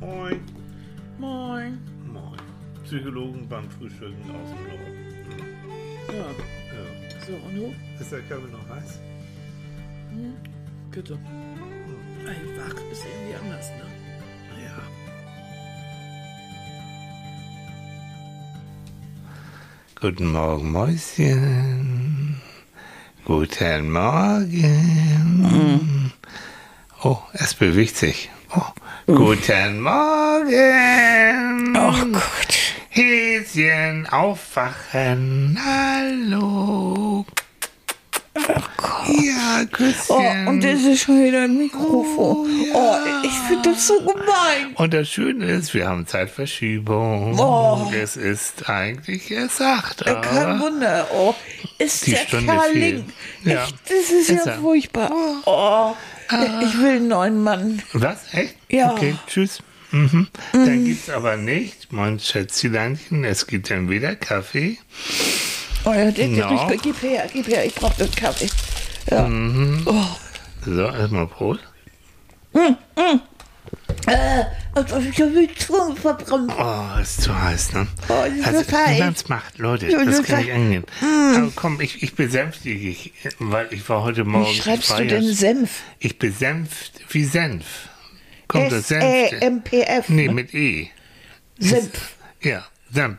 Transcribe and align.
Moin. 0.00 0.40
Moin. 1.18 1.78
Moin. 2.12 2.38
Psychologen 2.84 3.46
beim 3.48 3.68
Frühstücken 3.70 4.30
aus 4.30 4.50
dem 4.50 4.62
Norden. 4.68 4.96
Ja, 6.08 6.14
Ja. 6.14 6.84
so, 7.26 7.32
und 7.46 7.54
du? 7.56 7.74
Ist 8.00 8.12
der 8.12 8.20
Kaffee 8.22 8.50
noch 8.52 8.68
heiß? 8.74 9.00
Bitte. 10.90 11.18
Ey, 12.24 12.36
wach 12.58 12.80
ist 12.92 13.04
irgendwie 13.04 13.34
anders, 13.44 13.70
ne? 13.70 13.86
Ja. 14.64 14.78
Guten 20.00 20.32
Morgen, 20.32 20.70
Mäuschen. 20.72 22.40
Guten 23.24 23.90
Morgen. 23.92 24.92
Oh, 27.02 27.18
es 27.32 27.54
bewegt 27.54 27.96
sich. 27.96 28.30
Oh, 28.56 28.62
guten 29.12 29.80
Morgen. 29.80 31.74
Ach 31.76 32.04
Gott. 32.12 32.58
Häschen, 32.90 34.06
aufwachen. 34.10 35.58
Hallo. 35.64 37.24
Ach 38.34 38.68
Gott. 38.76 39.08
Ja, 39.08 39.64
Küsschen. 39.72 39.96
Oh, 40.46 40.50
und 40.50 40.62
das 40.62 40.82
ist 40.82 41.00
schon 41.02 41.24
wieder 41.24 41.42
ein 41.44 41.56
Mikrofon. 41.56 42.48
Oh, 42.74 42.96
ich 43.22 43.32
finde 43.48 43.70
das 43.70 43.86
so 43.86 43.98
gemein. 44.00 44.74
Und 44.74 44.92
das 44.92 45.08
Schöne 45.08 45.46
ist, 45.46 45.72
wir 45.74 45.88
haben 45.88 46.06
Zeitverschiebung. 46.06 47.38
Oh. 47.38 47.90
Es 47.94 48.16
ist 48.16 48.68
eigentlich 48.68 49.30
erst 49.30 49.62
acht. 49.62 50.04
Kein 50.04 50.16
aber 50.16 50.60
Wunder. 50.60 51.08
Oh, 51.14 51.34
ist 51.78 52.06
Die 52.06 52.10
der 52.12 52.18
Stunde 52.18 52.52
Kerl 52.52 52.70
viel. 52.72 52.80
link. 52.96 53.04
Ja. 53.44 53.64
Echt, 53.64 53.76
das 53.88 54.10
ist, 54.10 54.30
Ist 54.30 54.46
ja 54.46 54.52
er. 54.52 54.58
furchtbar. 54.58 55.10
Oh, 55.46 55.94
ich 56.30 56.78
will 56.78 56.96
einen 56.96 57.08
neuen 57.08 57.42
Mann. 57.42 57.82
Was? 57.92 58.32
Echt? 58.32 58.56
Ja. 58.68 58.92
Okay, 58.92 59.14
tschüss. 59.26 59.60
Mhm. 59.90 60.28
Dann 60.52 60.84
gibt's 60.84 61.08
aber 61.08 61.36
nicht, 61.36 61.92
mein 61.92 62.18
Schätzchenchen, 62.18 63.24
es 63.24 63.46
gibt 63.46 63.70
dann 63.70 63.88
wieder 63.88 64.16
Kaffee. 64.16 64.78
Oh 65.84 65.92
ja, 65.92 66.06
Noch? 66.06 66.70
riecht, 66.70 66.82
gib 66.82 67.02
her, 67.02 67.26
gib 67.32 67.48
her, 67.48 67.64
ich 67.64 67.74
brauche 67.74 67.96
den 68.04 68.10
Kaffee. 68.10 68.48
Ja. 69.10 69.26
Oh. 69.86 70.04
So, 70.66 70.82
erstmal 70.82 71.26
Prost. 71.26 71.60
Äh, 74.06 74.44
also 74.74 74.98
ich 74.98 75.20
habe 75.20 75.46
die 75.46 75.54
Zunge 75.54 75.94
verbrannt. 75.96 76.52
Oh, 76.58 77.00
ist 77.00 77.22
zu 77.22 77.38
heiß, 77.38 77.72
ne? 77.74 77.86
Oh, 78.08 78.14
das 78.24 78.32
ist 78.38 78.46
also, 78.46 78.62
so 78.62 78.76
heiß. 78.76 78.90
niemand's 78.94 79.28
macht, 79.28 79.58
Leute, 79.58 79.86
Ja, 79.88 80.04
das 80.04 80.18
das 80.18 80.26
kann 80.26 80.40
ich 80.40 80.52
angehen. 80.52 80.84
Aber 81.02 81.52
komm, 81.54 81.80
ich, 81.80 82.02
ich 82.02 82.14
besänftige 82.14 82.78
dich, 82.78 83.12
weil 83.38 83.66
ich 83.72 83.86
war 83.88 84.02
heute 84.02 84.24
Morgen. 84.24 84.46
Wie 84.50 84.54
schreibst 84.56 84.98
du 84.98 85.06
denn 85.06 85.24
Senf? 85.34 85.82
Ich 85.98 86.18
besänft 86.18 86.92
wie 87.10 87.24
Senf. 87.24 87.64
Kommt 88.46 88.72
das 88.72 88.88
Senf? 88.88 89.02
S-E-M-P-F. 89.04 90.08
Nee, 90.08 90.28
mit 90.28 90.54
E. 90.54 90.88
Senf. 91.58 91.90
Ja, 92.40 92.64
Senf. 92.90 93.16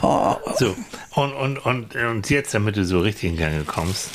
Oh, 0.00 0.36
So, 0.58 0.74
und, 1.14 1.32
und, 1.34 1.58
und, 1.58 1.94
und 1.94 2.30
jetzt, 2.30 2.54
damit 2.54 2.76
du 2.76 2.84
so 2.84 3.00
richtig 3.00 3.30
in 3.30 3.36
Gange 3.36 3.64
kommst. 3.64 4.08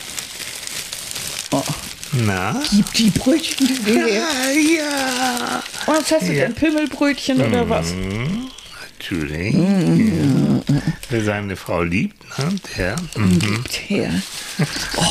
oh. 1.52 1.62
Na? 2.14 2.62
Gib 2.72 2.92
die 2.94 3.10
Brötchen 3.12 3.68
her. 3.86 4.24
Ah, 4.24 4.52
ja. 4.52 5.64
Was 5.86 6.12
hast 6.12 6.28
du 6.28 6.34
Ja. 6.34 6.46
denn? 6.46 6.56
Pimmelbrötchen 6.56 7.40
oder 7.42 7.70
was? 7.70 7.94
Natürlich. 8.98 9.54
Mhm. 9.54 10.62
Ja. 10.68 10.82
Wer 11.12 11.24
seine 11.24 11.56
Frau 11.56 11.82
liebt, 11.82 12.22
ne? 12.38 12.56
der. 12.78 12.96
Mhm. 13.16 13.40
Gibt 13.40 13.74
her. 13.90 14.12
Oh, 14.98 15.04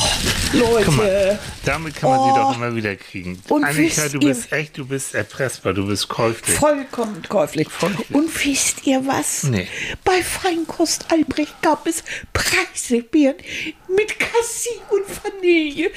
Leute. 0.53 0.91
Mal, 0.91 1.39
damit 1.65 1.95
kann 1.95 2.11
man 2.11 2.19
sie 2.19 2.31
Oh. 2.39 2.43
doch 2.51 2.55
immer 2.55 2.75
wieder 2.75 2.95
kriegen. 2.95 3.41
Und 3.49 3.63
Annika, 3.63 4.07
du 4.07 4.19
bist 4.19 4.51
echt, 4.51 4.77
du 4.77 4.85
bist 4.85 5.15
erpressbar, 5.15 5.73
du 5.73 5.87
bist 5.87 6.07
käuflich. 6.07 6.55
Vollkommen 6.55 7.23
käuflich. 7.27 7.67
Käuflich. 7.79 8.11
Und 8.11 8.45
wisst 8.45 8.85
ihr 8.85 9.05
was? 9.07 9.43
Nee. 9.45 9.67
Bei 10.03 10.21
Feinkost 10.21 11.11
Albrecht 11.11 11.59
gab 11.63 11.87
es 11.87 12.03
Preiselbeeren 12.31 13.37
mit 13.95 14.19
Cassis 14.19 14.69
und 14.91 15.05
Vanille. 15.23 15.89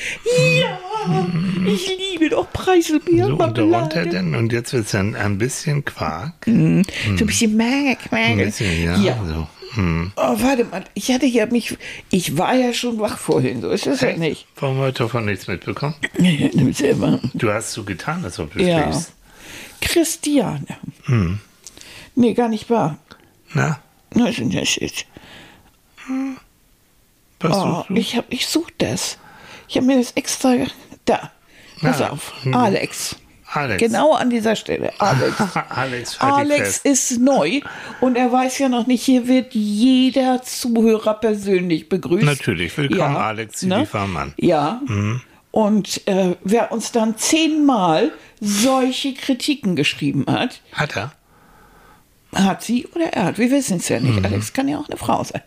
Ja, 0.59 0.79
ich 1.67 1.89
liebe 1.99 2.31
doch 2.31 2.51
Preiselbeeren. 2.53 3.33
Mhm. 3.33 3.37
So, 3.39 3.45
und 3.45 3.59
darunter 3.59 4.07
dann, 4.07 4.35
und 4.35 4.51
jetzt 4.53 4.73
wird 4.73 4.87
es 4.87 4.93
dann 4.93 5.15
ein 5.15 5.37
bisschen 5.37 5.85
Quark. 5.85 6.33
So 6.47 6.51
ein 6.53 6.87
bisschen 7.19 7.55
Mark, 7.55 8.11
Mark. 8.11 8.25
Ein 8.25 8.39
bisschen, 8.39 8.83
ja. 8.83 8.97
ja. 8.97 9.23
So. 9.27 9.47
Hm. 9.75 10.13
Oh, 10.17 10.35
warte 10.41 10.65
mal, 10.65 10.85
ich 10.95 11.11
hatte 11.13 11.27
ja 11.27 11.47
mich, 11.47 11.77
ich 12.11 12.37
war 12.37 12.55
ja 12.55 12.73
schon 12.75 12.99
wach 13.01 13.17
vorhin, 13.19 13.61
so 13.63 13.71
ist 13.71 13.87
es 13.87 14.01
ja 14.03 14.17
nicht. 14.17 14.47
Warum 14.57 14.79
heute 14.79 15.05
davon 15.05 15.25
nichts 15.25 15.47
mitbekommen? 15.47 15.95
Nimm 16.19 16.73
selber. 16.73 17.21
Du 17.35 17.51
hast 17.53 17.73
so 17.73 17.83
getan, 17.85 18.25
als 18.25 18.39
ob 18.39 18.53
du 18.53 18.63
Ja. 18.63 18.83
schläfst. 18.91 19.13
Christiane. 19.81 20.67
Hm. 21.05 21.41
Nee, 22.15 22.35
gar 22.35 22.49
nicht 22.49 22.69
wahr. 22.71 22.99
Na, 23.55 23.81
Was 24.11 24.31
ist 24.31 24.39
denn 24.41 24.51
das 24.51 24.77
jetzt? 24.77 25.07
was 27.41 27.57
Oh, 27.57 27.85
du? 27.89 27.95
ich, 27.95 28.17
hab, 28.17 28.27
ich 28.33 28.47
such 28.47 28.71
das. 28.79 29.19
Ich 29.69 29.77
habe 29.77 29.87
mir 29.87 29.97
das 29.99 30.13
extra. 30.13 30.55
Da. 31.05 31.33
Pass 31.81 31.99
Na, 32.01 32.11
auf. 32.11 32.33
hm. 32.45 32.55
Alex. 32.55 33.17
Alex. 33.55 33.83
Genau 33.83 34.15
an 34.15 34.31
dieser 34.31 34.57
Stelle. 34.57 34.93
Alex. 34.99 35.35
Alex, 35.69 36.21
halt 36.21 36.51
Alex 36.51 36.79
ist 36.79 37.21
neu 37.21 37.61
und 38.01 38.17
er 38.17 38.33
weiß 38.33 38.59
ja 38.59 38.69
noch 38.69 38.87
nicht, 38.87 39.03
hier 39.03 39.29
wird 39.29 39.55
jeder 39.55 40.43
Zuhörer 40.43 41.15
persönlich 41.15 41.89
begrüßt. 41.89 42.25
Natürlich. 42.25 42.77
Willkommen, 42.77 43.17
Alex, 43.17 43.61
die 43.61 43.69
Liefermann. 43.69 44.35
Ja. 44.39 44.81
Und 45.51 46.07
äh, 46.07 46.37
wer 46.43 46.73
uns 46.73 46.93
dann 46.93 47.17
zehnmal 47.19 48.11
solche 48.41 49.15
Kritiken 49.15 49.77
geschrieben 49.77 50.25
hat, 50.29 50.63
Hat 50.73 50.97
er? 50.97 51.13
Hat 52.35 52.63
sie 52.63 52.87
oder 52.95 53.07
er 53.13 53.25
hat, 53.25 53.39
wir 53.39 53.51
wissen 53.51 53.77
es 53.79 53.89
ja 53.89 54.01
nicht. 54.01 54.19
Mhm. 54.19 54.25
Alex 54.25 54.53
kann 54.53 54.69
ja 54.69 54.79
auch 54.79 54.89
eine 54.89 54.97
Frau 54.97 55.23
sein. 55.25 55.43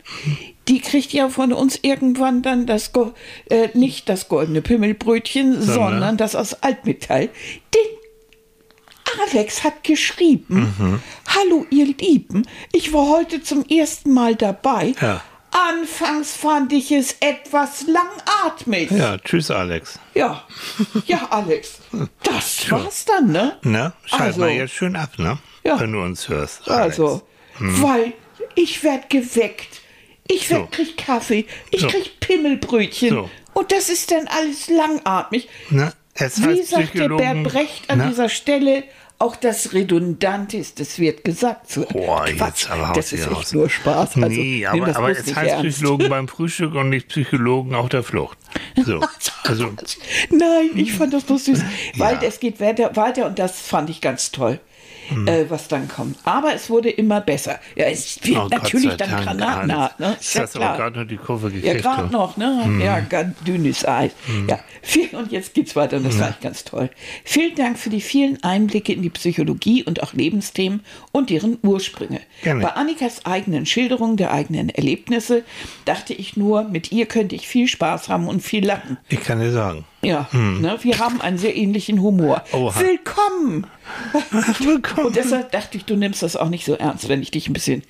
Die 0.68 0.80
kriegt 0.82 1.14
ja 1.14 1.30
von 1.30 1.54
uns 1.54 1.80
irgendwann 1.82 2.42
dann 2.42 2.66
das, 2.66 2.92
Go 2.94 3.14
äh, 3.50 3.70
nicht 3.74 4.08
das 4.10 4.28
goldene 4.28 4.62
Pimmelbrötchen, 4.62 5.62
sondern, 5.62 6.18
das 6.18 6.36
aus 6.36 6.54
Altmetall. 6.64 7.30
Denn 7.74 9.30
Alex 9.32 9.64
hat 9.64 9.84
geschrieben, 9.84 10.74
Mhm. 10.78 11.02
hallo 11.28 11.66
ihr 11.70 11.86
Lieben, 11.86 12.46
ich 12.72 12.92
war 12.94 13.08
heute 13.10 13.42
zum 13.42 13.66
ersten 13.66 14.12
Mal 14.12 14.36
dabei. 14.36 14.94
Ja. 15.02 15.22
Anfangs 15.72 16.34
fand 16.36 16.74
ich 16.74 16.92
es 16.92 17.16
etwas 17.22 17.86
langatmig. 17.88 18.92
Ja, 18.92 19.18
tschüss, 19.20 19.50
Alex. 19.52 20.00
Ja, 20.14 20.44
ja, 21.06 21.28
Alex. 21.30 21.80
Das 22.24 22.70
war's 22.70 23.06
dann, 23.06 23.32
ne? 23.32 23.58
Ne? 23.64 23.94
Schalt 24.04 24.22
Also- 24.22 24.40
mal 24.42 24.50
jetzt 24.50 24.74
schön 24.74 24.98
ab, 24.98 25.18
ne? 25.18 25.38
Ja. 25.66 25.80
Wenn 25.80 25.92
du 25.94 26.02
uns 26.02 26.30
hörst. 26.30 26.70
Alex. 26.70 27.00
Also, 27.00 27.22
weil 27.60 28.14
ich 28.56 28.84
werd 28.84 29.10
geweckt. 29.10 29.82
Ich 30.28 30.50
werd, 30.50 30.62
So. 30.62 30.68
krieg 30.84 30.98
Kaffee, 30.98 31.46
ich 31.72 31.82
So. 31.82 31.88
krieg 31.88 32.20
Pimmelbrötchen. 32.20 33.10
So. 33.10 33.30
Und 33.54 33.72
das 33.72 33.90
ist 33.90 34.12
dann 34.12 34.28
alles 34.28 34.70
langatmig. 34.70 35.48
Es 36.14 36.42
Wie 36.42 36.46
heißt 36.48 36.70
sagt 36.70 36.82
der 36.84 36.88
Psychologen- 36.88 37.44
Bert 37.44 37.54
Brecht 37.54 37.90
an 37.90 38.00
Ne? 38.00 38.08
dieser 38.10 38.30
Stelle, 38.30 38.84
auch 39.18 39.36
das 39.38 39.74
Redundante 39.74 40.58
ist, 40.58 40.80
das 40.80 41.00
wird 41.00 41.24
gesagt. 41.24 41.72
So, 41.72 41.86
Boah, 41.86 42.28
jetzt 42.28 42.38
Quatsch, 42.38 42.70
aber 42.70 42.88
haust 42.90 42.98
das 42.98 43.14
ist 43.14 43.20
hier 43.24 43.28
echt 43.32 43.38
raus. 43.38 43.54
nur 43.54 43.70
Spaß. 43.70 44.16
Also, 44.18 44.28
nee, 44.28 44.66
aber, 44.66 44.96
aber 44.96 45.10
es 45.12 45.34
heißt 45.36 45.52
ernst. 45.52 45.78
Psychologen 45.78 46.10
beim 46.10 46.28
Frühstück 46.28 46.76
und 46.76 46.90
nicht 46.90 47.08
Psychologen 47.10 47.76
auf 47.76 47.88
der 47.90 48.04
Flucht. 48.04 48.38
So, 48.86 49.00
also, 49.44 49.72
Nein, 50.32 50.72
ich 50.76 50.94
fand 50.94 51.14
das 51.14 51.24
bloß 51.24 51.46
süß. 51.46 51.62
Weil 51.98 52.16
Ja. 52.22 52.24
es 52.28 52.40
geht 52.40 52.60
weiter, 52.60 52.96
weiter 52.96 53.26
und 53.26 53.40
das 53.40 53.60
fand 53.62 53.90
ich 53.90 54.02
ganz 54.02 54.32
toll. 54.32 54.60
Hm. 55.10 55.28
Äh, 55.28 55.50
was 55.50 55.68
dann 55.68 55.88
kommt. 55.88 56.18
Aber 56.24 56.54
es 56.54 56.70
wurde 56.70 56.90
immer 56.90 57.22
besser. 57.22 57.60
Ja, 57.76 57.86
es 57.86 58.20
wird 58.24 58.38
oh 58.38 58.48
natürlich 58.50 58.96
dann 58.96 59.12
Dank, 59.12 59.24
granatenhart. 59.26 60.00
Ne? 60.00 60.06
Alex. 60.08 60.22
Ist 60.22 60.36
Du 60.36 60.38
ja 60.40 60.44
hast 60.44 60.56
aber 60.56 60.66
klar. 60.66 60.78
gerade 60.78 61.00
noch 61.00 61.08
die 61.08 61.18
Kurve 61.18 61.52
gekriegt. 61.52 61.66
Ja, 61.66 61.74
gerade 61.74 62.12
noch, 62.12 62.38
ne? 62.38 62.82
Ja, 62.84 63.00
ganz 63.02 63.38
dünnes 63.46 63.86
Eis. 63.86 64.12
Ja, 64.48 64.60
viel, 64.82 65.10
und 65.16 65.32
jetzt 65.32 65.54
geht's 65.54 65.76
weiter 65.76 65.98
und 65.98 66.06
das 66.06 66.20
war 66.20 66.30
echt 66.30 66.42
ganz 66.42 66.64
toll. 66.64 66.90
Vielen 67.24 67.56
Dank 67.56 67.78
für 67.78 67.90
die 67.90 68.02
vielen 68.02 68.44
Einblicke 68.44 68.94
in 68.94 69.02
die 69.02 69.10
Psychologie 69.10 69.84
und 69.84 70.02
auch 70.04 70.14
Lebensthemen 70.14 70.82
und 71.12 71.30
deren 71.30 71.58
Ursprünge. 71.62 72.22
Gerne. 72.44 72.62
Bei 72.62 72.70
Annikas 72.74 73.26
eigenen 73.26 73.66
Schilderung 73.66 74.18
der 74.18 74.32
eigenen 74.32 74.70
Erlebnisse 74.70 75.44
dachte 75.86 76.14
ich 76.14 76.38
nur, 76.38 76.64
mit 76.64 76.92
ihr 76.92 77.06
könnte 77.06 77.36
ich 77.36 77.48
viel 77.48 77.68
Spaß 77.68 78.10
haben 78.10 78.28
und 78.28 78.42
viel 78.42 78.66
lachen. 78.66 78.98
Ich 79.10 79.24
kann 79.24 79.40
dir 79.40 79.52
sagen. 79.52 79.86
Ja, 80.06 80.30
ne, 80.34 80.78
wir 80.82 81.00
haben 81.00 81.22
einen 81.22 81.38
sehr 81.38 81.56
ähnlichen 81.56 82.02
Humor. 82.02 82.44
Oha. 82.52 82.80
Willkommen! 82.80 83.68
Willkommen. 84.60 85.08
Und 85.08 85.16
deshalb 85.16 85.52
dachte 85.52 85.78
ich, 85.78 85.86
du 85.86 85.96
nimmst 85.96 86.24
das 86.24 86.36
auch 86.36 86.50
nicht 86.50 86.66
so 86.66 86.74
ernst, 86.76 87.08
wenn 87.10 87.22
ich 87.22 87.32
dich 87.32 87.48
ein 87.50 87.54
bisschen 87.54 87.84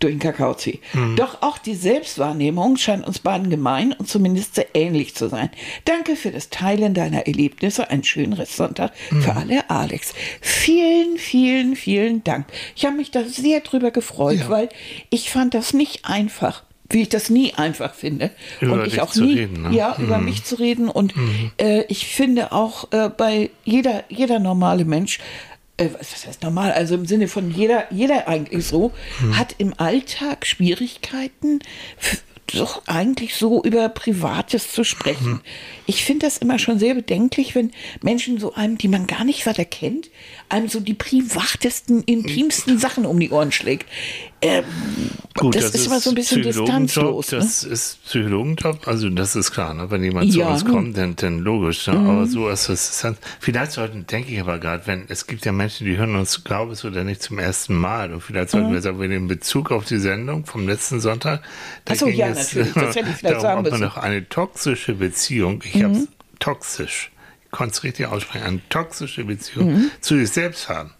durch 0.00 0.14
den 0.14 0.18
Kakao 0.18 0.54
ziehe. 0.54 0.78
Doch 1.16 1.42
auch 1.42 1.58
die 1.58 1.74
Selbstwahrnehmung 1.74 2.76
scheint 2.76 3.06
uns 3.06 3.18
beiden 3.20 3.50
gemein 3.50 3.92
und 3.92 4.08
zumindest 4.08 4.54
sehr 4.56 4.66
ähnlich 4.74 5.14
zu 5.14 5.28
sein. 5.28 5.50
Danke 5.84 6.16
für 6.16 6.30
das 6.32 6.50
Teilen 6.50 6.92
deiner 6.94 7.26
Erlebnisse. 7.26 7.88
Einen 7.90 8.02
schönen 8.02 8.32
Restsonntag 8.32 8.92
für 9.20 9.36
alle, 9.36 9.68
Alex. 9.70 10.12
Vielen, 10.40 11.18
vielen, 11.18 11.76
vielen 11.76 12.24
Dank. 12.24 12.46
Ich 12.74 12.84
habe 12.84 12.96
mich 12.96 13.10
da 13.10 13.24
sehr 13.24 13.60
drüber 13.60 13.90
gefreut, 13.90 14.40
Ja. 14.40 14.48
weil 14.48 14.68
ich 15.10 15.30
fand 15.30 15.54
das 15.54 15.72
nicht 15.72 16.04
einfach. 16.04 16.64
Wie 16.88 17.02
ich 17.02 17.08
das 17.08 17.30
nie 17.30 17.54
einfach 17.54 17.94
finde. 17.94 18.30
Über 18.60 18.74
und 18.74 18.86
ich 18.86 19.00
auch 19.00 19.10
zu 19.10 19.24
nie, 19.24 19.34
reden, 19.40 19.62
ne? 19.62 19.76
ja, 19.76 19.96
über 19.98 20.18
mich 20.18 20.44
zu 20.44 20.56
reden. 20.56 20.88
Und 20.88 21.14
äh, 21.60 21.84
ich 21.88 22.06
finde 22.06 22.52
auch 22.52 22.92
äh, 22.92 23.08
bei 23.08 23.50
jeder, 23.64 24.04
jeder 24.08 24.38
normale 24.38 24.84
Mensch 24.84 25.18
äh, 25.78 25.88
was 25.98 26.26
heißt 26.26 26.42
normal, 26.42 26.72
also 26.72 26.94
im 26.94 27.04
Sinne 27.06 27.28
von 27.28 27.50
jeder, 27.50 27.84
jeder 27.92 28.28
eigentlich 28.28 28.66
so, 28.66 28.92
hm. 29.18 29.38
hat 29.38 29.56
im 29.58 29.74
Alltag 29.76 30.46
Schwierigkeiten, 30.46 31.60
doch 32.54 32.82
eigentlich 32.86 33.34
so 33.34 33.62
über 33.62 33.88
Privates 33.88 34.72
zu 34.72 34.84
sprechen. 34.84 35.32
Mhm. 35.32 35.40
Ich 35.86 36.04
finde 36.04 36.26
das 36.26 36.38
immer 36.38 36.58
schon 36.58 36.78
sehr 36.78 36.94
bedenklich, 36.94 37.54
wenn 37.54 37.72
Menschen 38.02 38.38
so 38.38 38.54
einem, 38.54 38.78
die 38.78 38.88
man 38.88 39.06
gar 39.06 39.24
nicht 39.24 39.46
weiter 39.46 39.64
kennt, 39.64 40.10
einem 40.48 40.68
so 40.68 40.80
die 40.80 40.94
privatesten, 40.94 42.02
intimsten 42.04 42.78
Sachen 42.78 43.06
um 43.06 43.18
die 43.18 43.30
Ohren 43.30 43.52
schlägt. 43.52 43.86
Ähm, 44.42 44.64
Gut, 45.34 45.54
das, 45.54 45.72
das, 45.72 45.74
ist 45.74 45.86
immer 45.86 46.00
so 46.00 46.10
ein 46.10 46.14
bisschen 46.14 46.42
distanzlos. 46.42 47.32
Ne? 47.32 47.38
Das 47.38 47.64
ist 47.64 48.04
Psychologenjob, 48.04 48.86
also 48.86 49.08
das 49.10 49.34
ist 49.34 49.50
klar, 49.50 49.74
ne? 49.74 49.90
wenn 49.90 50.04
jemand 50.04 50.32
zu 50.32 50.42
uns 50.42 50.64
kommt, 50.64 50.96
dann, 50.96 51.16
dann 51.16 51.38
logisch. 51.40 51.86
Ne? 51.86 51.94
Mhm. 51.94 52.10
Aber 52.10 52.26
so 52.26 52.48
ist 52.48 52.68
es. 52.68 53.06
Vielleicht 53.40 53.72
sollten, 53.72 54.06
denke 54.06 54.32
ich 54.32 54.40
aber 54.40 54.58
gerade, 54.58 54.86
wenn 54.86 55.04
es 55.08 55.26
gibt 55.26 55.44
ja 55.44 55.52
Menschen, 55.52 55.86
die 55.86 55.96
hören 55.96 56.14
uns, 56.16 56.44
glaube 56.44 56.74
ich, 56.74 56.84
oder 56.84 57.04
nicht 57.04 57.22
zum 57.22 57.38
ersten 57.38 57.74
Mal. 57.76 58.12
Und 58.12 58.22
vielleicht 58.22 58.50
sollten 58.50 58.68
mhm. 58.68 58.74
wir 58.74 58.82
sagen, 58.82 59.10
in 59.10 59.28
Bezug 59.28 59.72
auf 59.72 59.84
die 59.84 59.98
Sendung 59.98 60.46
vom 60.46 60.66
letzten 60.66 61.00
Sonntag, 61.00 61.42
da 61.84 61.92
Achso, 61.92 62.08
ja, 62.08 62.28
es, 62.28 62.54
natürlich. 62.54 62.74
Das 62.74 62.96
hätte 62.96 63.10
ich 63.10 63.16
vielleicht 63.16 63.24
darum, 63.24 63.42
sagen 63.42 63.62
müssen. 63.62 63.80
noch 63.80 63.96
eine 63.96 64.28
toxische 64.28 64.94
Beziehung, 64.94 65.62
ich 65.64 65.74
mhm. 65.74 65.84
habe 65.84 66.08
toxisch, 66.38 67.10
ich 67.12 67.15
konnte 67.50 67.72
es 67.72 67.82
richtig 67.84 68.06
aussprechen, 68.06 68.44
eine 68.44 68.68
toxische 68.68 69.24
Beziehung 69.24 69.74
mhm. 69.74 69.90
zu 70.00 70.16
sich 70.16 70.30
selbst 70.30 70.68
haben 70.68 70.92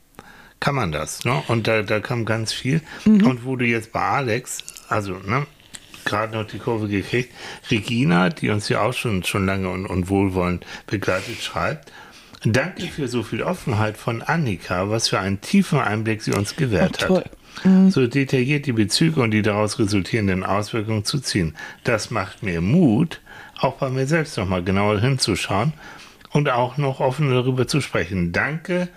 kann 0.61 0.75
man 0.75 0.93
das. 0.93 1.25
Ne? 1.25 1.43
Und 1.49 1.67
da, 1.67 1.83
da 1.83 2.01
kam 2.01 2.25
ganz 2.25 2.53
viel. 2.53 2.81
Mhm. 3.05 3.27
Und 3.27 3.45
wo 3.45 3.57
du 3.57 3.65
jetzt 3.65 3.93
bei 3.93 4.01
Alex, 4.01 4.59
also 4.89 5.13
ne, 5.13 5.47
gerade 6.05 6.37
noch 6.37 6.47
die 6.47 6.59
Kurve 6.59 6.89
gekriegt, 6.89 7.33
Regina, 7.71 8.31
die 8.31 8.51
uns 8.51 8.69
ja 8.69 8.81
auch 8.81 8.93
schon, 8.93 9.23
schon 9.25 9.47
lange 9.47 9.69
und, 9.69 9.87
und 9.87 10.09
wohlwollend 10.09 10.65
begleitet, 10.87 11.43
schreibt, 11.43 11.93
Danke 12.45 12.87
für 12.87 13.09
so 13.09 13.23
viel 13.23 13.43
Offenheit 13.43 13.97
von 13.97 14.23
Annika, 14.23 14.89
was 14.89 15.09
für 15.09 15.19
einen 15.19 15.41
tiefen 15.41 15.81
Einblick 15.81 16.23
sie 16.23 16.33
uns 16.33 16.55
gewährt 16.55 17.09
hat. 17.09 17.31
Mhm. 17.65 17.91
So 17.91 18.07
detailliert 18.07 18.67
die 18.67 18.73
Bezüge 18.73 19.21
und 19.21 19.33
die 19.33 19.43
daraus 19.43 19.79
resultierenden 19.79 20.45
Auswirkungen 20.45 21.05
zu 21.05 21.19
ziehen. 21.19 21.57
Das 21.83 22.11
macht 22.11 22.43
mir 22.43 22.61
Mut, 22.61 23.21
auch 23.59 23.79
bei 23.79 23.89
mir 23.89 24.07
selbst 24.07 24.37
nochmal 24.37 24.63
genauer 24.63 25.01
hinzuschauen 25.01 25.73
und 26.31 26.49
auch 26.49 26.77
noch 26.77 27.01
offen 27.01 27.31
darüber 27.31 27.67
zu 27.67 27.81
sprechen. 27.81 28.33
Danke 28.33 28.89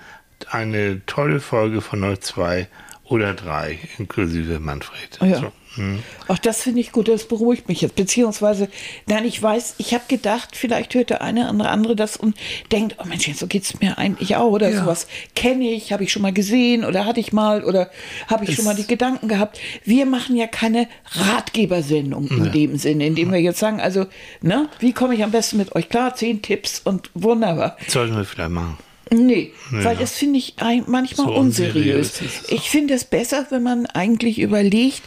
eine 0.49 1.05
tolle 1.05 1.39
Folge 1.39 1.81
von 1.81 2.03
euch 2.03 2.21
zwei 2.21 2.67
oder 3.03 3.33
drei, 3.33 3.79
inklusive 3.97 4.59
Manfred. 4.59 5.19
Oh 5.21 5.25
ja. 5.25 5.39
So. 5.39 5.51
Hm. 5.79 6.03
Ach, 6.27 6.37
das 6.37 6.61
finde 6.61 6.81
ich 6.81 6.91
gut, 6.91 7.07
das 7.07 7.27
beruhigt 7.27 7.67
mich 7.69 7.81
jetzt. 7.81 7.95
Beziehungsweise, 7.95 8.67
nein, 9.07 9.25
ich 9.25 9.41
weiß, 9.41 9.75
ich 9.77 9.93
habe 9.93 10.03
gedacht, 10.07 10.55
vielleicht 10.55 10.93
hört 10.93 11.09
der 11.09 11.21
eine 11.21 11.51
oder 11.51 11.71
andere 11.71 11.95
das 11.95 12.17
und 12.17 12.35
denkt, 12.71 12.97
oh 12.99 13.07
Mensch, 13.07 13.29
so 13.33 13.47
geht 13.47 13.63
es 13.63 13.79
mir 13.79 13.97
eigentlich 13.97 14.35
auch 14.35 14.51
oder 14.51 14.69
ja. 14.69 14.81
sowas 14.81 15.07
kenne 15.35 15.71
ich, 15.71 15.93
habe 15.93 16.03
ich 16.03 16.11
schon 16.11 16.21
mal 16.21 16.33
gesehen 16.33 16.83
oder 16.83 17.05
hatte 17.05 17.19
ich 17.19 17.33
mal 17.33 17.63
oder 17.63 17.89
habe 18.27 18.43
ich 18.43 18.51
es 18.51 18.55
schon 18.57 18.65
mal 18.65 18.75
die 18.75 18.87
Gedanken 18.87 19.27
gehabt. 19.27 19.59
Wir 19.85 20.05
machen 20.05 20.35
ja 20.35 20.47
keine 20.47 20.87
Ratgebersendung 21.11 22.27
in 22.27 22.45
ja. 22.45 22.51
dem 22.51 22.77
Sinne, 22.77 23.07
indem 23.07 23.31
wir 23.31 23.39
jetzt 23.39 23.59
sagen, 23.59 23.79
also, 23.79 24.05
ne, 24.41 24.69
wie 24.79 24.93
komme 24.93 25.15
ich 25.15 25.23
am 25.23 25.31
besten 25.31 25.57
mit 25.57 25.75
euch 25.75 25.89
klar? 25.89 26.15
Zehn 26.15 26.41
Tipps 26.41 26.81
und 26.83 27.09
wunderbar. 27.13 27.77
Sollten 27.87 28.15
wir 28.15 28.25
vielleicht 28.25 28.51
machen. 28.51 28.77
Nee, 29.11 29.53
ja. 29.71 29.83
weil 29.83 29.97
das 29.97 30.13
finde 30.13 30.37
ich 30.37 30.55
manchmal 30.85 31.27
so 31.27 31.33
unseriös. 31.33 32.21
unseriös 32.21 32.49
ich 32.49 32.69
finde 32.69 32.93
es 32.93 33.05
besser, 33.05 33.47
wenn 33.49 33.63
man 33.63 33.85
eigentlich 33.87 34.39
überlegt 34.39 35.01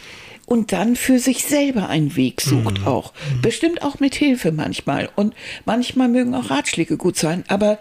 und 0.45 0.71
dann 0.71 0.95
für 0.95 1.19
sich 1.19 1.45
selber 1.45 1.89
einen 1.89 2.15
Weg 2.15 2.41
sucht 2.41 2.81
mhm. 2.81 2.87
auch. 2.87 3.13
Bestimmt 3.41 3.81
auch 3.81 3.99
mit 3.99 4.15
Hilfe 4.15 4.51
manchmal. 4.51 5.09
Und 5.15 5.33
manchmal 5.65 6.09
mögen 6.09 6.35
auch 6.35 6.49
Ratschläge 6.49 6.97
gut 6.97 7.17
sein, 7.17 7.43
aber 7.47 7.79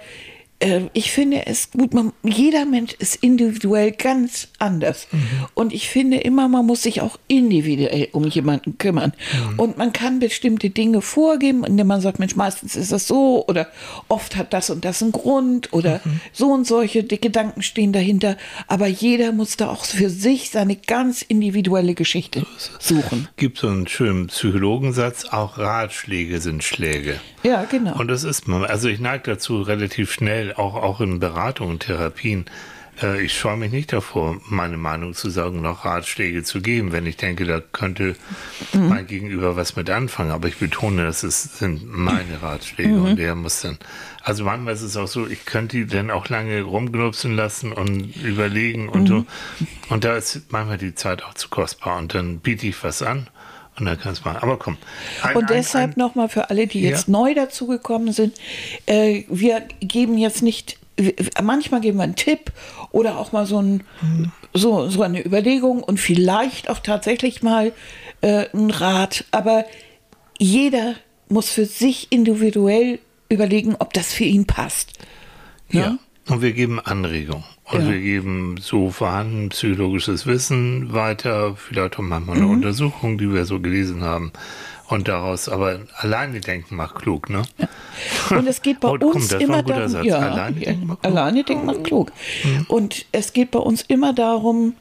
äh, 0.63 0.83
ich 0.93 1.11
finde 1.11 1.47
es 1.47 1.71
gut, 1.71 1.93
man, 1.93 2.13
jeder 2.23 2.65
Mensch 2.65 2.95
ist 2.99 3.17
individuell 3.17 3.93
ganz 3.93 4.49
anders. 4.63 5.09
Mhm. 5.11 5.21
Und 5.55 5.73
ich 5.73 5.89
finde 5.89 6.19
immer, 6.19 6.49
man 6.49 6.65
muss 6.65 6.83
sich 6.83 7.01
auch 7.01 7.19
individuell 7.29 8.09
um 8.13 8.27
jemanden 8.27 8.79
kümmern. 8.79 9.13
Mhm. 9.51 9.59
Und 9.59 9.79
man 9.79 9.93
kann 9.93 10.21
bestimmte 10.21 10.71
Dinge 10.71 11.03
vorgeben, 11.03 11.65
indem 11.65 11.89
man 11.89 12.01
sagt, 12.01 12.19
Mensch, 12.19 12.37
meistens 12.37 12.77
ist 12.77 12.93
das 12.93 13.07
so 13.07 13.45
oder 13.47 13.69
oft 14.09 14.37
hat 14.37 14.53
das 14.53 14.71
und 14.71 14.85
das 14.85 15.03
einen 15.03 15.13
Grund 15.13 15.73
oder 15.73 16.01
mhm. 16.05 16.21
so 16.33 16.53
und 16.53 16.67
solche 16.67 17.03
die 17.03 17.21
Gedanken 17.21 17.63
stehen 17.63 17.93
dahinter. 17.93 18.37
Aber 18.69 18.87
jeder 18.87 19.33
muss 19.33 19.57
da 19.57 19.69
auch 19.69 19.85
für 19.85 20.09
sich 20.09 20.51
seine 20.51 20.77
ganz 20.77 21.23
individuelle 21.23 21.95
Geschichte 21.95 22.47
suchen. 22.79 23.29
Gibt 23.37 23.59
so 23.59 23.69
einen 23.69 23.89
schönen 23.89 24.29
Psychologensatz, 24.29 25.25
auch 25.25 25.59
Ratschläge 25.59 26.41
sind 26.41 26.63
Schläge. 26.63 27.21
Ja, 27.43 27.65
genau. 27.65 27.99
Und 27.99 28.09
das 28.09 28.23
ist 28.23 28.47
man. 28.47 28.65
Also 28.65 28.89
ich 28.89 29.01
neige 29.01 29.33
dazu 29.33 29.63
relativ 29.63 30.13
schnell, 30.13 30.55
auch, 30.55 30.75
auch 30.75 31.01
in 31.01 31.19
Beratungen, 31.19 31.81
Therapien, 31.81 32.47
äh, 32.47 32.72
ich 33.21 33.37
scheue 33.37 33.57
mich 33.57 33.73
nicht 33.73 33.93
davor, 33.93 34.37
meine 34.49 34.77
Meinung 34.77 35.15
zu 35.15 35.31
sagen, 35.31 35.61
noch 35.61 35.85
Ratschläge 35.85 36.43
zu 36.45 36.61
geben, 36.61 36.93
wenn 36.93 37.07
ich 37.07 37.17
denke, 37.17 37.47
da 37.47 37.61
könnte 37.61 38.15
mhm. 38.73 38.89
mein 38.89 39.07
Gegenüber 39.07 39.57
was 39.57 39.77
mit 39.77 39.91
anfangen. 39.91 40.31
Aber 40.31 40.47
ich 40.49 40.59
betone, 40.59 41.05
das 41.05 41.25
ist, 41.25 41.59
sind 41.59 41.85
meine 41.91 42.43
Ratschläge 42.43 42.91
mhm. 42.91 43.05
und 43.05 43.17
der 43.17 43.35
muss 43.35 43.63
dann. 43.63 43.79
Also 44.23 44.45
manchmal 44.45 44.75
ist 44.75 44.83
es 44.83 44.97
auch 44.97 45.09
so, 45.09 45.27
ich 45.27 45.47
könnte 45.47 45.79
die 45.79 45.87
dann 45.87 46.11
auch 46.11 46.29
lange 46.29 46.63
rumgnupsen 46.63 47.35
lassen 47.35 47.73
und 47.73 48.15
überlegen 48.17 48.89
und 48.89 49.03
mhm. 49.03 49.07
so. 49.07 49.27
Und 49.89 50.05
da 50.05 50.17
ist 50.17 50.53
manchmal 50.53 50.79
die 50.79 50.95
Zeit 50.95 51.25
auch 51.25 51.35
zu 51.35 51.49
kostbar 51.49 51.99
und 51.99 52.15
dann 52.15 52.39
biete 52.39 52.67
ich 52.69 52.85
was 52.85 53.03
an 53.03 53.29
und 53.79 53.87
dann 53.87 53.99
kann 53.99 54.13
es 54.13 54.25
machen. 54.25 54.39
Aber 54.41 54.59
komm. 54.59 54.77
Ein, 55.23 55.37
und 55.37 55.51
deshalb 55.51 55.97
nochmal 55.97 56.29
für 56.29 56.51
alle, 56.51 56.67
die 56.67 56.83
jetzt 56.83 57.09
ja. 57.09 57.13
neu 57.13 57.35
dazugekommen 57.35 58.13
sind, 58.13 58.35
äh, 58.87 59.25
wir 59.29 59.63
geben 59.81 60.19
jetzt 60.19 60.43
nicht, 60.43 60.79
manchmal 61.43 61.81
geben 61.81 61.99
wir 61.99 62.05
einen 62.05 62.17
Tipp 62.17 62.53
oder 62.91 63.19
auch 63.19 63.33
mal 63.33 63.47
so, 63.47 63.61
ein, 63.61 63.83
so, 64.53 64.89
so 64.89 65.03
eine 65.03 65.25
Überlegung 65.25 65.83
und 65.83 65.99
vielleicht 65.99 66.69
auch 66.69 66.81
tatsächlich 66.81 67.43
mal 67.43 67.73
äh, 68.21 68.47
einen 68.53 68.71
Rat. 68.71 69.25
Aber 69.31 69.65
jeder 70.39 70.95
muss 71.29 71.51
für 71.51 71.67
sich 71.67 72.09
individuell 72.11 72.99
überlegen, 73.29 73.77
ob 73.79 73.93
das 73.95 74.13
für 74.13 74.25
ihn 74.25 74.47
passt. 74.47 74.99
Ne? 75.71 75.81
Ja. 75.81 75.99
Und 76.29 76.43
wir 76.43 76.53
geben 76.53 76.79
Anregungen. 76.79 77.45
Und 77.65 77.83
ja. 77.83 77.91
wir 77.91 78.01
geben 78.01 78.57
so 78.61 78.91
vorhanden 78.91 79.49
psychologisches 79.49 80.27
Wissen 80.27 80.93
weiter, 80.93 81.57
vielleicht 81.57 81.99
auch 81.99 82.03
manchmal 82.03 82.37
eine 82.37 82.47
mhm. 82.47 82.53
Untersuchung, 82.53 83.17
die 83.19 83.33
wir 83.33 83.45
so 83.47 83.61
gelesen 83.61 84.03
haben. 84.03 84.33
Und 84.93 85.09
daraus, 85.09 85.49
aber 85.49 85.81
alleine 85.97 86.41
denken 86.41 86.77
macht 86.77 86.97
klug, 86.97 87.31
ne? 87.31 87.43
Und 88.31 88.47
es 88.47 88.61
geht 88.61 88.81
bei 88.81 88.89
oh, 88.89 88.97
uns 88.97 89.31
komm, 89.31 89.41
immer 89.41 89.63
darum, 89.63 90.05
ja, 90.05 90.19
alleine, 90.19 90.61
denken 90.61 90.87
macht 90.87 91.03
klug. 91.03 91.13
alleine 91.13 91.45
denken 91.45 91.67
macht 91.67 91.85
klug. 91.85 92.13
Mhm. 92.45 92.67
Und 92.69 93.07
es 93.11 93.33
geht 93.33 93.51
bei 93.51 93.59
uns 93.59 93.83
immer 93.83 94.13
darum, 94.13 94.75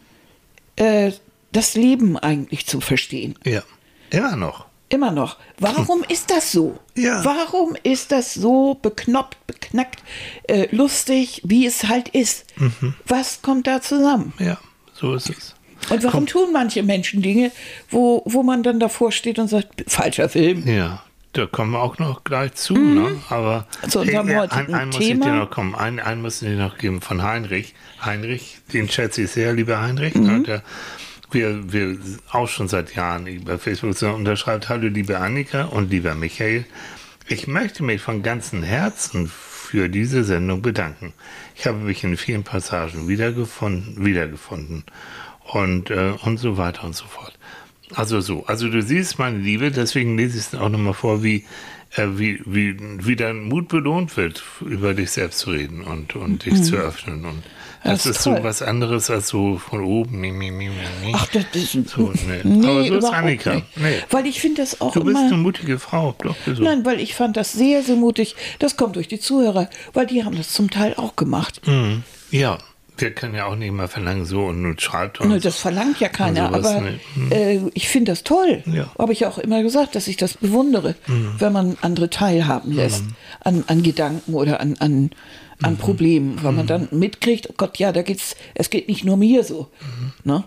äh, 0.75 1.12
das 1.53 1.75
Leben 1.75 2.18
eigentlich 2.18 2.65
zu 2.65 2.82
verstehen. 2.82 3.36
Ja, 3.46 3.63
immer 4.10 4.36
noch. 4.36 4.65
Immer 4.89 5.12
noch. 5.12 5.38
Warum 5.58 6.03
ist 6.10 6.30
das 6.30 6.51
so? 6.51 6.77
Ja. 6.96 7.24
Warum 7.24 7.77
ist 7.84 8.12
das 8.12 8.34
so 8.34 8.77
beknoppt, 8.82 9.38
beknackt, 9.48 10.03
äh, 10.50 10.68
lustig, 10.75 11.41
wie 11.46 11.65
es 11.65 11.86
halt 11.86 12.10
ist? 12.10 12.46
Mhm. 12.58 12.96
Was 13.08 13.41
kommt 13.41 13.68
da 13.68 13.82
zusammen? 13.82 14.34
Ja, 14.39 14.58
so 14.94 15.13
ist 15.15 15.30
es. 15.30 15.56
Und 15.90 16.04
warum 16.04 16.12
Komm. 16.12 16.26
tun 16.28 16.54
manche 16.54 16.84
Menschen 16.84 17.22
Dinge, 17.22 17.52
wo, 17.90 18.24
wo 18.26 18.44
man 18.44 18.64
dann 18.64 18.80
davor 18.80 19.12
steht 19.12 19.40
und 19.40 19.48
sagt, 19.48 19.84
falscher 19.88 20.30
Film? 20.30 20.68
Ja, 20.68 21.04
da 21.34 21.46
kommen 21.46 21.72
wir 21.72 21.80
auch 21.80 21.98
noch 21.98 22.24
gleich 22.24 22.54
zu, 22.54 22.76
mhm. 22.76 22.94
ne? 22.96 23.16
Aber 23.30 23.68
zu 23.90 24.00
unserem 24.00 24.30
äh, 24.30 24.48
ein, 24.50 24.74
ein 24.74 24.88
muss 24.90 24.98
Thema. 24.98 25.26
ich 25.26 25.32
dir 25.32 25.38
noch 25.38 25.50
kommen. 25.50 25.76
Einen, 25.76 26.00
einen 26.00 26.22
müssen 26.22 26.50
wir 26.50 26.58
noch 26.58 26.78
geben 26.78 27.02
von 27.02 27.24
Heinrich. 27.24 27.74
Heinrich, 28.04 28.60
den 28.74 28.90
schätze 28.90 29.24
ich 29.24 29.32
sehr, 29.32 29.54
lieber 29.54 29.82
Heinrich. 29.82 30.16
Ne? 30.16 30.40
Mhm. 30.40 30.44
Der 30.44 30.64
wir, 31.32 31.72
wir 31.72 31.98
auch 32.32 32.48
schon 32.48 32.68
seit 32.68 32.94
Jahren 32.96 33.28
über 33.28 33.58
Facebook 33.58 33.98
so 33.98 34.10
unterschreibt, 34.10 34.70
hallo 34.70 34.88
liebe 34.88 35.18
Annika 35.18 35.64
und 35.64 35.90
lieber 35.90 36.14
Michael, 36.14 36.66
ich 37.28 37.48
möchte 37.48 37.84
mich 37.84 38.02
von 38.02 38.24
ganzem 38.24 38.64
Herzen 38.64 39.32
für 39.72 39.88
diese 39.88 40.26
Sendung 40.26 40.62
bedanken. 40.62 41.14
Ich 41.56 41.66
habe 41.66 41.78
mich 41.78 42.04
in 42.04 42.18
vielen 42.18 42.44
Passagen 42.44 43.08
wiedergefunden, 43.08 44.04
wiedergefunden 44.04 44.84
und, 45.53 45.89
äh, 45.89 46.13
und 46.24 46.38
so 46.38 46.58
weiter 46.58 46.84
und 46.84 46.96
so 46.96 47.05
fort. 47.05 47.34
Also 47.93 48.22
so, 48.22 48.46
also 48.46 48.70
du 48.70 48.81
siehst, 48.81 49.20
meine 49.20 49.38
Liebe, 49.38 49.72
deswegen 49.72 50.17
lese 50.17 50.38
ich 50.38 50.46
es 50.46 50.55
auch 50.55 50.70
nochmal 50.70 50.93
vor, 50.93 51.24
wie, 51.24 51.46
äh, 51.96 52.08
wie, 52.15 52.41
wie, 52.46 52.77
wie 53.05 53.15
dein 53.15 53.43
Mut 53.43 53.67
belohnt 53.67 54.15
wird, 54.15 54.43
über 54.62 54.93
dich 54.93 55.12
selbst 55.12 55.39
zu 55.39 55.51
reden 55.51 55.81
und, 55.81 56.15
und 56.15 56.46
dich 56.46 56.53
mhm. 56.53 56.63
zu 56.63 56.75
öffnen 56.77 57.25
und 57.25 57.43
das, 57.84 58.03
das 58.03 58.17
ist, 58.17 58.24
toll. 58.24 58.38
so 58.38 58.43
was 58.43 58.62
anderes 58.62 59.10
als 59.10 59.27
so 59.29 59.58
von 59.58 59.84
oben. 59.84 60.20
Mi, 60.20 60.31
mi, 60.31 60.51
mi, 60.51 60.70
Ach, 61.13 61.25
das 61.27 61.46
ist 61.53 61.89
so, 61.89 62.13
nee. 62.27 62.41
nee 62.43 62.67
Aber 62.67 62.86
so 62.86 62.98
ist 62.98 63.05
Annika. 63.05 63.63
Nee. 63.75 63.96
Weil 64.12 64.27
ich 64.27 64.39
finde 64.39 64.62
das 64.62 64.81
auch 64.81 64.93
Du 64.93 65.03
bist 65.03 65.17
immer, 65.17 65.27
eine 65.27 65.38
mutige 65.38 65.79
Frau. 65.79 66.13
Doch, 66.20 66.36
so. 66.46 66.62
Nein, 66.62 66.86
weil 66.86 67.00
ich 67.00 67.15
fand 67.15 67.38
das 67.38 67.53
sehr, 67.53 67.81
sehr 67.81 67.96
mutig. 67.96 68.36
Das 68.60 68.77
kommt 68.77 68.98
durch 68.98 69.08
die 69.08 69.20
Zuhörer, 69.20 69.67
weil 69.93 70.05
die 70.05 70.24
haben 70.24 70.38
das 70.38 70.53
zum 70.53 70.70
Teil 70.70 70.93
auch 70.96 71.15
gemacht. 71.15 71.62
Mhm. 71.65 72.03
Ja, 72.29 72.60
wir 73.01 73.12
können 73.12 73.36
ja 73.36 73.46
auch 73.46 73.55
nicht 73.55 73.72
mal 73.72 73.88
verlangen, 73.88 74.25
so 74.25 74.46
und 74.46 74.62
nun 74.62 74.79
schreibt 74.79 75.20
uns. 75.20 75.43
Das 75.43 75.58
verlangt 75.58 76.00
ja 76.00 76.10
keiner, 76.10 76.53
aber 76.53 76.81
ne? 76.81 77.00
hm. 77.13 77.31
äh, 77.31 77.60
ich 77.74 77.89
finde 77.89 78.12
das 78.12 78.24
toll. 78.24 78.63
Ja. 78.65 78.91
Habe 78.98 79.13
ich 79.13 79.25
auch 79.25 79.38
immer 79.38 79.63
gesagt, 79.63 79.96
dass 79.96 80.08
ich 80.08 80.17
das 80.17 80.36
bewundere, 80.38 80.96
hm. 81.05 81.36
wenn 81.39 81.53
man 81.53 81.77
andere 81.81 82.10
teilhaben 82.10 82.72
lässt 82.72 83.01
hm. 83.01 83.15
an, 83.41 83.63
an 83.67 83.84
Gedanken 83.84 84.34
oder 84.34 84.62
an, 84.62 84.75
an 84.79 85.12
an 85.63 85.77
Problemen, 85.77 86.43
weil 86.43 86.53
man 86.53 86.65
dann 86.65 86.88
mitkriegt, 86.91 87.48
oh 87.51 87.53
Gott, 87.55 87.77
ja, 87.77 87.91
da 87.91 88.01
geht's, 88.01 88.36
es 88.55 88.72
geht 88.72 88.88
nicht 88.88 89.03
nur 89.03 89.15
mir 89.15 89.43
so. 89.43 89.70
Ne? 90.24 90.43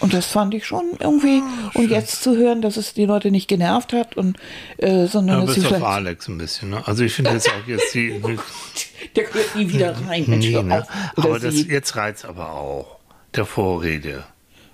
Und 0.00 0.12
das 0.12 0.26
fand 0.26 0.52
ich 0.54 0.66
schon 0.66 0.84
irgendwie. 0.98 1.42
und 1.74 1.90
jetzt 1.90 2.22
zu 2.22 2.36
hören, 2.36 2.62
dass 2.62 2.76
es 2.76 2.92
die 2.94 3.06
Leute 3.06 3.30
nicht 3.30 3.48
genervt 3.48 3.92
hat 3.92 4.16
und 4.16 4.36
äh, 4.78 5.06
sondern 5.06 5.40
Ja, 5.40 5.46
dass 5.46 5.54
sie 5.54 5.60
bis 5.60 5.70
auf 5.70 5.76
vielleicht. 5.76 5.92
Alex 5.92 6.28
ein 6.28 6.38
bisschen. 6.38 6.70
Ne? 6.70 6.82
Also 6.86 7.04
ich 7.04 7.14
finde 7.14 7.30
jetzt 7.32 7.48
auch 7.48 7.66
jetzt 7.66 7.94
die. 7.94 8.20
Der 9.16 9.24
gehört 9.24 9.56
nie 9.56 9.68
wieder 9.68 9.94
rein. 10.08 10.24
Mensch, 10.26 10.46
nee, 10.46 10.62
ne? 10.62 10.82
auf. 10.82 10.88
Aber 11.16 11.38
das, 11.38 11.54
sie. 11.54 11.68
jetzt 11.68 11.96
reizt 11.96 12.24
aber 12.24 12.52
auch 12.52 12.98
der 13.34 13.46
Vorrede. 13.46 14.24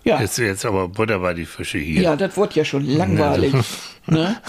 ja. 0.05 0.21
Jetzt, 0.21 0.39
jetzt 0.39 0.65
aber 0.65 0.89
Butter 0.89 1.19
bei 1.21 1.35
die 1.35 1.47
Fische 1.47 1.79
hier. 1.79 2.03
ja, 2.03 2.17
das 2.17 2.37
wurde 2.37 2.55
ja 2.55 2.65
schon 2.65 2.85
langweilig. 2.85 3.55
ne? 4.07 4.37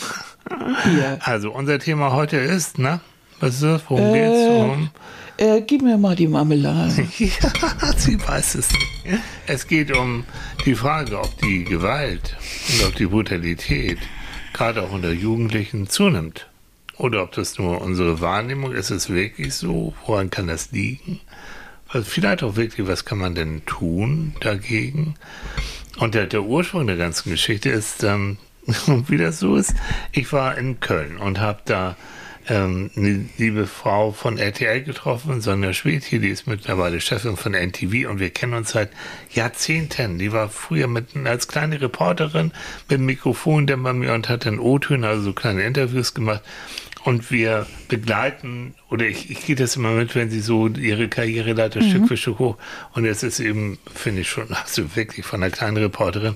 Hier. 0.83 1.19
Also 1.21 1.51
unser 1.51 1.79
Thema 1.79 2.11
heute 2.11 2.37
ist, 2.37 2.77
ne? 2.77 2.99
Was 3.39 3.55
ist 3.55 3.63
das? 3.63 3.81
Worum 3.87 4.13
geht's? 4.13 4.37
Um, 4.49 4.89
Äh, 5.37 5.61
gib 5.61 5.81
mir 5.81 5.97
mal 5.97 6.15
die 6.15 6.27
Marmelade. 6.27 7.07
ja, 7.17 7.93
sie 7.97 8.19
weiß 8.19 8.55
es 8.55 8.71
nicht. 8.71 9.21
Es 9.47 9.67
geht 9.67 9.95
um 9.95 10.25
die 10.65 10.75
Frage, 10.75 11.19
ob 11.19 11.37
die 11.39 11.63
Gewalt 11.63 12.35
und 12.69 12.87
ob 12.87 12.95
die 12.95 13.07
Brutalität 13.07 13.97
gerade 14.53 14.83
auch 14.83 14.91
unter 14.91 15.11
Jugendlichen 15.11 15.87
zunimmt. 15.89 16.47
Oder 16.97 17.23
ob 17.23 17.31
das 17.31 17.57
nur 17.57 17.81
unsere 17.81 18.21
Wahrnehmung 18.21 18.71
ist. 18.71 18.91
Ist 18.91 19.05
es 19.05 19.09
wirklich 19.09 19.55
so? 19.55 19.93
Woran 20.05 20.29
kann 20.29 20.47
das 20.47 20.71
liegen? 20.71 21.19
Vielleicht 21.87 22.43
auch 22.43 22.55
wirklich, 22.55 22.87
was 22.87 23.05
kann 23.05 23.17
man 23.17 23.35
denn 23.35 23.65
tun 23.65 24.35
dagegen? 24.39 25.15
Und 25.99 26.15
der, 26.15 26.27
der 26.27 26.43
Ursprung 26.43 26.87
der 26.87 26.97
ganzen 26.97 27.29
Geschichte 27.29 27.69
ist, 27.69 28.03
ähm, 28.03 28.37
wie 29.07 29.17
das 29.17 29.39
so 29.39 29.55
ist, 29.55 29.73
ich 30.11 30.31
war 30.33 30.57
in 30.57 30.79
Köln 30.79 31.17
und 31.17 31.39
habe 31.39 31.61
da 31.65 31.95
ähm, 32.49 32.91
eine 32.95 33.25
liebe 33.37 33.67
Frau 33.67 34.11
von 34.11 34.37
RTL 34.37 34.83
getroffen, 34.83 35.41
Sonja 35.41 35.73
Schwedt 35.73 36.03
hier, 36.03 36.19
die 36.19 36.29
ist 36.29 36.47
mittlerweile 36.47 36.99
Chefin 36.99 37.37
von 37.37 37.53
NTV 37.53 38.09
und 38.09 38.19
wir 38.19 38.29
kennen 38.29 38.53
uns 38.53 38.71
seit 38.71 38.89
Jahrzehnten. 39.31 40.19
Die 40.19 40.31
war 40.31 40.49
früher 40.49 40.87
mit, 40.87 41.15
als 41.25 41.47
kleine 41.47 41.81
Reporterin 41.81 42.51
mit 42.89 42.99
Mikrofon 42.99 43.67
dann 43.67 43.83
bei 43.83 43.93
mir 43.93 44.13
und 44.13 44.29
hat 44.29 44.45
dann 44.45 44.59
O-Töne, 44.59 45.07
also 45.07 45.23
so 45.23 45.33
kleine 45.33 45.63
Interviews 45.63 46.13
gemacht. 46.13 46.41
Und 47.05 47.31
wir 47.31 47.67
begleiten, 47.89 48.75
oder 48.89 49.05
ich, 49.05 49.29
ich 49.29 49.45
gehe 49.45 49.57
das 49.57 49.75
immer 49.75 49.91
mit, 49.91 50.15
wenn 50.15 50.29
sie 50.29 50.39
so 50.39 50.69
ihre 50.69 51.09
Karriere 51.09 51.51
leitet, 51.51 51.83
Stück 51.83 52.07
für 52.07 52.15
Stück 52.15 52.39
hoch. 52.39 52.57
Und 52.93 53.03
jetzt 53.03 53.23
ist 53.23 53.41
eben, 53.41 53.77
finde 53.93 54.21
ich 54.21 54.29
schon, 54.29 54.47
also 54.63 54.95
wirklich 54.95 55.25
von 55.25 55.43
einer 55.43 55.51
kleinen 55.51 55.77
Reporterin 55.77 56.35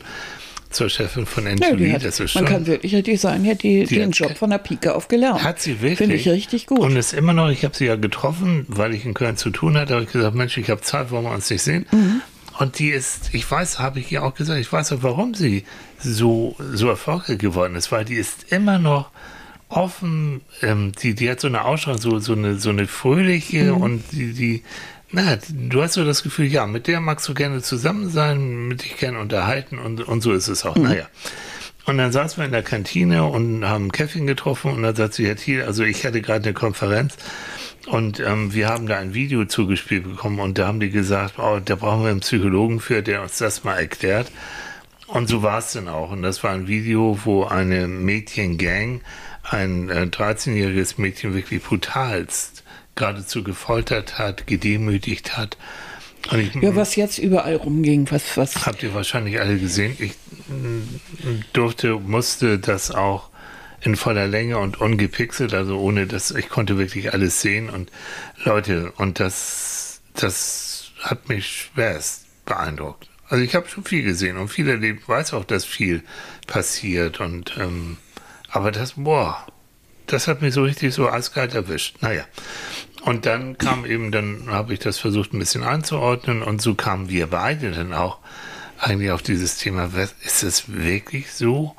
zur 0.70 0.90
Chefin 0.90 1.26
von 1.26 1.46
Ja, 1.58 1.76
die 1.76 1.92
hat, 1.94 2.04
das 2.04 2.20
ist 2.20 2.36
man 2.36 2.46
schon, 2.46 2.54
kann 2.54 2.68
wirklich 2.68 2.94
richtig 2.96 3.20
sagen, 3.22 3.44
die 3.44 3.52
hat 3.52 3.64
die, 3.64 3.86
Die 3.86 3.96
den 3.96 4.12
Job 4.12 4.38
von 4.38 4.50
der 4.50 4.58
Pike 4.58 4.94
auf 4.96 5.08
gelernt. 5.08 5.44
hat 5.44 5.60
sie 5.62 5.82
wirklich. 5.82 5.98
Finde 5.98 6.16
ich 6.16 6.28
richtig 6.30 6.66
gut. 6.68 6.80
Und 6.80 6.96
ist 6.96 7.14
immer 7.14 7.34
noch, 7.34 7.50
ich 7.50 7.64
habe 7.64 7.76
sie 7.76 7.86
ja 7.86 7.96
getroffen, 7.96 8.66
weil 8.68 8.94
ich 8.94 9.06
in 9.06 9.14
Köln 9.14 9.38
zu 9.38 9.50
tun 9.50 9.78
hatte, 9.78 9.94
habe 9.96 10.04
ich 10.04 10.12
gesagt, 10.12 10.36
Mensch, 10.36 10.58
ich 10.58 10.70
habe 10.70 10.82
Zeit, 10.82 11.12
wollen 11.12 11.24
wir 11.26 11.32
uns 11.32 11.50
nicht 11.50 11.62
sehen? 11.62 11.86
Mhm. 11.92 12.22
Und 12.60 12.80
die 12.80 12.90
ist, 12.90 13.30
ich 13.34 13.50
weiß, 13.50 13.80
habe 13.80 14.00
ich 14.00 14.12
ihr 14.12 14.24
auch 14.24 14.34
gesagt, 14.34 14.60
ich 14.60 14.72
weiß 14.72 14.92
auch, 14.94 15.04
warum 15.04 15.34
sie 15.36 15.64
so, 16.00 16.56
so 16.74 16.90
erfolgreich 16.90 17.38
geworden 17.38 17.76
ist, 17.76 17.92
weil 17.92 18.04
die 18.06 18.16
ist 18.16 18.52
immer 18.52 18.80
noch 18.80 19.12
offen, 19.70 20.42
ähm, 20.62 20.92
die, 21.04 21.14
die 21.14 21.30
hat 21.30 21.40
so 21.42 21.48
eine 21.48 21.66
Ausstrahlung, 21.66 22.00
so, 22.02 22.20
so 22.20 22.34
eine, 22.34 22.56
so 22.58 22.70
eine 22.70 22.88
fröhliche 22.88 23.74
Mhm. 23.76 23.82
und 23.82 24.04
die, 24.12 24.34
die, 24.34 24.64
na, 25.12 25.38
du 25.50 25.82
hast 25.82 25.94
so 25.94 26.04
das 26.04 26.24
Gefühl, 26.24 26.48
ja, 26.48 26.66
mit 26.66 26.88
der 26.88 27.00
magst 27.00 27.28
du 27.30 27.34
gerne 27.34 27.62
zusammen 27.62 28.10
sein, 28.10 28.68
mit 28.68 28.84
dich 28.84 28.98
gerne 28.98 29.20
unterhalten 29.20 29.80
und, 29.80 30.02
und 30.02 30.22
so 30.22 30.34
ist 30.34 30.48
es 30.48 30.66
auch. 30.66 30.76
Naja. 30.76 31.08
Und 31.86 31.98
dann 31.98 32.12
saßen 32.12 32.38
wir 32.38 32.46
in 32.46 32.52
der 32.52 32.64
Kantine 32.64 33.24
und 33.24 33.64
haben 33.64 33.94
Käffchen 33.94 34.28
getroffen 34.28 34.74
und 34.74 34.84
dann 34.84 34.96
sagt 34.96 35.14
sie, 35.14 35.26
Herr 35.26 35.38
Thiel, 35.38 35.64
also 35.64 35.84
ich 35.84 36.06
hatte 36.06 36.22
gerade 36.22 36.44
eine 36.44 36.54
Konferenz 36.54 37.16
und 37.88 38.20
ähm, 38.20 38.54
wir 38.54 38.68
haben 38.68 38.88
da 38.88 38.98
ein 38.98 39.14
Video 39.14 39.46
zugespielt 39.46 40.04
bekommen 40.04 40.40
und 40.40 40.58
da 40.58 40.68
haben 40.68 40.82
die 40.82 40.90
gesagt, 40.90 41.40
oh, 41.40 41.62
da 41.64 41.76
brauchen 41.76 42.04
wir 42.04 42.10
einen 42.10 42.20
Psychologen 42.20 42.82
für, 42.82 43.02
der 43.02 43.22
uns 43.22 43.38
das 43.38 43.64
mal 43.64 43.76
erklärt. 43.76 44.30
Und 45.08 45.30
so 45.30 45.42
war 45.42 45.60
es 45.60 45.72
dann 45.72 45.88
auch. 45.88 46.12
Und 46.12 46.22
das 46.22 46.44
war 46.44 46.52
ein 46.52 46.68
Video, 46.68 47.18
wo 47.24 47.46
eine 47.46 47.88
Mädchengang 47.88 49.00
ein 49.44 49.90
äh, 49.90 50.02
13-jähriges 50.02 50.96
Mädchen 51.00 51.34
wirklich 51.34 51.64
brutalst 51.64 52.66
geradezu 52.98 53.44
gefoltert 53.44 54.20
hat, 54.20 54.48
gedemütigt 54.48 55.38
hat. 55.38 55.58
Ich, 56.36 56.54
ja, 56.56 56.76
was 56.76 56.96
jetzt 56.98 57.20
überall 57.20 57.56
rumging, 57.56 58.12
was, 58.12 58.36
was. 58.36 58.66
Habt 58.66 58.84
ihr 58.84 58.94
wahrscheinlich 58.94 59.40
alle 59.40 59.58
gesehen. 59.58 59.96
Ich 60.00 60.14
mm, 60.50 61.44
durfte, 61.54 61.94
musste 61.94 62.60
das 62.60 62.92
auch 62.92 63.30
in 63.82 63.96
voller 63.96 64.28
Länge 64.28 64.58
und 64.58 64.82
ungepixelt, 64.82 65.54
also 65.54 65.80
ohne 65.80 66.08
dass 66.08 66.32
ich 66.32 66.50
konnte 66.50 66.78
wirklich 66.78 67.14
alles 67.14 67.42
sehen 67.42 67.70
und 67.70 67.92
Leute, 68.44 68.92
und 68.98 69.20
das, 69.20 70.02
das 70.16 70.92
hat 71.00 71.30
mich 71.30 71.70
schwerst 71.72 72.26
beeindruckt. 72.46 73.08
Also 73.30 73.44
ich 73.44 73.56
habe 73.56 73.70
schon 73.70 73.84
viel 73.84 74.04
gesehen 74.04 74.38
und 74.38 74.50
viel 74.50 74.68
erlebt, 74.68 75.08
weiß 75.08 75.34
auch, 75.34 75.46
dass 75.46 75.64
viel 75.64 76.04
passiert 76.48 77.20
und 77.20 77.56
ähm, 77.58 77.98
aber 78.50 78.72
das, 78.72 78.94
boah, 78.94 79.46
das 80.08 80.28
hat 80.28 80.42
mich 80.42 80.54
so 80.54 80.64
richtig 80.64 80.94
so 80.94 81.10
eiskalt 81.10 81.54
erwischt. 81.54 81.98
Naja. 82.02 82.26
Und 83.08 83.26
dann 83.26 83.58
kam 83.58 83.86
eben, 83.86 84.12
dann 84.12 84.48
habe 84.50 84.74
ich 84.74 84.80
das 84.80 84.98
versucht 84.98 85.34
ein 85.34 85.40
bisschen 85.40 85.64
einzuordnen 85.64 86.44
und 86.44 86.62
so 86.62 86.76
kamen 86.76 87.10
wir 87.10 87.28
beide 87.28 87.72
dann 87.72 87.94
auch 87.94 88.18
eigentlich 88.80 89.12
auf 89.12 89.22
dieses 89.22 89.58
Thema, 89.58 89.90
ist 90.26 90.44
es 90.44 90.66
wirklich 90.68 91.32
so? 91.32 91.74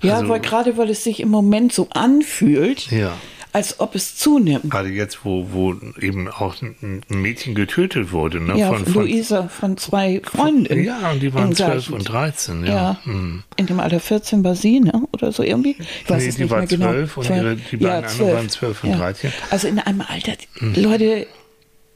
Ja, 0.00 0.14
Also, 0.14 0.28
weil 0.28 0.40
gerade 0.40 0.76
weil 0.76 0.88
es 0.90 1.02
sich 1.04 1.20
im 1.20 1.30
Moment 1.30 1.72
so 1.72 1.88
anfühlt, 1.90 2.90
Ja. 2.90 3.12
Als 3.52 3.80
ob 3.80 3.94
es 3.94 4.16
zunimmt. 4.16 4.70
Gerade 4.70 4.90
jetzt, 4.90 5.24
wo, 5.24 5.48
wo 5.52 5.74
eben 6.00 6.28
auch 6.28 6.60
ein 6.60 7.02
Mädchen 7.08 7.54
getötet 7.54 8.12
wurde, 8.12 8.40
ne? 8.40 8.58
Ja, 8.58 8.68
von, 8.72 8.84
von, 8.86 9.02
Luisa 9.04 9.48
von 9.48 9.76
zwei 9.76 10.20
Freundinnen. 10.24 10.84
Ja, 10.84 11.10
und 11.12 11.20
die 11.20 11.32
waren 11.32 11.54
12 11.54 11.70
gleichen- 11.88 11.92
und 11.94 12.04
13, 12.08 12.64
ja. 12.66 12.72
Ja, 12.72 13.00
Hm. 13.04 13.42
in 13.56 13.66
dem 13.66 13.80
Alter 13.80 14.00
14 14.00 14.44
war 14.44 14.54
sie, 14.54 14.80
ne? 14.80 14.92
Oder 15.12 15.32
so 15.32 15.42
irgendwie. 15.42 15.76
Ich 16.04 16.10
weiß 16.10 16.22
Nee, 16.22 16.28
es 16.28 16.36
die 16.36 16.42
nicht 16.42 16.50
war 16.50 16.58
mehr 16.58 16.66
genau. 16.68 16.90
12 16.90 17.16
und 17.16 17.30
ihre- 17.30 17.56
die 17.56 17.76
beiden 17.78 18.04
anderen 18.10 18.32
waren 18.34 18.48
12 18.48 18.84
und 18.84 18.92
13. 18.92 19.32
Also 19.50 19.68
in 19.68 19.78
einem 19.78 20.02
Alter, 20.02 20.32
Leute, 20.60 21.26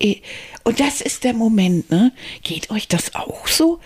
eh, 0.00 0.16
und 0.64 0.80
das 0.80 1.00
ist 1.00 1.24
der 1.24 1.34
Moment, 1.34 1.90
ne? 1.90 2.12
Geht 2.42 2.70
euch 2.70 2.88
das 2.88 3.14
auch 3.14 3.46
so, 3.46 3.78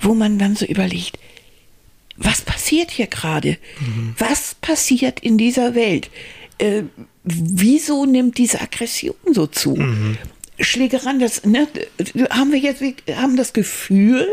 wo 0.00 0.14
man 0.14 0.38
dann 0.38 0.56
so 0.56 0.64
überlegt, 0.64 1.18
was 2.16 2.40
passiert 2.42 2.90
hier 2.90 3.06
gerade? 3.06 3.56
Mhm. 3.80 4.14
Was 4.18 4.54
passiert 4.60 5.20
in 5.20 5.38
dieser 5.38 5.74
Welt? 5.74 6.10
Äh, 6.58 6.82
wieso 7.24 8.06
nimmt 8.06 8.38
diese 8.38 8.60
Aggression 8.60 9.16
so 9.32 9.46
zu? 9.46 9.76
Mhm. 9.76 10.18
Schlägereien, 10.58 11.20
das 11.20 11.44
ne, 11.44 11.66
haben 12.30 12.52
wir 12.52 12.58
jetzt 12.58 12.80
wir 12.80 12.94
haben 13.16 13.36
das 13.36 13.52
Gefühl, 13.52 14.26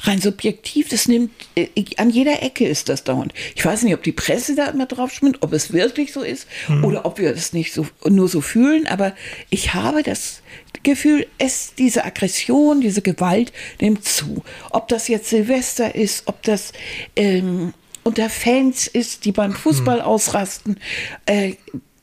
rein 0.00 0.20
subjektiv, 0.20 0.88
das 0.88 1.08
nimmt 1.08 1.30
äh, 1.56 1.68
an 1.96 2.10
jeder 2.10 2.42
Ecke 2.42 2.66
ist 2.66 2.88
das 2.88 3.04
dauernd. 3.04 3.34
Ich 3.54 3.64
weiß 3.64 3.82
nicht, 3.82 3.94
ob 3.94 4.02
die 4.02 4.12
Presse 4.12 4.54
da 4.54 4.66
immer 4.66 4.86
drauf 4.86 5.12
schwimmt, 5.12 5.38
ob 5.42 5.52
es 5.52 5.72
wirklich 5.72 6.12
so 6.12 6.22
ist 6.22 6.46
oder 6.82 7.04
ob 7.04 7.18
wir 7.18 7.32
das 7.32 7.52
nicht 7.52 7.72
so 7.72 7.86
nur 8.08 8.28
so 8.28 8.40
fühlen, 8.40 8.86
aber 8.86 9.14
ich 9.50 9.74
habe 9.74 10.02
das 10.02 10.42
Gefühl, 10.82 11.26
es 11.38 11.74
diese 11.76 12.04
Aggression, 12.04 12.80
diese 12.80 13.02
Gewalt 13.02 13.52
nimmt 13.80 14.04
zu. 14.04 14.42
Ob 14.70 14.88
das 14.88 15.08
jetzt 15.08 15.28
Silvester 15.28 15.94
ist, 15.94 16.22
ob 16.26 16.42
das 16.44 16.72
ähm, 17.16 17.74
unter 18.04 18.30
Fans 18.30 18.86
ist, 18.86 19.24
die 19.24 19.32
beim 19.32 19.52
Fußball 19.52 20.00
ausrasten, 20.00 20.78
äh, 21.26 21.54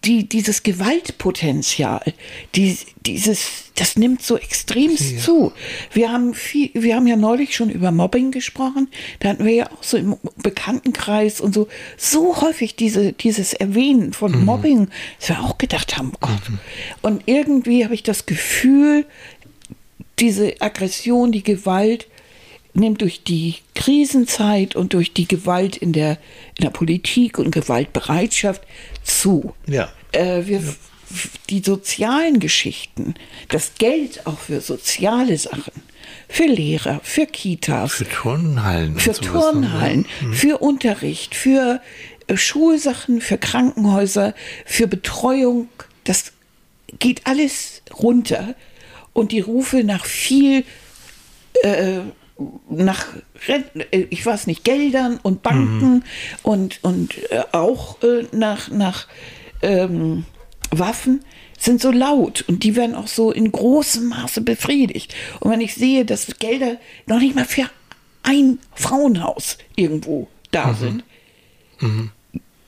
die, 0.06 0.30
dieses 0.30 0.64
Gewaltpotenzial, 0.64 2.14
die, 2.54 2.78
dieses, 3.06 3.72
das 3.76 3.96
nimmt 3.96 4.22
so 4.22 4.38
extremst 4.38 5.22
zu. 5.22 5.52
Wir 5.92 6.12
haben 6.12 6.34
viel, 6.34 6.70
wir 6.74 6.96
haben 6.96 7.08
ja 7.08 7.16
neulich 7.16 7.56
schon 7.56 7.70
über 7.70 7.92
Mobbing 7.92 8.32
gesprochen. 8.32 8.88
Da 9.20 9.30
hatten 9.30 9.46
wir 9.46 9.54
ja 9.54 9.72
auch 9.72 9.84
so 9.84 9.98
im 9.98 10.16
Bekanntenkreis 10.38 11.42
und 11.42 11.54
so, 11.54 11.68
so 11.98 12.42
häufig 12.42 12.76
diese, 12.76 13.14
dieses 13.14 13.54
Erwähnen 13.54 14.14
von 14.14 14.46
Mobbing, 14.46 14.90
dass 15.20 15.30
wir 15.30 15.40
auch 15.42 15.58
gedacht 15.58 15.98
haben, 15.98 16.12
oh 16.16 16.28
Gott. 16.28 16.42
Und 17.02 17.24
irgendwie 17.26 17.84
habe 17.84 17.96
ich 17.96 18.04
das 18.04 18.26
Gefühl, 18.26 19.06
diese 20.20 20.62
Aggression, 20.62 21.32
die 21.32 21.44
Gewalt 21.44 22.08
nimmt 22.76 23.02
durch 23.02 23.24
die 23.24 23.56
Krisenzeit 23.74 24.76
und 24.76 24.94
durch 24.94 25.14
die 25.14 25.28
Gewalt 25.28 25.78
in 25.78 25.94
der, 25.94 26.12
in 26.58 26.64
der 26.64 26.70
Politik 26.70 27.40
und 27.40 27.52
Gewaltbereitschaft 27.52 28.62
zu. 29.06 29.54
Ja. 29.68 29.90
Äh, 30.12 30.46
wir, 30.46 30.62
Die 31.50 31.62
sozialen 31.64 32.40
Geschichten, 32.40 33.14
das 33.50 33.74
Geld 33.78 34.26
auch 34.28 34.40
für 34.40 34.60
soziale 34.60 35.38
Sachen, 35.38 35.72
für 36.28 36.46
Lehrer, 36.46 37.00
für 37.04 37.26
Kitas, 37.28 37.94
Für 37.94 38.10
Turnhallen. 38.10 38.98
für 38.98 39.12
ne? 39.12 39.16
Turnhallen, 39.22 40.06
für 40.34 40.58
Unterricht, 40.58 41.36
für 41.36 41.80
äh, 42.28 42.36
Schulsachen, 42.36 43.22
für 43.22 43.38
Krankenhäuser, 43.38 44.34
für 44.66 44.88
Betreuung. 44.88 45.70
Das 46.04 46.32
geht 47.00 47.26
alles 47.28 47.82
runter. 48.02 48.56
Und 49.14 49.32
die 49.32 49.40
Rufe 49.40 49.84
nach 49.84 50.06
viel, 50.06 50.66
äh, 51.64 52.00
nach, 52.70 53.06
äh, 53.48 54.06
ich 54.10 54.26
weiß 54.26 54.48
nicht, 54.48 54.64
Geldern 54.64 55.20
und 55.24 55.42
Banken 55.42 56.04
und, 56.44 56.84
und 56.84 57.18
äh, 57.32 57.44
auch 57.52 58.02
äh, 58.04 58.26
nach, 58.32 58.70
nach 58.70 59.08
ähm, 59.62 60.26
Waffen, 60.72 61.24
sind 61.58 61.82
so 61.82 61.90
laut 61.92 62.44
und 62.50 62.64
die 62.64 62.76
werden 62.76 62.96
auch 62.96 63.08
so 63.08 63.32
in 63.32 63.52
großem 63.52 64.08
Maße 64.08 64.42
befriedigt. 64.42 65.16
Und 65.40 65.52
wenn 65.52 65.62
ich 65.62 65.74
sehe, 65.74 66.04
dass 66.04 66.28
Gelder 66.40 66.78
noch 67.08 67.20
nicht 67.20 67.36
mal 67.36 67.46
für 67.46 67.70
ein 68.24 68.60
Frauenhaus 68.76 69.58
irgendwo 69.76 70.28
da 70.52 70.68
Mhm. 70.68 70.76
sind. 70.76 71.04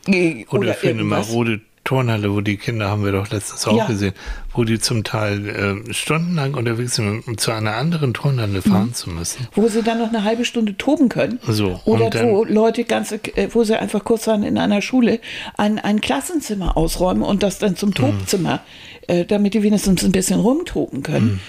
Oder, 0.08 0.16
äh, 0.18 0.46
Oder, 0.50 0.74
für 0.74 0.90
eine 0.90 1.00
irgendwas. 1.00 1.28
marode 1.28 1.62
Turnhalle, 1.88 2.34
wo 2.34 2.42
die 2.42 2.58
Kinder, 2.58 2.90
haben 2.90 3.06
wir 3.06 3.14
doch 3.14 3.30
letztens 3.30 3.66
auch 3.66 3.78
Ja. 3.78 3.86
gesehen, 3.86 4.14
wo 4.54 4.66
die 4.66 4.78
zum 4.78 5.06
Teil 5.06 5.48
äh, 5.88 5.94
stundenlang 5.94 6.54
unterwegs 6.54 6.96
sind, 6.96 7.26
um 7.26 7.38
zu 7.38 7.52
einer 7.52 7.76
anderen 7.76 8.14
Turnhalle 8.14 8.62
Mhm. 8.64 8.70
fahren 8.72 8.94
zu 8.94 9.10
müssen. 9.10 9.48
wo 9.56 9.68
sie 9.70 9.82
dann 9.84 10.00
noch 10.00 10.10
eine 10.10 10.24
halbe 10.26 10.44
Stunde 10.44 10.76
toben 10.78 11.08
können. 11.08 11.40
So, 11.48 11.80
Oder 11.86 12.10
dann- 12.10 12.28
wo 12.30 12.44
Leute 12.44 12.84
ganze, 12.84 13.16
äh, 13.36 13.48
wo 13.54 13.64
sie 13.64 13.80
einfach 13.80 14.04
kurz 14.04 14.26
dann 14.26 14.44
in 14.44 14.58
einer 14.58 14.82
Schule 14.82 15.20
ein, 15.56 15.80
ein 15.80 16.02
Klassenzimmer 16.02 16.76
ausräumen 16.76 17.24
und 17.24 17.42
das 17.42 17.58
dann 17.58 17.72
Mhm. 17.72 17.78
zum 17.78 17.94
Tobzimmer, 17.94 18.62
äh, 19.08 19.24
damit 19.26 19.54
die 19.54 19.64
wenigstens 19.64 20.04
ein 20.04 20.12
bisschen 20.12 20.40
rumtoben 20.42 21.04
können. 21.04 21.26
Mhm. 21.36 21.40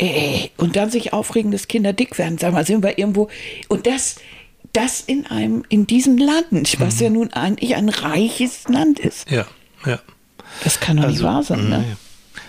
Äh, 0.00 0.48
und 0.58 0.76
dann 0.76 0.90
sich 0.90 1.12
aufregen, 1.12 1.50
dass 1.50 1.66
Kinder 1.66 1.92
dick 1.92 2.18
werden. 2.18 2.38
Sag 2.38 2.52
mal, 2.52 2.64
sind 2.64 2.84
wir 2.84 2.98
irgendwo. 2.98 3.28
Und 3.66 3.88
das, 3.88 4.16
das 4.72 5.00
in 5.00 5.26
einem, 5.26 5.64
in 5.68 5.88
diesem 5.88 6.18
Land, 6.18 6.76
was 6.78 6.96
Mhm. 6.98 7.02
ja 7.02 7.10
nun 7.10 7.32
eigentlich 7.32 7.74
ein 7.74 7.88
reiches 7.88 8.68
Land 8.68 9.00
ist. 9.00 9.28
Ja, 9.28 9.44
ja. 9.86 9.98
Das 10.64 10.80
kann 10.80 10.96
doch 10.96 11.06
nicht 11.08 11.22
wahr 11.22 11.42
sein, 11.42 11.68
ne? 11.68 11.96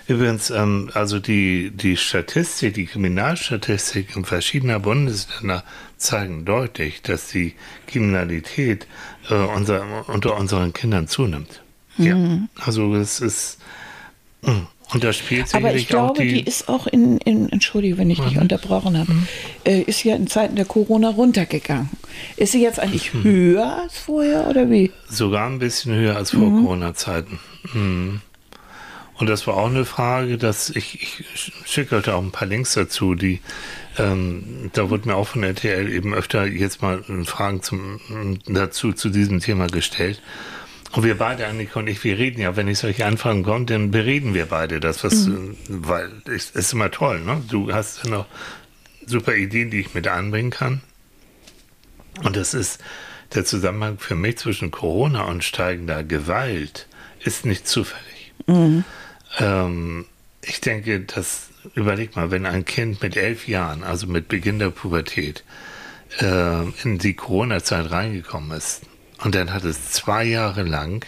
Übrigens, 0.07 0.49
ähm, 0.49 0.89
also 0.95 1.19
die, 1.19 1.69
die 1.71 1.95
Statistik, 1.95 2.73
die 2.73 2.85
Kriminalstatistik 2.87 4.15
in 4.15 4.25
verschiedener 4.25 4.79
Bundesländer 4.79 5.63
zeigen 5.97 6.45
deutlich, 6.45 7.01
dass 7.03 7.27
die 7.27 7.53
Kriminalität 7.85 8.87
äh, 9.29 9.35
unser, 9.35 10.09
unter 10.09 10.35
unseren 10.37 10.73
Kindern 10.73 11.07
zunimmt. 11.07 11.61
Ja, 11.97 12.15
Mhm. 12.15 12.49
also 12.59 12.95
es 12.95 13.19
ist, 13.19 13.59
mh. 14.41 14.67
Und 14.93 15.03
da 15.03 15.13
spielt 15.13 15.41
Aber 15.53 15.59
sicherlich 15.69 15.81
ich 15.83 15.87
glaube, 15.87 16.19
die, 16.21 16.29
Mhm. 16.29 16.33
die, 16.35 16.41
ist 16.41 16.67
auch 16.69 16.87
in, 16.87 17.17
in 17.19 17.49
Entschuldige, 17.49 17.97
wenn 17.97 18.09
ich 18.09 18.19
dich 18.19 18.37
unterbrochen 18.37 18.97
habe, 18.97 19.11
äh, 19.65 19.81
ist 19.81 20.03
ja 20.03 20.15
in 20.15 20.27
Zeiten 20.27 20.55
der 20.55 20.65
Corona 20.65 21.09
runtergegangen. 21.09 21.89
Ist 22.37 22.53
sie 22.53 22.61
jetzt 22.63 22.79
eigentlich 22.79 23.13
Mhm. 23.13 23.23
höher 23.23 23.81
als 23.83 23.97
vorher 23.99 24.47
oder 24.47 24.69
wie? 24.69 24.91
sogar 25.09 25.47
ein 25.47 25.59
bisschen 25.59 25.93
höher 25.93 26.15
als 26.15 26.31
vor 26.31 26.49
Corona-Zeiten. 26.49 27.39
Mhm. 27.73 28.21
Und 29.15 29.27
das 29.27 29.45
war 29.47 29.57
auch 29.57 29.67
eine 29.69 29.83
Frage, 29.83 30.37
dass 30.37 30.69
ich, 30.69 31.01
ich 31.03 31.51
schicke 31.65 31.97
heute 31.97 32.15
auch 32.15 32.21
ein 32.21 32.31
paar 32.31 32.47
Links 32.47 32.73
dazu, 32.73 33.15
die 33.15 33.41
ähm, 33.97 34.69
da 34.71 34.89
wurde 34.89 35.09
mir 35.09 35.15
auch 35.15 35.27
von 35.27 35.43
RTL 35.43 35.91
eben 35.91 36.13
öfter 36.13 36.45
jetzt 36.45 36.81
mal 36.81 37.03
Fragen 37.25 37.61
zum, 37.61 37.99
dazu 38.47 38.93
zu 38.93 39.09
diesem 39.09 39.41
Thema 39.41 39.67
gestellt. 39.67 40.21
Und 40.91 41.03
wir 41.03 41.17
beide, 41.17 41.47
Annika 41.47 41.79
und 41.79 41.87
ich, 41.87 42.03
wir 42.03 42.17
reden 42.17 42.41
ja, 42.41 42.55
wenn 42.55 42.67
ich 42.67 42.79
solche 42.79 43.05
Anfragen 43.05 43.43
komme, 43.43 43.65
dann 43.65 43.91
bereden 43.91 44.33
wir 44.33 44.47
beide 44.47 44.79
das, 44.79 45.03
was, 45.03 45.27
äh, 45.27 45.31
weil 45.67 46.11
es 46.25 46.49
ist 46.51 46.73
immer 46.73 46.89
toll, 46.89 47.21
ne? 47.21 47.43
Du 47.47 47.71
hast 47.71 48.03
ja 48.03 48.09
noch 48.09 48.25
super 49.05 49.35
Ideen, 49.35 49.69
die 49.69 49.81
ich 49.81 49.93
mit 49.93 50.07
einbringen 50.07 50.49
kann. 50.49 50.81
Und 52.23 52.35
das 52.35 52.53
ist 52.53 52.81
der 53.33 53.45
Zusammenhang 53.45 53.99
für 53.99 54.15
mich 54.15 54.37
zwischen 54.37 54.71
Corona 54.71 55.23
und 55.23 55.43
steigender 55.43 56.03
Gewalt 56.03 56.87
ist 57.23 57.45
nicht 57.45 57.67
zufällig. 57.67 58.33
Ähm, 59.37 60.05
ich 60.41 60.61
denke, 60.61 61.01
dass, 61.01 61.49
überleg 61.75 62.15
mal, 62.15 62.31
wenn 62.31 62.45
ein 62.45 62.65
Kind 62.65 63.01
mit 63.01 63.15
elf 63.15 63.47
Jahren, 63.47 63.83
also 63.83 64.07
mit 64.07 64.27
Beginn 64.27 64.57
der 64.57 64.71
Pubertät, 64.71 65.43
äh, 66.19 66.63
in 66.83 66.97
die 66.97 67.13
Corona-Zeit 67.13 67.91
reingekommen 67.91 68.57
ist 68.57 68.81
und 69.23 69.35
dann 69.35 69.53
hat 69.53 69.63
es 69.65 69.91
zwei 69.91 70.23
Jahre 70.23 70.63
lang 70.63 71.05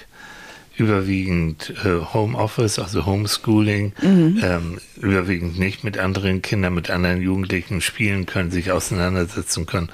überwiegend 0.81 1.73
äh, 1.83 1.99
Homeoffice, 2.13 2.79
also 2.79 3.05
Homeschooling, 3.05 3.93
ähm, 4.41 4.79
überwiegend 4.97 5.59
nicht 5.59 5.83
mit 5.83 5.97
anderen 5.97 6.41
Kindern, 6.41 6.73
mit 6.73 6.89
anderen 6.89 7.21
Jugendlichen 7.21 7.81
spielen 7.81 8.25
können, 8.25 8.51
sich 8.51 8.71
auseinandersetzen 8.71 9.65
können. 9.65 9.89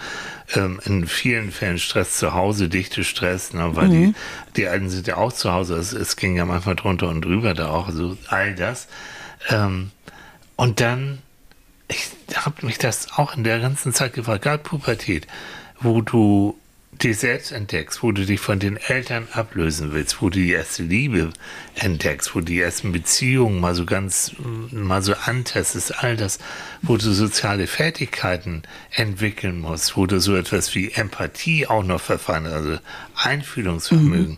Ähm, 0.55 0.79
in 0.85 1.07
vielen 1.07 1.51
Fällen 1.51 1.79
Stress 1.79 2.17
zu 2.17 2.33
Hause, 2.33 2.69
dichte 2.69 3.03
Stress, 3.03 3.53
ne, 3.53 3.75
weil 3.75 3.89
die, 3.89 4.13
die 4.55 4.67
Alten 4.67 4.89
sind 4.89 5.07
ja 5.07 5.17
auch 5.17 5.33
zu 5.33 5.51
Hause. 5.51 5.75
Es, 5.75 5.91
es 5.93 6.15
ging 6.15 6.37
ja 6.37 6.45
manchmal 6.45 6.75
drunter 6.75 7.09
und 7.09 7.21
drüber 7.21 7.53
da 7.53 7.69
auch, 7.69 7.87
also 7.87 8.17
all 8.27 8.55
das. 8.55 8.87
Ähm, 9.49 9.91
und 10.55 10.79
dann, 10.79 11.19
ich 11.89 12.07
habe 12.35 12.65
mich 12.65 12.77
das 12.77 13.11
auch 13.17 13.35
in 13.35 13.43
der 13.43 13.59
ganzen 13.59 13.93
Zeit 13.93 14.13
gefragt, 14.13 14.43
gerade 14.43 14.63
Pubertät, 14.63 15.27
wo 15.81 16.01
du 16.01 16.57
dich 17.03 17.19
selbst 17.19 17.51
entdeckst, 17.51 18.01
wo 18.01 18.11
du 18.11 18.25
dich 18.25 18.39
von 18.39 18.59
den 18.59 18.77
Eltern 18.77 19.27
ablösen 19.31 19.93
willst, 19.93 20.21
wo 20.21 20.29
du 20.29 20.39
die 20.39 20.51
erste 20.51 20.83
Liebe 20.83 21.31
entdeckst, 21.75 22.33
wo 22.33 22.39
du 22.39 22.45
die 22.45 22.59
ersten 22.59 22.91
Beziehungen 22.91 23.59
mal 23.59 23.75
so 23.75 23.85
ganz, 23.85 24.31
mal 24.71 25.01
so 25.01 25.13
antestest, 25.13 26.03
all 26.03 26.17
das, 26.17 26.39
wo 26.81 26.97
du 26.97 27.11
soziale 27.11 27.67
Fertigkeiten 27.67 28.63
entwickeln 28.91 29.59
musst, 29.59 29.95
wo 29.95 30.05
du 30.05 30.19
so 30.19 30.35
etwas 30.35 30.73
wie 30.75 30.91
Empathie 30.91 31.67
auch 31.67 31.83
noch 31.83 32.01
verfeinst, 32.01 32.51
also 32.51 32.77
Einfühlungsvermögen. 33.17 34.37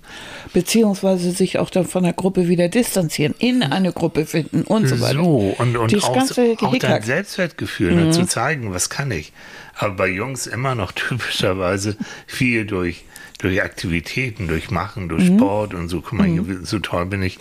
Beziehungsweise 0.53 1.31
sich 1.31 1.59
auch 1.59 1.69
dann 1.69 1.85
von 1.85 2.03
der 2.03 2.13
Gruppe 2.13 2.47
wieder 2.47 2.69
distanzieren, 2.69 3.35
in 3.37 3.61
eine 3.61 3.91
Gruppe 3.91 4.25
finden 4.25 4.63
und 4.63 4.87
so 4.87 5.01
weiter. 5.01 5.21
So, 5.21 5.55
und, 5.57 5.77
und 5.77 5.91
Dieses 5.91 6.05
auch, 6.05 6.15
ganze 6.15 6.55
auch 6.61 6.77
dein. 6.77 7.01
Selbstwertgefühl 7.01 7.93
ne, 7.93 8.11
zu 8.11 8.25
zeigen, 8.25 8.73
was 8.73 8.89
kann 8.89 9.11
ich. 9.11 9.33
Aber 9.75 9.95
bei 9.95 10.07
Jungs 10.07 10.47
immer 10.47 10.75
noch 10.75 10.91
typischerweise 10.93 11.97
viel 12.25 12.65
durch, 12.65 13.03
durch 13.39 13.61
Aktivitäten, 13.61 14.47
durch 14.47 14.71
Machen, 14.71 15.09
durch 15.09 15.27
Sport 15.27 15.73
und 15.73 15.89
so, 15.89 16.01
guck 16.01 16.13
mal, 16.13 16.27
hier, 16.27 16.43
so 16.63 16.79
toll 16.79 17.05
bin 17.05 17.21
ich. 17.21 17.39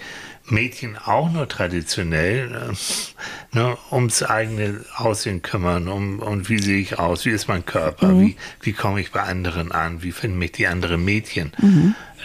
Mädchen 0.51 0.97
auch 0.97 1.31
nur 1.31 1.49
traditionell 1.49 2.73
äh, 2.73 3.57
ne, 3.57 3.77
ums 3.91 4.23
eigene 4.23 4.85
Aussehen 4.97 5.43
kümmern, 5.43 5.89
um 5.89 6.21
und 6.21 6.49
wie 6.49 6.59
sehe 6.59 6.81
ich 6.81 6.99
aus, 6.99 7.25
wie 7.25 7.31
ist 7.31 7.49
mein 7.49 7.65
Körper, 7.65 8.19
wie, 8.21 8.37
wie 8.61 8.73
komme 8.73 9.01
ich 9.01 9.13
bei 9.13 9.23
anderen 9.23 9.73
an, 9.73 10.03
wie 10.03 10.13
finden 10.13 10.39
mich 10.39 10.53
die 10.53 10.67
anderen 10.67 11.05
Mädchen. 11.05 11.53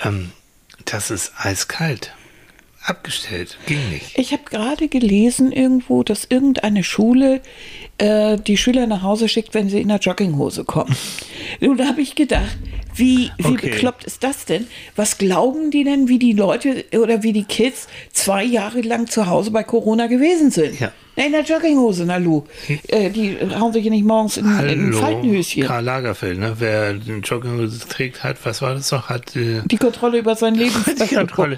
Ähm, 0.03 0.31
das 0.85 1.11
ist 1.11 1.33
eiskalt. 1.37 2.13
Abgestellt, 2.85 3.57
ging 3.65 3.79
nicht. 3.91 4.17
Ich 4.17 4.33
habe 4.33 4.43
gerade 4.49 4.89
gelesen 4.89 5.51
irgendwo, 5.53 6.03
dass 6.03 6.25
irgendeine 6.29 6.83
Schule 6.83 7.41
äh, 7.97 8.37
die 8.37 8.57
Schüler 8.57 8.87
nach 8.87 9.03
Hause 9.03 9.29
schickt, 9.29 9.53
wenn 9.53 9.69
sie 9.69 9.79
in 9.79 9.87
der 9.87 9.99
Jogginghose 9.99 10.65
kommen. 10.65 10.93
Und 11.61 11.77
da 11.77 11.85
habe 11.87 12.01
ich 12.01 12.15
gedacht, 12.15 12.57
wie, 12.95 13.31
wie 13.37 13.53
Okay. 13.53 13.69
bekloppt 13.69 14.03
ist 14.03 14.23
das 14.23 14.45
denn? 14.45 14.67
Was 14.95 15.17
glauben 15.17 15.71
die 15.71 15.83
denn, 15.85 16.09
wie 16.09 16.19
die 16.19 16.33
Leute 16.33 16.83
oder 16.93 17.23
wie 17.23 17.31
die 17.33 17.45
Kids 17.45 17.87
zwei 18.11 18.43
Jahre 18.43 18.81
lang 18.81 19.07
zu 19.07 19.27
Hause 19.27 19.51
bei 19.51 19.63
Corona 19.63 20.07
gewesen 20.07 20.51
sind? 20.51 20.79
Ja. 20.79 20.91
Na, 21.15 21.25
in 21.25 21.31
der 21.31 21.43
Jogginghose, 21.43 22.05
na 22.05 22.17
Lu. 22.17 22.43
Äh, 22.87 23.09
die 23.09 23.37
hauen 23.59 23.71
sich 23.71 23.83
ja 23.85 23.91
nicht 23.91 24.05
morgens 24.05 24.37
in, 24.37 24.45
in 24.45 24.51
ein 24.51 24.85
Hallo, 24.85 24.99
Faltenhöschen. 24.99 25.63
Karl 25.63 25.83
Lagerfeld, 25.83 26.39
ne? 26.39 26.55
Wer 26.57 26.93
den 26.93 27.21
Jogginghose 27.21 27.87
trägt, 27.87 28.23
hat, 28.23 28.37
was 28.43 28.61
war 28.61 28.73
das 28.73 28.91
noch? 28.91 29.09
Hat 29.09 29.35
äh, 29.35 29.61
Die 29.65 29.77
Kontrolle 29.77 30.17
über 30.19 30.35
sein 30.35 30.55
Leben 30.55 30.73
die 31.09 31.15
Kontrolle. 31.15 31.57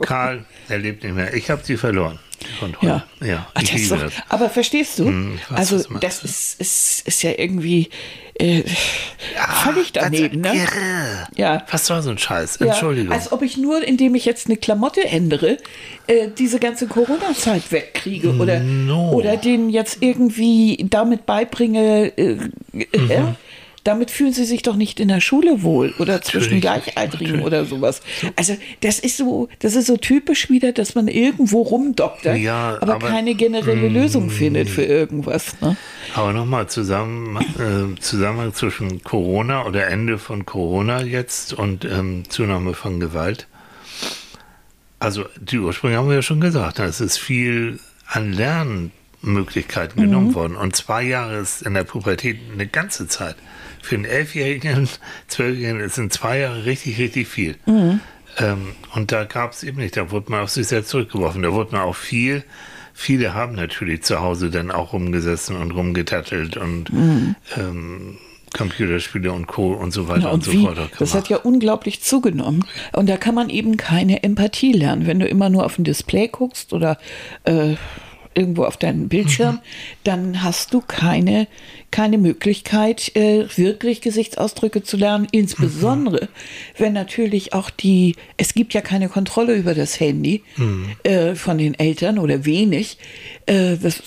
Karl, 0.00 0.44
er 0.68 0.78
lebt 0.78 1.04
nicht 1.04 1.14
mehr. 1.14 1.34
Ich 1.34 1.50
habe 1.50 1.62
sie 1.64 1.76
verloren. 1.76 2.18
Die 2.40 2.58
Kontrolle. 2.58 3.04
Ja, 3.20 3.26
ja 3.26 3.46
Ach, 3.54 3.62
ich 3.62 3.74
ist 3.74 3.90
liebe 3.90 3.96
doch, 3.96 4.02
das. 4.04 4.14
aber 4.28 4.48
verstehst 4.50 4.98
du? 4.98 5.06
Hm, 5.06 5.38
weiß, 5.50 5.58
also 5.72 5.98
das 6.00 6.24
ist, 6.24 6.60
ist, 6.60 7.06
ist 7.06 7.22
ja 7.22 7.32
irgendwie 7.36 7.90
äh, 8.36 8.62
völlig 9.62 9.92
daneben, 9.92 10.44
Was, 10.44 10.52
ne? 10.52 10.58
Irre. 10.58 11.28
Ja. 11.36 11.62
Was 11.70 11.86
soll 11.86 12.02
so 12.02 12.10
ein 12.10 12.18
Scheiß? 12.18 12.58
Ja, 12.60 12.66
Entschuldigung. 12.66 13.12
als 13.12 13.30
ob 13.32 13.42
ich 13.42 13.56
nur, 13.56 13.82
indem 13.86 14.14
ich 14.14 14.24
jetzt 14.24 14.46
eine 14.46 14.56
Klamotte 14.56 15.04
ändere, 15.04 15.58
äh, 16.06 16.28
diese 16.36 16.58
ganze 16.58 16.86
Corona-Zeit 16.86 17.70
wegkriege 17.70 18.34
oder, 18.36 18.60
No. 18.60 19.12
oder 19.12 19.36
denen 19.36 19.70
jetzt 19.70 19.98
irgendwie 20.00 20.84
damit 20.90 21.26
beibringe, 21.26 22.12
äh, 22.18 22.36
Mhm. 22.72 23.36
Damit 23.84 24.10
fühlen 24.10 24.32
sie 24.32 24.44
sich 24.44 24.62
doch 24.62 24.76
nicht 24.76 24.98
in 24.98 25.08
der 25.08 25.20
Schule 25.20 25.62
wohl 25.62 25.94
oder 25.98 26.22
zwischen 26.22 26.60
Gleichaltrigen 26.60 27.36
natürlich. 27.36 27.46
oder 27.46 27.64
sowas. 27.66 28.00
Also 28.34 28.56
das 28.80 28.98
ist 28.98 29.18
so, 29.18 29.48
das 29.60 29.74
ist 29.76 29.86
so 29.86 29.96
typisch 29.98 30.48
wieder, 30.50 30.72
dass 30.72 30.94
man 30.94 31.06
irgendwo 31.06 31.62
rumdoktert, 31.62 32.38
Ja, 32.38 32.78
aber, 32.80 32.94
aber- 32.94 33.08
keine 33.08 33.34
generelle 33.34 33.88
Lösung 33.88 34.30
findet 34.30 34.68
für 34.70 34.84
irgendwas. 34.84 35.60
Ne? 35.60 35.76
Aber 36.14 36.32
nochmal 36.32 36.68
zusammen, 36.68 37.36
äh, 37.36 38.00
Zusammenhang 38.00 38.54
zwischen 38.54 39.02
Corona 39.04 39.66
oder 39.66 39.86
Ende 39.88 40.18
von 40.18 40.46
Corona 40.46 41.02
jetzt 41.02 41.52
und 41.52 41.84
ähm, 41.84 42.24
Zunahme 42.28 42.74
von 42.74 43.00
Gewalt. 43.00 43.46
Also 44.98 45.26
die 45.38 45.58
Ursprünge 45.58 45.98
haben 45.98 46.08
wir 46.08 46.14
ja 46.16 46.22
schon 46.22 46.40
gesagt, 46.40 46.78
es 46.78 47.00
ist 47.02 47.18
viel 47.18 47.78
an 48.06 48.32
Lernmöglichkeiten 48.32 50.00
genommen 50.00 50.34
worden. 50.34 50.56
Und 50.56 50.74
zwei 50.76 51.02
Jahre 51.02 51.36
ist 51.38 51.62
in 51.62 51.74
der 51.74 51.84
Pubertät 51.84 52.38
eine 52.52 52.66
ganze 52.66 53.06
Zeit. 53.08 53.36
Für 53.84 53.96
einen 53.96 54.06
Elfjährigen, 54.06 54.88
Zwölfjährigen 55.28 55.88
sind 55.90 56.12
zwei 56.12 56.38
Jahre 56.40 56.64
richtig, 56.64 56.98
richtig 56.98 57.28
viel. 57.28 57.56
Ähm, 57.66 58.74
und 58.94 59.12
da 59.12 59.24
gab 59.24 59.52
es 59.52 59.62
eben 59.62 59.76
nicht, 59.78 59.96
da 59.96 60.10
wurde 60.10 60.30
man 60.30 60.40
auf 60.40 60.50
sich 60.50 60.66
selbst 60.66 60.88
zurückgeworfen. 60.88 61.42
Da 61.42 61.52
wurde 61.52 61.72
man 61.72 61.82
auch 61.82 61.94
viel, 61.94 62.44
viele 62.94 63.34
haben 63.34 63.54
natürlich 63.54 64.02
zu 64.02 64.20
Hause 64.20 64.50
dann 64.50 64.70
auch 64.70 64.92
rumgesessen 64.94 65.56
und 65.56 65.70
rumgetattelt 65.72 66.56
und 66.56 66.90
ähm, 67.56 68.16
Computerspiele 68.56 69.32
und 69.32 69.46
Co. 69.48 69.72
und 69.72 69.92
so 69.92 70.08
weiter 70.08 70.22
Ja, 70.22 70.28
und, 70.28 70.34
und 70.34 70.44
so 70.44 70.52
wie, 70.52 70.62
fort. 70.62 70.78
das 70.98 71.14
hat 71.14 71.28
ja 71.28 71.36
unglaublich 71.38 72.02
zugenommen. 72.02 72.64
Und 72.92 73.08
da 73.08 73.16
kann 73.16 73.34
man 73.34 73.50
eben 73.50 73.76
keine 73.76 74.22
Empathie 74.22 74.72
lernen. 74.72 75.06
Wenn 75.06 75.18
du 75.18 75.26
immer 75.26 75.50
nur 75.50 75.64
auf 75.66 75.76
ein 75.78 75.84
Display 75.84 76.28
guckst 76.28 76.72
oder 76.72 76.96
äh, 77.44 77.74
irgendwo 78.34 78.64
auf 78.64 78.76
deinen 78.76 79.08
Bildschirm, 79.08 79.60
dann 80.04 80.42
hast 80.42 80.74
du 80.74 80.80
keine, 80.80 81.46
keine 81.90 82.18
Möglichkeit, 82.18 83.14
äh, 83.16 83.46
wirklich 83.56 84.00
Gesichtsausdrücke 84.00 84.82
zu 84.82 84.96
lernen. 84.96 85.26
Insbesondere, 85.30 86.28
wenn 86.78 86.92
natürlich 86.92 87.52
auch 87.52 87.70
die, 87.70 88.16
es 88.36 88.54
gibt 88.54 88.74
ja 88.74 88.80
keine 88.80 89.08
Kontrolle 89.08 89.54
über 89.54 89.74
das 89.74 90.00
Handy 90.00 90.42
äh, 91.02 91.34
von 91.34 91.58
den 91.58 91.74
Eltern 91.74 92.18
oder 92.18 92.44
wenig. 92.44 92.98
Äh, 93.46 93.76
das, 93.76 94.02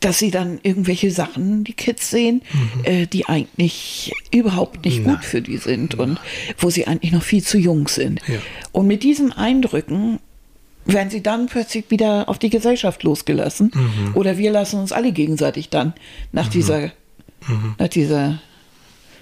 dass 0.00 0.18
sie 0.18 0.30
dann 0.30 0.60
irgendwelche 0.62 1.10
Sachen, 1.10 1.64
die 1.64 1.72
Kids 1.72 2.10
sehen, 2.10 2.42
äh, 2.84 3.06
die 3.06 3.26
eigentlich 3.26 4.12
überhaupt 4.32 4.84
nicht 4.84 5.04
gut 5.04 5.24
für 5.24 5.42
die 5.42 5.58
sind 5.58 5.94
und 5.94 6.18
wo 6.58 6.70
sie 6.70 6.86
eigentlich 6.86 7.12
noch 7.12 7.22
viel 7.22 7.42
zu 7.42 7.58
jung 7.58 7.88
sind. 7.88 8.20
Ja. 8.26 8.38
Und 8.72 8.86
mit 8.86 9.02
diesen 9.02 9.32
Eindrücken 9.32 10.20
werden 10.86 11.10
sie 11.10 11.22
dann 11.22 11.46
plötzlich 11.46 11.90
wieder 11.90 12.28
auf 12.28 12.38
die 12.38 12.50
Gesellschaft 12.50 13.02
losgelassen. 13.02 13.70
Oder 14.14 14.36
wir 14.38 14.50
lassen 14.50 14.78
uns 14.80 14.92
alle 14.92 15.12
gegenseitig 15.12 15.70
dann 15.70 15.94
nach 16.32 16.48
dieser, 16.48 16.90
nach 17.78 17.88
dieser 17.88 18.38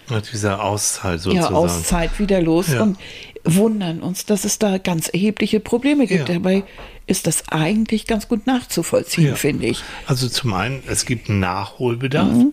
Nach 0.09 0.21
dieser 0.23 0.63
Auszeit 0.65 1.13
ja, 1.13 1.19
sozusagen. 1.19 1.55
Auszeit 1.55 2.19
wieder 2.19 2.41
los 2.43 2.69
Ja. 2.69 2.83
und 2.83 2.99
wundern 3.45 4.01
uns, 4.01 4.27
dass 4.27 4.45
es 4.45 4.59
da 4.59 4.79
ganz 4.79 5.09
erhebliche 5.09 5.61
Probleme 5.61 6.07
gibt. 6.07 6.29
Ja. 6.29 6.35
Dabei 6.35 6.65
ist 7.07 7.27
das 7.27 7.49
eigentlich 7.49 8.07
ganz 8.07 8.29
gut 8.29 8.47
nachzuvollziehen, 8.47 9.29
Ja. 9.29 9.35
finde 9.37 9.67
ich. 9.67 9.83
Also 10.07 10.29
zum 10.29 10.53
einen, 10.55 10.83
es 10.89 11.07
gibt 11.07 11.29
einen 11.31 11.41
Nachholbedarf 11.41 12.29
Mhm. 12.29 12.53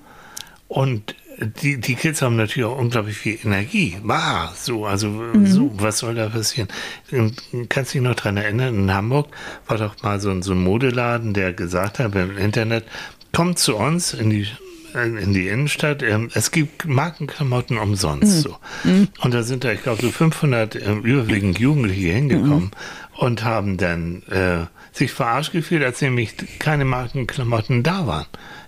und 0.67 1.15
die, 1.39 1.77
die 1.79 1.95
Kids 1.95 2.21
haben 2.21 2.35
natürlich 2.35 2.65
auch 2.65 2.77
unglaublich 2.77 3.17
viel 3.17 3.37
Energie. 3.43 3.97
Bah, 4.03 4.53
so, 4.55 4.85
also 4.85 5.07
Mhm. 5.09 5.45
so, 5.47 5.71
was 5.77 5.99
soll 5.99 6.15
da 6.15 6.29
passieren? 6.29 6.67
Und 7.11 7.41
Kannst 7.69 7.93
du 7.93 7.99
dich 7.99 8.07
noch 8.07 8.15
dran 8.15 8.37
erinnern, 8.37 8.75
in 8.75 8.93
Hamburg 8.93 9.27
war 9.67 9.77
doch 9.77 10.01
mal 10.03 10.19
so 10.19 10.29
ein, 10.31 10.41
so 10.41 10.51
ein 10.53 10.61
Modeladen, 10.63 11.33
der 11.33 11.53
gesagt 11.53 11.99
hat 11.99 12.13
im 12.15 12.37
Internet, 12.37 12.83
kommt 13.33 13.59
zu 13.59 13.75
uns 13.75 14.13
in 14.13 14.29
die 14.29 14.47
in 14.95 15.33
die 15.35 15.47
Innenstadt. 15.47 16.01
Ähm, 16.01 16.31
Es 16.33 16.49
gibt 16.49 16.85
Markenklamotten 16.87 17.77
umsonst. 17.77 18.41
So. 18.41 18.57
Und 19.21 19.33
da 19.35 19.43
sind 19.43 19.63
da, 19.63 19.71
ich 19.71 19.83
glaube, 19.83 20.01
so 20.01 20.09
500 20.09 20.75
ähm, 20.77 21.03
überwiegend 21.03 21.59
Jugendliche 21.59 22.07
hingekommen 22.11 22.71
und 23.15 23.43
haben 23.43 23.77
dann 23.77 24.23
äh, 24.31 24.65
sich 24.91 25.11
verarscht 25.11 25.51
gefühlt, 25.51 25.83
als 25.83 26.01
nämlich 26.01 26.33
keine 26.57 26.85
Markenklamotten 26.85 27.83
da 27.83 28.07
waren. 28.07 28.25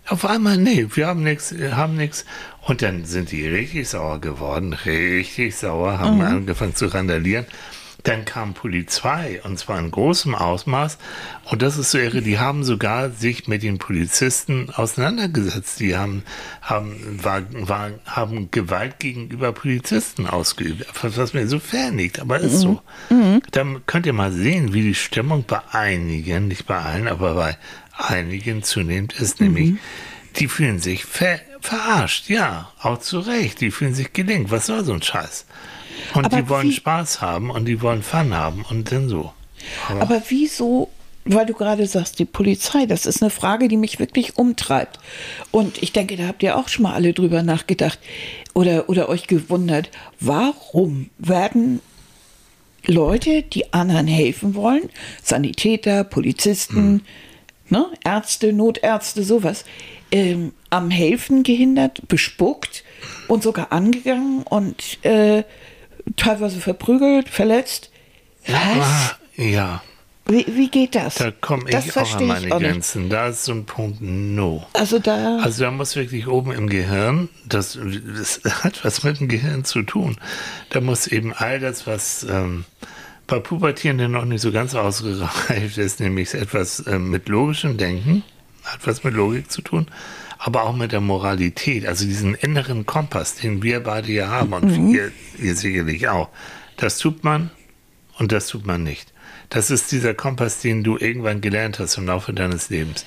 Auf 0.08 0.24
einmal, 0.26 0.58
nee, 0.58 0.86
wir 0.94 1.08
haben 1.08 1.24
nichts, 1.24 1.56
haben 1.72 1.96
nichts. 1.98 2.26
Und 2.62 2.82
dann 2.82 3.06
sind 3.06 3.32
die 3.32 3.48
richtig 3.48 3.90
sauer 3.90 4.22
geworden, 4.22 4.74
richtig 4.74 5.56
sauer, 5.56 5.98
haben 5.98 6.22
angefangen 6.22 6.76
zu 6.76 6.88
randalieren. 6.88 7.46
Dann 8.04 8.26
kam 8.26 8.54
Polizei 8.56 9.40
und 9.44 9.60
zwar 9.60 9.78
in 9.80 9.92
großem 9.92 10.34
Ausmaß. 10.34 10.98
Und 11.46 11.62
das 11.62 11.78
ist 11.78 11.92
so 11.92 12.00
irre, 12.00 12.22
die 12.22 12.40
haben 12.40 12.64
sogar 12.64 13.12
sich 13.12 13.48
mit 13.48 13.62
den 13.62 13.78
Polizisten 13.78 14.72
auseinandergesetzt. 14.72 15.80
Die 15.80 15.96
haben, 15.96 16.24
haben, 16.62 17.20
war, 17.24 17.44
war, 17.52 17.92
haben 18.06 18.50
Gewalt 18.50 19.00
gegenüber 19.00 19.52
Polizisten 19.52 20.26
ausgeübt, 20.26 20.86
was 21.02 21.34
mir 21.34 21.48
so 21.48 21.60
fern 21.60 21.98
liegt, 21.98 22.20
aber 22.20 22.40
ist 22.40 22.60
so. 22.62 22.82
Dann 23.52 23.86
könnt 23.86 24.08
ihr 24.08 24.14
mal 24.14 24.32
sehen, 24.32 24.74
wie 24.74 24.82
die 24.82 24.96
Stimmung 24.96 25.46
bei 25.48 25.62
einigen, 25.72 26.48
nicht 26.48 26.66
bei 26.66 26.80
allen, 26.80 27.08
aber 27.08 27.36
bei 27.36 27.58
einigen 27.96 28.64
zunehmend 28.64 29.14
ist, 29.14 29.42
nämlich 29.42 29.76
die 30.38 30.48
fühlen 30.48 30.80
sich 30.80 31.06
ver 31.06 31.40
verarscht, 31.62 32.28
ja, 32.30 32.72
auch 32.82 32.98
zu 32.98 33.20
Recht. 33.20 33.62
Die 33.62 33.70
fühlen 33.70 33.94
sich 33.94 34.14
gelingt. 34.14 34.50
Was 34.50 34.66
soll 34.66 34.84
so 34.84 34.94
ein 34.94 35.02
Scheiß? 35.02 35.46
Und 36.16 36.26
Aber 36.26 36.36
die 36.36 36.50
wollen 36.50 36.72
Spaß 36.72 37.22
haben 37.22 37.52
und 37.52 37.66
die 37.66 37.82
wollen 37.82 38.02
Fun 38.02 38.34
haben 38.34 38.66
und 38.70 38.92
dann 38.92 39.10
so. 39.10 39.32
Aber, 39.88 40.02
Aber 40.02 40.24
wieso, 40.30 40.90
weil 41.26 41.46
du 41.46 41.54
gerade 41.54 41.86
sagst, 41.86 42.18
die 42.18 42.26
Polizei, 42.26 42.86
das 42.88 43.06
ist 43.06 43.22
eine 43.22 43.30
Frage, 43.30 43.68
die 43.68 43.78
mich 43.78 44.00
wirklich 44.00 44.38
umtreibt. 44.38 45.00
Und 45.52 45.82
ich 45.84 45.92
denke, 45.92 46.18
da 46.18 46.28
habt 46.28 46.42
ihr 46.42 46.58
auch 46.58 46.68
schon 46.68 46.84
mal 46.84 46.94
alle 46.94 47.14
drüber 47.14 47.44
nachgedacht 47.44 48.00
oder, 48.54 48.90
oder 48.90 49.08
euch 49.08 49.28
gewundert, 49.28 49.92
warum 50.20 51.10
werden 51.20 51.80
Leute, 52.88 53.44
die 53.44 53.74
anderen 53.74 54.08
helfen 54.08 54.56
wollen, 54.56 54.90
Sanitäter, 55.22 56.04
Polizisten, 56.04 57.04
ne, 57.70 57.86
Ärzte, 58.04 58.54
Notärzte, 58.54 59.24
sowas, 59.24 59.66
ähm, 60.12 60.54
am 60.70 60.90
Helfen 60.92 61.44
gehindert, 61.44 62.08
bespuckt 62.08 62.84
und 63.28 63.44
sogar 63.44 63.72
angegangen 63.72 64.44
und 64.44 65.04
äh, 65.06 65.44
teilweise 66.18 66.60
verprügelt, 66.60 67.30
verletzt. 67.30 67.90
Was? 68.48 68.58
Ah, 68.58 69.12
ja, 69.36 69.82
Wie, 70.28 70.46
wie 70.48 70.70
geht 70.70 70.96
das? 70.96 71.16
da 71.16 71.32
komme 71.32 71.70
das 71.70 71.86
ich 71.88 71.98
auch 71.98 72.16
an 72.16 72.28
meine 72.28 72.48
nicht. 72.48 72.58
Grenzen. 72.58 73.10
Da 73.10 73.28
ist 73.28 73.44
so 73.46 73.52
ein 73.54 73.66
Punkt 73.66 74.02
No. 74.02 74.66
Also 74.74 74.98
da, 75.00 75.38
Also 75.40 75.64
da 75.64 75.72
muss 75.72 75.96
wirklich 75.96 76.28
oben 76.28 76.52
im 76.52 76.68
Gehirn, 76.70 77.30
das, 77.46 77.78
das 78.18 78.42
hat 78.64 78.84
was 78.84 79.04
mit 79.04 79.20
dem 79.20 79.28
Gehirn 79.28 79.64
zu 79.64 79.84
tun. 79.84 80.18
Da 80.70 80.82
muss 80.82 81.08
eben 81.08 81.34
all 81.34 81.60
das, 81.60 81.86
was 81.88 82.24
ähm, 82.30 82.66
bei 83.28 83.40
Pubertierenden 83.40 84.12
noch 84.12 84.26
nicht 84.26 84.42
so 84.42 84.52
ganz 84.52 84.74
ausgereift 84.76 85.78
ist, 85.78 86.00
nämlich 86.00 86.34
etwas 86.34 86.84
ähm, 86.88 87.10
mit 87.12 87.30
logischem 87.30 87.78
Denken, 87.78 88.24
hat 88.64 88.86
was 88.86 89.04
mit 89.04 89.14
Logik 89.14 89.52
zu 89.52 89.62
tun, 89.62 89.88
aber 90.38 90.64
auch 90.64 90.76
mit 90.76 90.92
der 90.92 91.02
Moralität, 91.02 91.86
also 91.86 92.06
diesen 92.06 92.36
inneren 92.36 92.86
Kompass, 92.86 93.36
den 93.36 93.62
wir 93.64 93.82
beide 93.82 94.12
ja 94.12 94.28
haben 94.28 94.54
und 94.54 94.66
Mhm. 94.66 94.94
ihr, 94.96 95.12
ihr 95.40 95.56
sicherlich 95.56 96.08
auch. 96.10 96.30
Das 96.78 96.98
tut 96.98 97.24
man 97.24 97.52
und 98.18 98.32
das 98.32 98.48
tut 98.48 98.66
man 98.66 98.84
nicht. 98.84 99.14
Das 99.50 99.70
ist 99.70 99.92
dieser 99.92 100.14
Kompass, 100.14 100.62
den 100.62 100.82
du 100.82 100.98
irgendwann 100.98 101.42
gelernt 101.42 101.78
hast 101.80 101.98
im 101.98 102.06
Laufe 102.06 102.32
deines 102.32 102.70
Lebens. 102.70 103.06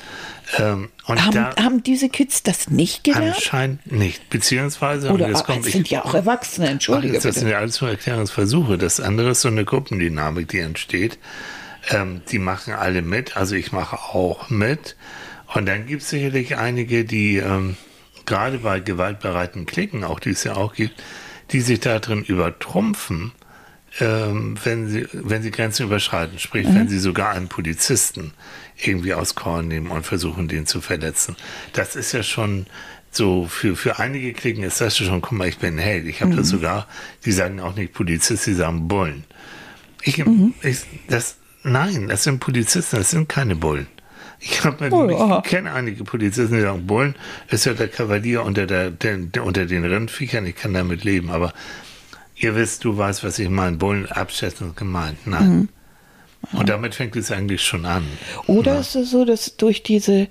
Ähm, 0.59 0.91
haben, 1.07 1.33
da, 1.33 1.57
haben 1.57 1.83
diese 1.83 2.11
Kids 2.11 2.43
das 2.43 2.69
nicht 2.69 3.03
gelernt? 3.03 3.37
Anscheinend 3.37 3.91
nicht. 3.91 4.29
Beziehungsweise, 4.29 5.11
Oder 5.11 5.31
ah, 5.35 5.41
kommt 5.41 5.65
sind 5.65 5.89
ja 5.89 6.05
auch 6.05 6.13
Erwachsene, 6.13 6.67
Ach, 6.67 6.73
entschuldige 6.73 7.15
jetzt, 7.15 7.25
das 7.25 7.37
sind 7.37 7.49
ja 7.49 7.59
alles 7.59 7.81
nur 7.81 7.89
Erklärungsversuche. 7.89 8.77
Das 8.77 9.01
andere 9.01 9.31
ist 9.31 9.41
so 9.41 9.49
eine 9.49 9.65
Gruppendynamik, 9.65 10.49
die 10.49 10.59
entsteht. 10.59 11.19
Ähm, 11.91 12.21
die 12.31 12.39
machen 12.39 12.75
alle 12.75 13.01
mit, 13.01 13.39
also 13.39 13.55
ich 13.55 13.73
mache 13.73 13.97
auch 13.97 14.51
mit. 14.51 14.97
Und 15.55 15.67
dann 15.67 15.87
gibt 15.87 16.03
es 16.03 16.11
sicherlich 16.11 16.57
einige, 16.57 17.05
die 17.05 17.37
ähm, 17.37 17.77
gerade 18.27 18.59
bei 18.59 18.81
gewaltbereiten 18.81 19.67
Klicken, 19.67 20.05
auch 20.05 20.19
die 20.21 20.31
es 20.31 20.45
ja 20.45 20.57
auch 20.57 20.75
gibt, 20.75 21.03
die 21.53 21.61
sich 21.61 21.81
da 21.81 21.99
drin 22.01 22.25
übertrumpfen, 22.25 23.33
ähm, 24.01 24.57
wenn, 24.65 24.89
sie, 24.89 25.07
wenn 25.13 25.43
sie 25.43 25.53
Grenzen 25.53 25.85
überschreiten. 25.87 26.39
Sprich, 26.41 26.67
Mhm. 26.67 26.75
wenn 26.75 26.89
sie 26.89 26.99
sogar 26.99 27.31
einen 27.31 27.49
Polizisten 27.49 28.33
irgendwie 28.83 29.15
aus 29.15 29.37
Korn 29.37 29.69
nehmen 29.69 29.91
und 29.93 30.05
versuchen, 30.05 30.49
den 30.49 30.67
zu 30.67 30.81
verletzen. 30.81 31.37
Das 31.73 31.95
ist 31.95 32.11
ja 32.13 32.25
schon 32.25 32.67
so, 33.13 33.47
für, 33.47 33.77
für 33.77 34.01
einige 34.01 34.33
Klicken 34.33 34.65
ist 34.65 34.81
das 34.81 34.97
schon, 34.97 35.21
guck 35.21 35.33
mal, 35.39 35.47
ich 35.47 35.59
bin 35.59 35.77
ein 35.77 35.79
Held. 35.79 36.07
Ich 36.07 36.21
habe 36.21 36.33
Mhm. 36.33 36.37
das 36.39 36.49
sogar, 36.49 36.89
die 37.25 37.31
sagen 37.31 37.61
auch 37.61 37.77
nicht 37.77 37.93
Polizist, 37.93 38.45
die 38.47 38.55
sagen 38.55 38.89
Bullen. 38.89 39.23
Ich, 40.03 40.19
Mhm. 40.19 40.55
ich, 40.63 40.79
das, 41.07 41.37
nein, 41.63 42.09
das 42.09 42.25
sind 42.25 42.41
Polizisten, 42.41 42.97
das 42.97 43.11
sind 43.11 43.29
keine 43.29 43.55
Bullen. 43.55 43.87
Ich, 44.47 44.63
Oh, 44.91 45.17
aha. 45.17 45.43
ich 45.43 45.51
kenne 45.51 45.73
einige 45.73 46.05
Polizisten, 46.05 46.55
die 46.57 46.61
sagen, 46.61 46.87
Bullen 46.87 47.15
ist 47.49 47.65
ja 47.65 47.73
der 47.73 47.89
Kavalier 47.89 48.43
unter, 48.45 48.67
der, 48.67 48.91
der, 48.91 49.19
unter 49.43 49.65
den 49.65 49.85
Rindviechern, 49.85 50.45
ich 50.47 50.55
kann 50.57 50.75
damit 50.75 51.03
leben, 51.03 51.31
aber 51.31 51.53
ihr 52.37 52.55
wisst, 52.55 52.85
du 52.85 52.97
weißt, 52.97 53.25
was 53.25 53.39
ich 53.39 53.49
meine, 53.49 53.77
Bullen 53.77 54.07
abschätzend 54.07 54.77
gemeint, 54.77 55.27
nein. 55.27 55.49
Mhm. 55.49 55.69
Und 56.59 56.69
damit 56.69 56.95
fängt 56.95 57.17
es 57.17 57.31
eigentlich 57.31 57.63
schon 57.63 57.87
an. 57.87 58.05
Oder 58.47 58.79
ist 58.81 58.95
es 58.97 59.11
so, 59.11 59.25
dass 59.25 59.57
durch 59.57 59.83
diese, 59.83 60.29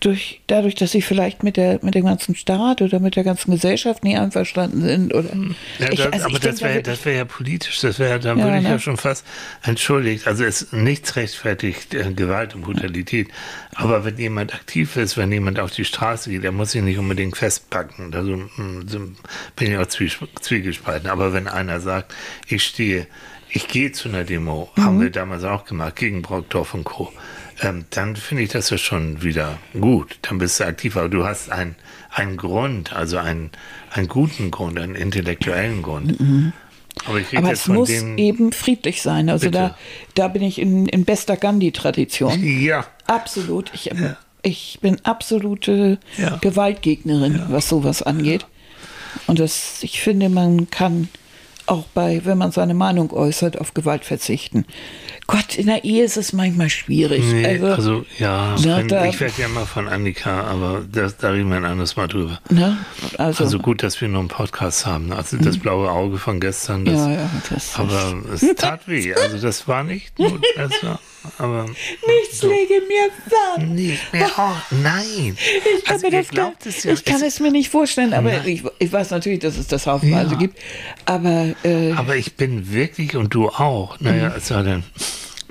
durch, 0.00 0.40
dadurch, 0.46 0.74
dass 0.76 0.92
sie 0.92 1.02
vielleicht 1.02 1.42
mit 1.42 1.56
der, 1.56 1.80
mit 1.82 1.94
dem 1.94 2.04
ganzen 2.04 2.34
Staat 2.36 2.82
oder 2.82 3.00
mit 3.00 3.16
der 3.16 3.24
ganzen 3.24 3.50
Gesellschaft 3.50 4.04
nie 4.04 4.16
einverstanden 4.16 4.82
sind? 4.82 5.12
Oder 5.14 5.30
Ja, 5.80 5.90
Ich- 5.92 6.04
also 6.12 6.26
aber 6.26 6.38
das 6.38 6.56
da 6.60 6.66
wäre 6.66 6.82
das 6.82 7.04
wär 7.04 7.14
ja 7.14 7.24
politisch, 7.24 7.80
das 7.80 7.98
wäre, 7.98 8.20
da 8.20 8.30
Ja, 8.30 8.36
würde 8.44 8.56
ich 8.58 8.62
ne? 8.62 8.68
ja 8.70 8.78
schon 8.78 8.96
fast 8.96 9.26
entschuldigt. 9.62 10.26
Also 10.26 10.44
es 10.44 10.72
nichts 10.72 11.16
rechtfertigt 11.16 11.94
äh, 11.94 12.12
Gewalt 12.12 12.54
und 12.54 12.62
Brutalität. 12.62 13.28
Aber 13.74 14.04
wenn 14.04 14.16
jemand 14.18 14.54
aktiv 14.54 14.96
ist, 14.96 15.16
wenn 15.16 15.32
jemand 15.32 15.58
auf 15.60 15.72
die 15.72 15.84
Straße 15.84 16.30
geht, 16.30 16.44
der 16.44 16.52
muss 16.52 16.72
sich 16.72 16.82
nicht 16.82 16.98
unbedingt 16.98 17.36
festpacken. 17.36 18.14
Also 18.14 18.42
so 18.86 19.00
bin 19.56 19.72
ich 19.72 19.76
auch 19.78 19.86
zwie- 19.86 20.16
zwiegespalten. 20.40 21.10
Aber 21.10 21.32
wenn 21.32 21.48
einer 21.48 21.80
sagt, 21.80 22.14
ich 22.46 22.62
stehe, 22.64 23.06
ich 23.50 23.66
gehe 23.68 23.92
zu 23.92 24.08
einer 24.08 24.24
Demo, 24.24 24.70
Mhm. 24.76 24.82
haben 24.84 25.00
wir 25.00 25.10
damals 25.10 25.42
auch 25.44 25.64
gemacht, 25.64 25.96
gegen 25.96 26.22
Brockdorf 26.22 26.74
und 26.74 26.84
Co., 26.84 27.12
ähm, 27.60 27.84
dann 27.90 28.16
finde 28.16 28.42
ich 28.44 28.50
das 28.50 28.70
ja 28.70 28.78
schon 28.78 29.22
wieder 29.22 29.58
gut. 29.78 30.18
Dann 30.22 30.38
bist 30.38 30.60
du 30.60 30.64
aktiv, 30.64 30.96
aber 30.96 31.08
du 31.08 31.24
hast 31.24 31.50
einen, 31.50 31.76
einen 32.10 32.36
Grund, 32.36 32.92
also 32.92 33.18
einen, 33.18 33.50
einen 33.92 34.08
guten 34.08 34.50
Grund, 34.50 34.78
einen 34.78 34.94
intellektuellen 34.94 35.82
Grund. 35.82 36.12
Aber 36.18 36.24
Mhm. 36.24 36.52
Aber 37.06 37.20
jetzt 37.20 37.60
es 37.60 37.68
muss 37.68 37.90
eben 37.90 38.50
friedlich 38.52 39.02
sein. 39.02 39.28
Also 39.30 39.46
Bitte. 39.46 39.58
da, 39.58 39.78
da 40.14 40.28
bin 40.28 40.42
ich 40.42 40.58
in, 40.58 40.86
in 40.86 41.04
bester 41.04 41.36
Gandhi-Tradition. 41.36 42.42
ja, 42.42 42.84
Absolut. 43.06 43.70
Ich, 43.72 43.90
ich 44.42 44.78
bin 44.82 44.98
absolute 45.04 45.98
Ja. 46.16 46.36
Gewaltgegnerin, 46.40 47.42
was 47.50 47.68
sowas 47.68 48.02
angeht. 48.02 48.46
Und 49.26 49.38
das, 49.38 49.82
ich 49.82 50.00
finde, 50.00 50.28
man 50.28 50.70
kann 50.70 51.08
auch 51.66 51.84
bei, 51.94 52.22
wenn 52.24 52.38
man 52.38 52.50
seine 52.50 52.74
Meinung 52.74 53.12
äußert, 53.12 53.60
auf 53.60 53.74
Gewalt 53.74 54.04
verzichten. 54.04 54.64
Gott, 55.30 55.56
in 55.56 55.66
der 55.66 55.84
Ehe 55.84 56.04
ist 56.04 56.16
es 56.16 56.32
manchmal 56.32 56.70
schwierig. 56.70 57.22
Nee, 57.22 57.44
also, 57.46 57.66
also, 57.66 58.06
ja, 58.18 58.56
Na, 58.64 58.78
wenn, 58.78 58.88
da- 58.88 59.04
ich 59.04 59.20
werde 59.20 59.34
ja 59.42 59.46
mal 59.48 59.66
von 59.66 59.86
Annika, 59.86 60.40
aber 60.44 60.82
das, 60.90 61.18
da 61.18 61.28
reden 61.30 61.50
wir 61.50 61.58
ein 61.58 61.66
anderes 61.66 61.96
Mal 61.96 62.08
drüber. 62.08 62.40
ne? 62.48 62.78
also, 63.18 63.44
Also 63.44 63.58
gut, 63.58 63.82
dass 63.82 64.00
wir 64.00 64.08
noch 64.08 64.20
einen 64.20 64.28
Podcast 64.28 64.86
haben. 64.86 65.12
Also 65.12 65.36
das 65.36 65.58
blaue 65.58 65.90
Auge 65.90 66.16
von 66.16 66.40
gestern, 66.40 66.86
das, 66.86 66.94
ja, 66.96 67.10
ja, 67.10 67.30
das 67.50 67.74
aber 67.78 68.22
es 68.32 68.40
tat 68.56 68.88
weh. 68.88 69.12
Also 69.14 69.36
das 69.38 69.68
war 69.68 69.84
nicht 69.84 70.14
gut, 70.16 70.42
das 70.56 70.72
war, 70.82 70.98
aber 71.36 71.64
Nichts 71.66 72.42
lege 72.42 72.80
mir 72.88 73.10
fern. 73.28 73.74
nee, 73.74 73.98
mehr, 74.12 74.30
oh, 74.38 74.52
nein. 74.82 75.36
Ich 75.76 75.84
kann, 75.84 75.94
Also 75.96 76.06
mir 76.08 76.16
das 76.22 76.28
glaubt 76.28 76.64
es 76.64 76.84
ja, 76.84 76.92
ich 76.94 77.04
kann 77.04 77.22
es 77.22 77.38
mir 77.38 77.50
nicht 77.50 77.68
vorstellen, 77.68 78.14
aber 78.14 78.46
ich, 78.46 78.62
ich 78.78 78.90
weiß 78.90 79.10
natürlich, 79.10 79.40
dass 79.40 79.58
es 79.58 79.66
das 79.66 79.86
haufenweise 79.86 80.32
Ja. 80.32 80.38
gibt. 80.38 80.58
Aber 81.04 81.48
äh, 81.64 81.92
Aber 81.92 82.16
ich 82.16 82.36
bin 82.36 82.72
wirklich, 82.72 83.14
und 83.14 83.34
du 83.34 83.50
auch, 83.50 84.00
naja, 84.00 84.32
es 84.34 84.48
sei 84.48 84.62
denn. 84.62 84.84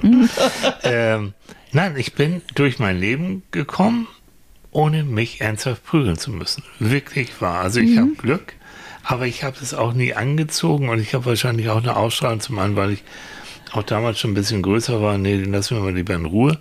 ähm, 0.83 1.33
nein, 1.71 1.95
ich 1.97 2.13
bin 2.13 2.41
durch 2.55 2.79
mein 2.79 2.99
Leben 2.99 3.43
gekommen, 3.51 4.07
ohne 4.71 5.03
mich 5.03 5.41
ernsthaft 5.41 5.85
prügeln 5.85 6.17
zu 6.17 6.31
müssen. 6.31 6.63
Wirklich 6.79 7.41
wahr. 7.41 7.61
Also 7.61 7.79
ich 7.79 7.97
habe 7.97 8.11
Glück, 8.11 8.53
aber 9.03 9.25
ich 9.25 9.43
habe 9.43 9.57
es 9.61 9.73
auch 9.73 9.93
nie 9.93 10.13
angezogen 10.13 10.89
und 10.89 10.99
ich 10.99 11.13
habe 11.13 11.25
wahrscheinlich 11.25 11.69
auch 11.69 11.81
eine 11.81 11.95
Ausstrahlung 11.95 12.39
zum 12.39 12.59
einen, 12.59 12.75
weil 12.75 12.91
ich 12.91 13.03
auch 13.73 13.83
damals 13.83 14.19
schon 14.19 14.31
ein 14.31 14.35
bisschen 14.35 14.61
größer 14.61 15.01
war. 15.01 15.17
Nee, 15.17 15.37
den 15.37 15.51
lassen 15.51 15.75
wir 15.77 15.83
mal 15.83 15.93
lieber 15.93 16.13
in 16.15 16.25
Ruhe. 16.25 16.57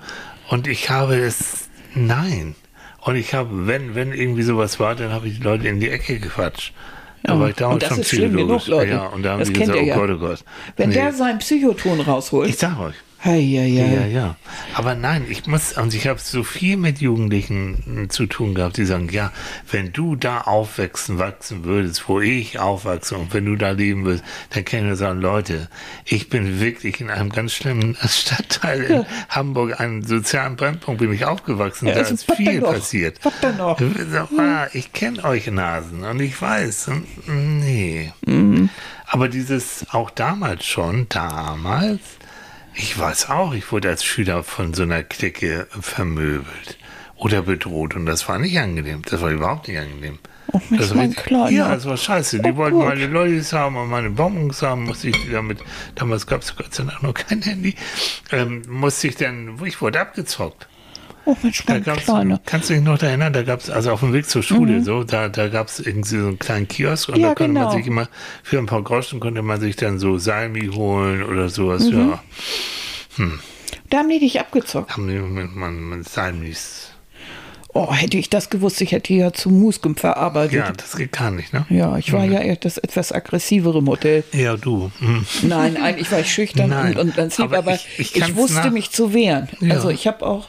Und 0.48 0.66
ich 0.66 0.90
habe 0.90 1.16
es, 1.16 1.68
nein. 1.94 2.54
Und 3.00 3.16
ich 3.16 3.34
habe, 3.34 3.66
wenn, 3.68 3.94
wenn 3.94 4.12
irgendwie 4.12 4.42
sowas 4.42 4.80
war, 4.80 4.94
dann 4.96 5.12
habe 5.12 5.28
ich 5.28 5.38
die 5.38 5.42
Leute 5.44 5.68
in 5.68 5.78
die 5.78 5.88
Ecke 5.90 6.18
gequatscht. 6.18 6.72
Da 7.22 7.34
Ja, 7.34 7.40
war 7.40 7.48
ich 7.50 7.56
damals 7.56 7.86
schon 7.86 8.00
psychologisch. 8.00 8.64
genug, 8.64 8.66
Leute. 8.66 8.90
Ja, 8.92 9.06
und 9.06 9.22
da 9.22 9.32
haben 9.32 9.40
Das 9.40 9.48
kennt 9.52 9.66
gesagt, 9.66 9.80
oh 9.80 9.86
ja. 9.86 9.96
Gott, 9.96 10.10
oh 10.10 10.18
Gott. 10.18 10.44
wenn 10.76 10.88
Nee. 10.88 10.94
der 10.96 11.12
seinen 11.12 11.38
Psychoton 11.38 12.00
rausholt, 12.00 12.48
Ich 12.48 12.58
sag 12.58 12.78
euch. 12.80 12.94
Hei, 13.26 13.42
hei, 13.42 13.66
Ja, 13.66 13.84
hei. 14.02 14.08
ja. 14.08 14.36
Aber 14.74 14.94
nein, 14.94 15.26
ich 15.28 15.46
muss, 15.46 15.72
und 15.76 15.92
ich 15.94 16.06
habe 16.06 16.20
so 16.20 16.42
viel 16.42 16.76
mit 16.76 17.00
Jugendlichen 17.00 18.04
äh, 18.04 18.08
zu 18.08 18.26
tun 18.26 18.54
gehabt, 18.54 18.76
die 18.76 18.84
sagen, 18.84 19.08
ja, 19.10 19.32
wenn 19.70 19.92
du 19.92 20.16
da 20.16 20.42
aufwachsen, 20.42 21.18
wachsen 21.18 21.64
würdest, 21.64 22.08
wo 22.08 22.20
ich 22.20 22.58
aufwachse 22.58 23.16
und 23.16 23.34
wenn 23.34 23.44
du 23.44 23.56
da 23.56 23.70
leben 23.70 24.04
würdest, 24.04 24.24
dann 24.50 24.64
ich 24.66 24.72
nur 24.82 24.96
sagen, 24.96 25.20
Leute, 25.20 25.68
ich 26.04 26.28
bin 26.28 26.60
wirklich 26.60 27.00
in 27.00 27.10
einem 27.10 27.30
ganz 27.30 27.52
schlimmen 27.52 27.96
Stadtteil 28.06 28.82
in 28.82 29.06
Hamburg, 29.28 29.80
einen 29.80 30.02
sozialen 30.04 30.56
Brennpunkt, 30.56 31.00
bin 31.00 31.12
ich 31.12 31.24
aufgewachsen, 31.24 31.88
Ja, 31.88 31.94
da 31.94 32.00
ist 32.02 32.30
viel 32.32 32.60
passiert. 32.60 33.18
Was 33.22 33.40
denn 33.40 33.56
noch? 33.56 33.78
Ah, 34.38 34.68
ich 34.72 34.92
kenne 34.92 35.24
euch 35.24 35.46
Nasen 35.50 36.04
und 36.04 36.20
ich 36.20 36.40
weiß, 36.40 36.88
hm, 37.26 37.60
nee. 37.60 38.12
Mhm. 38.24 38.70
Aber 39.08 39.28
dieses, 39.28 39.86
auch 39.92 40.10
damals 40.10 40.64
schon, 40.66 41.08
damals, 41.08 42.00
ich 42.76 42.98
weiß 42.98 43.30
auch, 43.30 43.54
ich 43.54 43.72
wurde 43.72 43.88
als 43.88 44.04
Schüler 44.04 44.42
von 44.44 44.74
so 44.74 44.82
einer 44.82 45.02
Clique 45.02 45.66
vermöbelt 45.80 46.78
oder 47.16 47.42
bedroht 47.42 47.94
und 47.96 48.06
das 48.06 48.28
war 48.28 48.38
nicht 48.38 48.58
angenehm. 48.58 49.02
Das 49.08 49.20
war 49.22 49.30
überhaupt 49.30 49.68
nicht 49.68 49.78
angenehm. 49.78 50.18
Oh, 50.52 50.60
Mensch, 50.70 50.82
das 50.82 50.94
mein 50.94 51.14
Kleiner. 51.14 51.50
Ja, 51.50 51.74
das 51.74 51.86
war 51.86 51.96
scheiße. 51.96 52.40
Die 52.40 52.50
Oh 52.52 52.56
wollten 52.56 52.76
Gott. 52.78 52.88
meine 52.90 53.06
Lollis 53.06 53.52
haben 53.52 53.76
und 53.76 53.88
meine 53.88 54.10
Bonbons 54.10 54.62
haben, 54.62 54.84
musste 54.84 55.08
ich 55.08 55.20
die 55.24 55.30
damit, 55.30 55.58
damals 55.96 56.26
gab 56.26 56.42
es 56.42 56.54
Gott 56.54 56.72
sei 56.74 56.84
Dank 56.84 57.02
noch 57.02 57.14
kein 57.14 57.42
Handy, 57.42 57.74
ähm, 58.30 58.62
musste 58.68 59.08
ich 59.08 59.16
dann, 59.16 59.58
ich 59.64 59.80
wurde 59.80 60.00
abgezockt. 60.00 60.68
Oh 61.26 61.36
Mensch, 61.42 61.64
Da 61.66 61.74
mein 61.74 61.82
gab's, 61.82 62.06
kannst 62.46 62.70
du 62.70 62.74
dich 62.74 62.82
noch 62.82 63.02
erinnern, 63.02 63.32
da 63.32 63.42
gab 63.42 63.60
es, 63.60 63.68
also 63.68 63.90
auf 63.90 64.00
dem 64.00 64.12
Weg 64.12 64.28
zur 64.28 64.42
Schule, 64.42 64.82
so, 64.84 65.02
da, 65.04 65.28
da 65.28 65.48
gab 65.48 65.66
es 65.68 65.80
irgendwie 65.80 66.08
so 66.18 66.26
einen 66.28 66.38
kleinen 66.38 66.68
Kiosk 66.68 67.08
und 67.08 67.16
Mhm. 67.16 67.20
Ja, 67.22 67.28
da 67.30 67.34
konnte 67.34 67.52
genau. 67.54 67.66
man 67.68 67.76
sich 67.76 67.86
immer, 67.86 68.08
für 68.44 68.58
ein 68.58 68.66
paar 68.66 68.82
Groschen 68.82 69.18
konnte 69.20 69.42
man 69.42 69.60
sich 69.60 69.74
dann 69.76 69.98
so 69.98 70.18
Salmi 70.18 70.68
holen 70.72 71.22
oder 71.24 71.48
sowas, 71.48 71.84
Mhm. 71.90 72.10
ja. 72.10 72.22
Da 73.90 73.98
haben 73.98 74.08
die 74.08 74.18
dich 74.18 74.40
abgezockt. 74.40 74.92
Haben 74.92 75.08
die 75.08 75.14
mit, 75.14 75.54
mit, 75.54 75.70
mit 75.72 76.08
Salmis. 76.08 76.90
Oh, 77.72 77.92
hätte 77.92 78.16
ich 78.16 78.30
das 78.30 78.48
gewusst, 78.48 78.80
ich 78.80 78.92
hätte 78.92 79.12
ja 79.12 79.32
zu 79.34 79.50
Musgum 79.50 79.96
verarbeitet. 79.96 80.54
Ja, 80.54 80.72
das 80.72 80.96
geht 80.96 81.12
gar 81.12 81.30
nicht, 81.30 81.52
ne? 81.52 81.66
Ja, 81.68 81.98
ich 81.98 82.10
war 82.12 82.24
ja 82.24 82.40
eher 82.40 82.56
das 82.56 82.78
etwas 82.78 83.12
aggressivere 83.12 83.82
Modell. 83.82 84.24
Ja, 84.32 84.56
du. 84.56 84.90
hm. 84.98 85.26
Nein, 85.42 85.76
eigentlich 85.76 86.10
war 86.10 86.20
ich 86.20 86.32
schüchtern 86.32 86.70
Nein, 86.70 86.92
und, 86.96 87.08
und 87.08 87.16
ganz 87.16 87.36
lieb, 87.36 87.52
aber 87.52 87.74
ich- 87.74 87.86
ich, 87.98 88.16
ich 88.16 88.34
wusste 88.34 88.70
mich 88.70 88.92
zu 88.92 89.12
wehren. 89.12 89.48
Ja. 89.60 89.74
Also 89.74 89.90
ich 89.90 90.06
habe 90.06 90.24
auch, 90.26 90.48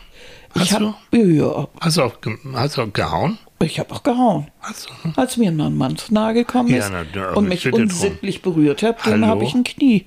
ich 0.63 0.71
Hast 0.73 0.81
habe, 0.81 0.95
ja, 1.17 1.67
Hast 1.79 1.97
du 1.97 2.01
auch, 2.03 2.13
hast 2.53 2.77
du 2.77 2.81
auch 2.81 2.93
gehauen? 2.93 3.37
ich 3.59 3.79
habe 3.79 3.93
auch 3.93 4.03
gehauen. 4.03 4.47
Hast 4.61 4.85
du, 4.87 5.03
hm? 5.03 5.13
Als 5.15 5.37
mir 5.37 5.49
ein 5.51 5.77
Mann 5.77 5.97
nahe 6.09 6.33
gekommen 6.33 6.69
Ja, 6.69 6.77
ist 6.77 6.91
na, 6.91 7.03
da- 7.05 7.33
und 7.33 7.45
ich 7.51 7.65
mich 7.65 7.71
drum. 7.73 7.81
unsittlich 7.83 8.41
berührt 8.41 8.83
hat, 8.83 9.03
Hallo? 9.05 9.25
habe 9.27 9.43
ich 9.43 9.53
ein 9.55 9.63
Knie 9.63 10.05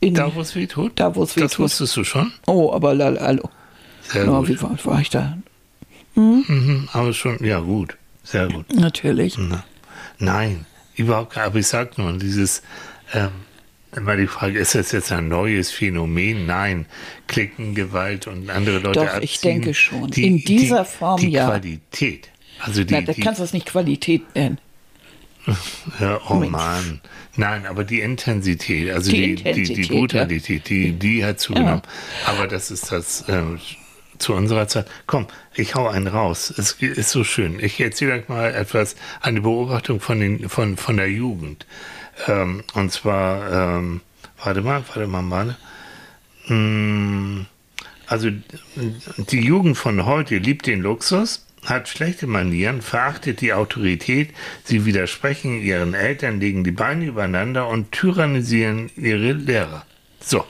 in. 0.00 0.14
Da, 0.14 0.34
wo 0.34 0.40
es 0.40 0.54
weh 0.56 0.66
tut? 0.66 0.92
Da, 0.98 1.14
wo 1.14 1.22
es 1.22 1.36
weh 1.36 1.40
Das 1.42 1.52
tut. 1.52 1.64
wusstest 1.64 1.96
du 1.96 2.04
schon? 2.04 2.32
oh, 2.46 2.72
aber 2.72 2.94
lal, 2.94 3.18
hallo. 3.20 3.48
Sehr 4.02 4.24
Ja, 4.24 4.38
gut. 4.38 4.48
wie 4.48 4.60
war, 4.62 4.76
war 4.84 5.00
ich 5.00 5.10
da? 5.10 5.38
Mhm, 6.14 6.88
aber 6.92 7.12
schon, 7.12 7.42
ja, 7.44 7.60
gut. 7.60 7.96
Sehr 8.24 8.48
gut. 8.48 8.66
Natürlich. 8.74 9.38
Na, 9.38 9.62
nein, 10.18 10.66
überhaupt 10.96 11.34
gar 11.34 11.44
Aber 11.46 11.58
ich 11.58 11.66
sag 11.68 11.96
nur, 11.98 12.12
dieses, 12.18 12.62
ähm, 13.14 13.30
immer 13.98 14.16
die 14.16 14.26
Frage, 14.26 14.58
ist 14.58 14.74
das 14.74 14.92
jetzt 14.92 15.12
ein 15.12 15.28
neues 15.28 15.70
Phänomen? 15.70 16.46
Nein, 16.46 16.86
Klickengewalt 17.26 18.26
und 18.26 18.50
andere 18.50 18.78
Leute 18.78 19.00
Doch, 19.00 19.06
abziehen. 19.06 19.22
ich 19.22 19.40
denke 19.40 19.74
schon. 19.74 20.10
In 20.12 20.38
dieser 20.38 20.84
Form, 20.84 21.20
die 21.20 21.30
ja. 21.30 21.46
Qualität. 21.46 22.30
Also 22.60 22.84
die, 22.84 22.94
Na, 22.94 23.00
da 23.02 23.12
die 23.12 23.20
kannst 23.20 23.40
du 23.40 23.44
es 23.44 23.52
nicht 23.52 23.66
Qualität 23.66 24.22
nennen. 24.34 24.58
ja, 26.00 26.20
oh 26.28 26.34
Mensch. 26.34 26.52
Mann. 26.52 27.00
Nein, 27.36 27.66
aber 27.66 27.84
die 27.84 28.00
Intensität, 28.00 28.90
also 28.90 29.10
Die 29.10 29.34
die, 29.34 29.34
die, 29.36 29.42
die, 29.42 29.48
Intensität, 29.60 29.88
Brutalität, 29.88 30.68
die, 30.68 30.92
die 30.92 31.24
hat 31.24 31.38
zugenommen. 31.40 31.82
Aber 32.26 32.48
das 32.48 32.70
ist 32.70 32.90
das 32.90 33.24
ähm, 33.28 33.60
zu 34.18 34.34
unserer 34.34 34.66
Zeit. 34.66 34.88
Komm, 35.06 35.28
ich 35.54 35.74
hau 35.74 35.86
einen 35.86 36.08
raus. 36.08 36.52
Es 36.56 36.72
ist 36.72 37.10
so 37.10 37.22
schön. 37.24 37.60
Ich 37.60 37.80
erzähle 37.80 38.14
euch 38.14 38.28
mal 38.28 38.52
etwas, 38.54 38.96
eine 39.20 39.40
Beobachtung 39.40 40.00
von, 40.00 40.18
den, 40.20 40.48
von, 40.48 40.76
von 40.76 40.96
der 40.96 41.10
Jugend. 41.10 41.64
Ähm, 42.26 42.64
und 42.74 42.92
zwar, 42.92 43.78
ähm, 43.78 44.00
warte 44.42 44.62
mal, 44.62 44.82
warte 44.88 45.06
mal, 45.06 45.30
warte. 45.30 45.56
Hm, 46.46 47.46
Also 48.06 48.30
die 49.18 49.40
Jugend 49.40 49.76
von 49.76 50.06
heute 50.06 50.38
liebt 50.38 50.66
den 50.66 50.80
Luxus, 50.80 51.44
hat 51.66 51.88
schlechte 51.88 52.26
Manieren, 52.26 52.80
verachtet 52.80 53.42
die 53.42 53.52
Autorität, 53.52 54.30
sie 54.64 54.86
widersprechen 54.86 55.60
ihren 55.60 55.92
Eltern, 55.92 56.40
legen 56.40 56.64
die 56.64 56.70
Beine 56.70 57.04
übereinander 57.04 57.68
und 57.68 57.92
tyrannisieren 57.92 58.90
ihre 58.96 59.32
Lehrer. 59.32 59.84
So, 60.20 60.46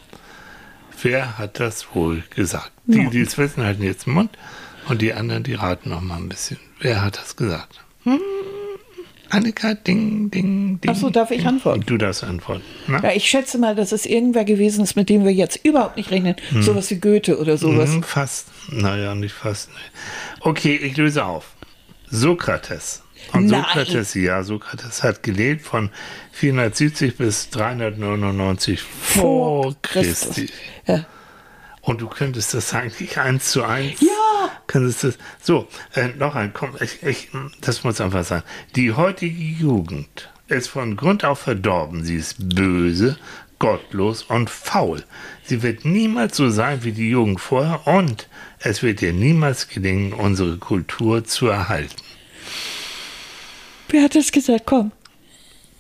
wer 1.02 1.36
hat 1.38 1.58
das 1.58 1.88
wohl 1.94 2.22
gesagt? 2.30 2.70
Die, 2.86 3.08
die 3.10 3.20
es 3.22 3.36
wissen, 3.36 3.64
halten 3.64 3.82
jetzt 3.82 4.06
den 4.06 4.14
Mund 4.14 4.30
und 4.88 5.02
die 5.02 5.12
anderen, 5.12 5.42
die 5.42 5.54
raten 5.54 5.90
noch 5.90 6.00
mal 6.00 6.16
ein 6.16 6.28
bisschen. 6.28 6.58
Wer 6.78 7.02
hat 7.02 7.18
das 7.18 7.34
gesagt? 7.34 7.80
Hm, 8.04 8.20
Annika, 9.30 9.74
ding, 9.74 10.30
ding, 10.30 10.80
ding. 10.80 10.90
Ach 10.90 10.96
so, 10.96 11.10
darf 11.10 11.30
ich 11.30 11.46
antworten? 11.46 11.82
Du 11.84 11.98
darfst 11.98 12.24
antworten. 12.24 12.62
Na? 12.86 13.02
Ja, 13.02 13.12
ich 13.12 13.28
schätze 13.28 13.58
mal, 13.58 13.74
dass 13.74 13.92
es 13.92 14.06
irgendwer 14.06 14.44
gewesen 14.44 14.84
ist, 14.84 14.96
mit 14.96 15.08
dem 15.08 15.24
wir 15.24 15.32
jetzt 15.32 15.64
überhaupt 15.64 15.96
nicht 15.96 16.10
rechnen. 16.10 16.36
Sowas 16.60 16.90
wie 16.90 16.96
Goethe 16.96 17.38
oder 17.38 17.58
sowas. 17.58 17.90
Hm, 17.90 18.02
fast. 18.02 18.48
Naja, 18.70 19.14
nicht 19.14 19.34
fast. 19.34 19.68
Okay, 20.40 20.76
ich 20.76 20.96
löse 20.96 21.24
auf. 21.24 21.54
Sokrates. 22.10 23.02
Und 23.32 23.46
Nein. 23.46 23.62
Sokrates, 23.62 24.14
ja, 24.14 24.42
Sokrates 24.42 25.02
hat 25.02 25.22
gelebt 25.22 25.62
von 25.62 25.90
470 26.32 27.16
bis 27.16 27.50
399 27.50 28.80
vor 28.80 29.76
Christi. 29.82 30.48
Ja. 30.86 31.04
Und 31.88 32.02
du 32.02 32.06
könntest 32.06 32.52
das 32.52 32.74
eigentlich 32.74 33.18
eins 33.18 33.50
zu 33.50 33.64
eins. 33.64 33.98
Ja. 34.02 34.50
Könntest 34.66 35.04
das. 35.04 35.18
So, 35.40 35.68
äh, 35.94 36.08
noch 36.18 36.34
ein, 36.34 36.52
komm, 36.52 36.72
ich, 36.80 37.02
ich, 37.02 37.30
das 37.62 37.82
muss 37.82 37.98
einfach 38.02 38.24
sein. 38.24 38.42
Die 38.76 38.92
heutige 38.92 39.42
Jugend 39.42 40.28
ist 40.48 40.68
von 40.68 40.98
Grund 40.98 41.24
auf 41.24 41.38
verdorben. 41.38 42.04
Sie 42.04 42.16
ist 42.16 42.54
böse, 42.54 43.16
gottlos 43.58 44.22
und 44.22 44.50
faul. 44.50 45.02
Sie 45.44 45.62
wird 45.62 45.86
niemals 45.86 46.36
so 46.36 46.50
sein 46.50 46.84
wie 46.84 46.92
die 46.92 47.08
Jugend 47.08 47.40
vorher 47.40 47.86
und 47.86 48.28
es 48.58 48.82
wird 48.82 49.00
ihr 49.00 49.14
niemals 49.14 49.68
gelingen, 49.68 50.12
unsere 50.12 50.58
Kultur 50.58 51.24
zu 51.24 51.46
erhalten. 51.46 52.02
Wer 53.88 54.02
hat 54.02 54.14
das 54.14 54.30
gesagt? 54.30 54.66
Komm. 54.66 54.92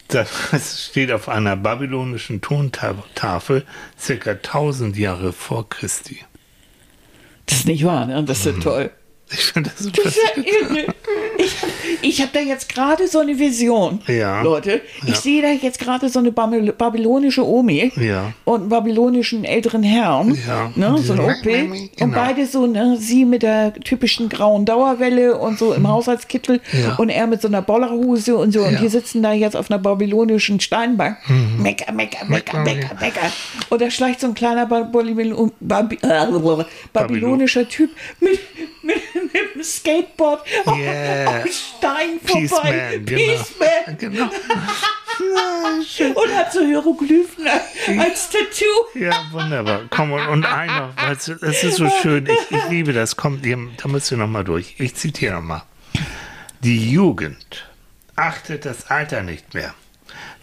Das 0.08 0.86
steht 0.90 1.12
auf 1.12 1.28
einer 1.28 1.56
babylonischen 1.56 2.40
Tontafel 2.40 3.64
circa 3.98 4.30
1000 4.32 4.96
Jahre 4.96 5.32
vor 5.32 5.68
Christi. 5.68 6.20
Das 7.46 7.58
ist 7.58 7.66
nicht 7.66 7.84
wahr, 7.84 8.06
ne? 8.06 8.24
Das 8.24 8.40
ist 8.40 8.46
Mhm. 8.46 8.60
ja 8.60 8.64
toll. 8.64 8.90
Ich 9.30 9.44
finde 9.44 9.70
das 9.70 9.84
so 9.84 9.90
Das 10.04 10.06
ist 10.06 10.18
ja 10.36 10.42
irre. 10.42 10.94
Ich, 11.38 11.54
ich 12.02 12.20
habe 12.20 12.30
da 12.32 12.40
jetzt 12.40 12.68
gerade 12.68 13.06
so 13.08 13.18
eine 13.20 13.38
Vision, 13.38 14.00
Ja. 14.06 14.42
Leute. 14.42 14.80
Ich 15.02 15.08
Ja. 15.08 15.14
sehe 15.14 15.42
da 15.42 15.48
jetzt 15.50 15.78
gerade 15.78 16.08
so 16.08 16.18
eine 16.18 16.30
Babyl- 16.30 16.72
babylonische 16.72 17.46
Omi 17.46 17.92
Ja. 17.96 18.32
und 18.44 18.60
einen 18.62 18.68
babylonischen 18.70 19.44
älteren 19.44 19.82
Herrn, 19.82 20.36
Ja. 20.46 20.70
ne, 20.74 20.98
so 20.98 21.12
ein 21.12 21.18
Diese- 21.18 21.40
Opel. 21.40 21.70
Und 21.72 21.96
Genau. 21.96 22.14
beide 22.18 22.46
so, 22.46 22.66
ne, 22.66 22.96
sie 22.98 23.24
mit 23.24 23.42
der 23.42 23.74
typischen 23.74 24.28
grauen 24.28 24.64
Dauerwelle 24.64 25.36
und 25.38 25.58
so 25.58 25.72
im 25.74 25.86
Haushaltskittel 25.88 26.60
Mhm. 26.72 26.80
Ja. 26.82 26.94
und 26.96 27.08
er 27.10 27.26
mit 27.26 27.42
so 27.42 27.48
einer 27.48 27.62
Bollerhose 27.62 28.36
und 28.36 28.52
so. 28.52 28.62
Und 28.62 28.80
die 28.80 28.88
sitzen 28.88 29.22
da 29.22 29.32
jetzt 29.32 29.56
auf 29.56 29.70
einer 29.70 29.78
babylonischen 29.78 30.60
Steinbank. 30.60 31.18
Mecker, 31.58 31.92
mecker, 31.92 32.24
mecker, 32.26 32.58
Mecker, 32.60 32.64
mecker, 32.64 32.94
mecker. 33.00 33.32
Und 33.68 33.80
da 33.82 33.90
schleicht 33.90 34.20
so 34.20 34.26
ein 34.28 34.34
kleiner 34.34 34.62
äh, 34.62 34.66
babylonischer 36.92 37.68
Typ 37.68 37.90
mit, 38.20 38.38
mit, 38.82 38.96
mit 39.24 39.54
dem 39.54 39.62
Skateboard 39.62 40.46
Yeah. 40.66 41.28
auf 41.40 41.46
Stein 41.52 42.20
vorbei. 42.24 43.00
Peaceman, 43.04 43.96
genau. 43.98 44.26
Peaceman. 44.28 44.68
Genau. 45.98 46.20
Und 46.20 46.36
hat 46.36 46.52
so 46.52 46.60
Hieroglyphen 46.60 47.44
als 47.98 48.30
Tattoo. 48.30 48.64
Ja, 49.00 49.26
wunderbar. 49.32 49.80
Komm, 49.90 50.12
und, 50.12 50.26
und 50.28 50.46
ein 50.46 50.68
noch, 50.68 50.96
weißt 50.96 51.28
du, 51.28 51.32
es 51.42 51.64
ist 51.64 51.76
so 51.76 51.90
schön, 52.02 52.26
ich, 52.26 52.56
ich 52.56 52.68
liebe 52.68 52.92
das, 52.92 53.16
komm, 53.16 53.40
ihr- 53.42 53.68
da 53.82 53.88
müsst 53.88 54.12
ihr 54.12 54.16
noch 54.18 54.28
mal 54.28 54.44
durch. 54.44 54.76
Ich 54.78 54.94
zitiere 54.94 55.34
noch 55.34 55.42
mal. 55.42 55.64
Die 56.60 56.90
Jugend 56.92 57.68
achtet 58.14 58.64
das 58.64 58.90
Alter 58.90 59.22
nicht 59.22 59.54
mehr, 59.54 59.74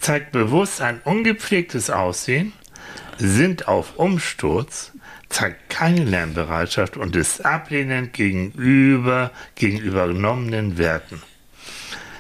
zeigt 0.01 0.33
bewusst 0.33 0.81
ein 0.81 0.99
ungepflegtes 1.05 1.89
Aussehen, 1.89 2.51
sind 3.17 3.69
auf 3.69 3.95
Umsturz, 3.97 4.91
zeigt 5.35 5.69
keine 5.69 6.05
Lernbereitschaft 6.05 6.95
und 6.95 7.13
ist 7.17 7.43
ablehnend 7.45 8.13
gegenüber, 8.13 9.31
gegenüber 9.55 10.07
genommenen 10.07 10.77
Werten. 10.77 11.21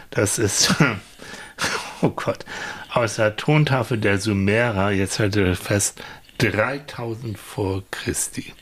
Das 0.09 0.37
ist, 0.37 0.75
oh 2.01 2.09
Gott, 2.09 2.43
aus 2.91 3.15
der 3.15 3.37
Tontafel 3.37 3.99
der 3.99 4.19
Sumerer, 4.19 4.91
jetzt 4.91 5.19
haltet 5.19 5.47
ihr 5.47 5.55
fest, 5.55 6.03
3000 6.39 7.39
vor 7.39 7.83
Christi. 7.89 8.53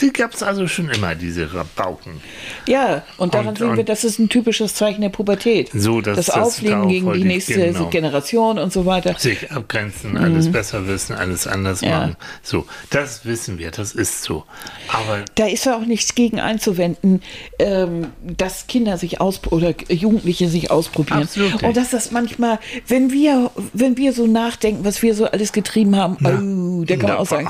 Die 0.00 0.12
gab 0.12 0.32
es 0.34 0.42
also 0.42 0.66
schon 0.66 0.88
immer, 0.88 1.14
diese 1.14 1.52
Rabauken. 1.52 2.20
Ja, 2.66 3.02
und 3.18 3.34
daran 3.34 3.48
Und- 3.48 3.58
sehen 3.58 3.76
wir, 3.76 3.84
das 3.84 4.04
ist 4.04 4.18
ein 4.18 4.28
typisches 4.28 4.74
Zeichen 4.74 5.02
der 5.02 5.08
Pubertät. 5.10 5.70
So, 5.74 6.00
dass 6.00 6.16
das 6.16 6.26
das 6.26 6.34
darauf 6.34 6.60
gegen 6.88 7.12
die 7.12 7.24
nächste 7.24 7.54
genau. 7.54 7.86
Generation 7.88 8.58
und 8.58 8.72
so 8.72 8.86
weiter. 8.86 9.14
Sich 9.18 9.50
abgrenzen, 9.50 10.16
alles 10.16 10.50
besser 10.50 10.86
wissen, 10.86 11.14
alles 11.16 11.46
anders 11.46 11.80
Ja. 11.82 11.98
machen. 12.00 12.16
So, 12.42 12.66
das 12.90 13.24
wissen 13.26 13.58
wir, 13.58 13.70
das 13.70 13.92
ist 13.92 14.22
so. 14.22 14.44
Aber 14.88 15.24
Da 15.34 15.46
ist 15.46 15.66
ja 15.66 15.76
auch 15.76 15.84
nichts 15.84 16.14
gegen 16.14 16.40
einzuwenden, 16.40 17.22
ähm, 17.58 18.08
dass 18.22 18.66
Kinder 18.68 18.96
sich 18.98 19.20
aus 19.20 19.40
oder 19.50 19.74
Jugendliche 19.88 20.48
sich 20.48 20.70
ausprobieren. 20.70 21.22
Absolut. 21.24 21.62
Und 21.62 21.76
dass 21.76 21.90
das 21.90 22.10
manchmal, 22.10 22.58
wenn 22.86 23.12
wir, 23.12 23.50
wenn 23.72 23.96
wir 23.96 24.12
so 24.12 24.26
nachdenken, 24.26 24.84
was 24.84 25.02
wir 25.02 25.14
so 25.14 25.26
alles 25.26 25.52
getrieben 25.52 25.96
haben, 25.96 26.16
oh, 26.24 26.84
da 26.84 26.94
kann 26.96 27.02
man 27.06 27.12
Na, 27.12 27.18
auch 27.18 27.26
sagen, 27.26 27.48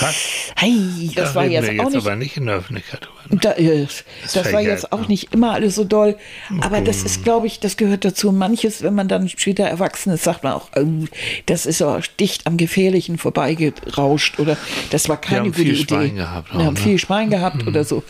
was? 0.00 0.16
hey, 0.56 1.10
das 1.14 1.30
da 1.30 1.34
war 1.36 1.44
jetzt 1.46 1.70
wir 1.70 1.80
auch 1.80 1.84
jetzt 1.84 1.94
nicht 1.94 2.06
aber 2.06 2.16
nicht 2.16 2.36
in 2.36 2.46
der 2.46 2.56
Öffentlichkeit 2.56 3.00
drüber. 3.00 3.42
Da, 3.42 3.52
äh, 3.52 3.86
das 4.22 4.36
war 4.36 4.44
verjährt, 4.44 4.80
jetzt 4.80 4.92
auch 4.92 5.02
ne? 5.02 5.08
nicht 5.08 5.32
immer 5.32 5.52
alles 5.52 5.74
so 5.74 5.84
doll. 5.84 6.16
Aber 6.60 6.80
das 6.80 7.02
ist, 7.02 7.24
glaube 7.24 7.46
ich, 7.46 7.60
das 7.60 7.76
gehört 7.76 8.04
dazu. 8.04 8.32
Manches, 8.32 8.82
wenn 8.82 8.94
man 8.94 9.08
dann 9.08 9.28
später 9.28 9.64
erwachsen 9.64 10.12
ist, 10.12 10.24
sagt 10.24 10.44
man 10.44 10.52
auch, 10.54 10.68
oh, 10.76 11.04
das 11.46 11.66
ist 11.66 11.82
aber 11.82 12.00
dicht 12.20 12.46
am 12.46 12.56
Gefährlichen 12.56 13.18
vorbeigerauscht 13.18 14.38
oder 14.38 14.56
das 14.90 15.08
war 15.08 15.20
keine 15.20 15.40
haben 15.40 15.46
gute 15.46 15.62
viel 15.62 15.74
Idee. 15.74 15.84
Schwein 15.84 16.16
gehabt 16.16 16.50
auch, 16.52 16.58
Wir 16.58 16.64
haben 16.66 16.74
ne? 16.74 16.80
viel 16.80 16.98
Schwein 16.98 17.30
gehabt 17.30 17.66
oder 17.66 17.84
so. 17.84 18.02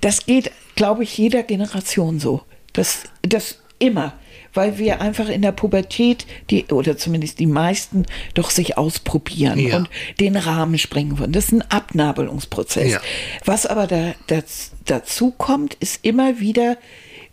Das 0.00 0.26
geht, 0.26 0.50
glaube 0.76 1.02
ich, 1.02 1.16
jeder 1.16 1.42
Generation 1.42 2.20
so. 2.20 2.42
Das, 2.72 3.04
das 3.22 3.58
immer. 3.80 4.14
Weil 4.52 4.78
wir 4.78 5.00
einfach 5.00 5.28
in 5.28 5.42
der 5.42 5.52
Pubertät, 5.52 6.26
die, 6.50 6.64
oder 6.66 6.96
zumindest 6.96 7.38
die 7.38 7.46
meisten, 7.46 8.06
doch 8.34 8.50
sich 8.50 8.76
ausprobieren 8.78 9.58
Ja. 9.60 9.76
und 9.76 9.90
den 10.18 10.36
Rahmen 10.36 10.76
sprengen 10.76 11.18
wollen. 11.20 11.30
Das 11.30 11.46
ist 11.46 11.52
ein 11.52 11.62
Abnabelungsprozess. 11.70 12.92
Ja. 12.92 13.00
Was 13.44 13.66
aber 13.66 13.86
da, 13.86 14.14
das, 14.26 14.72
dazu 14.86 15.30
kommt, 15.30 15.74
ist 15.74 16.04
immer 16.04 16.40
wieder 16.40 16.78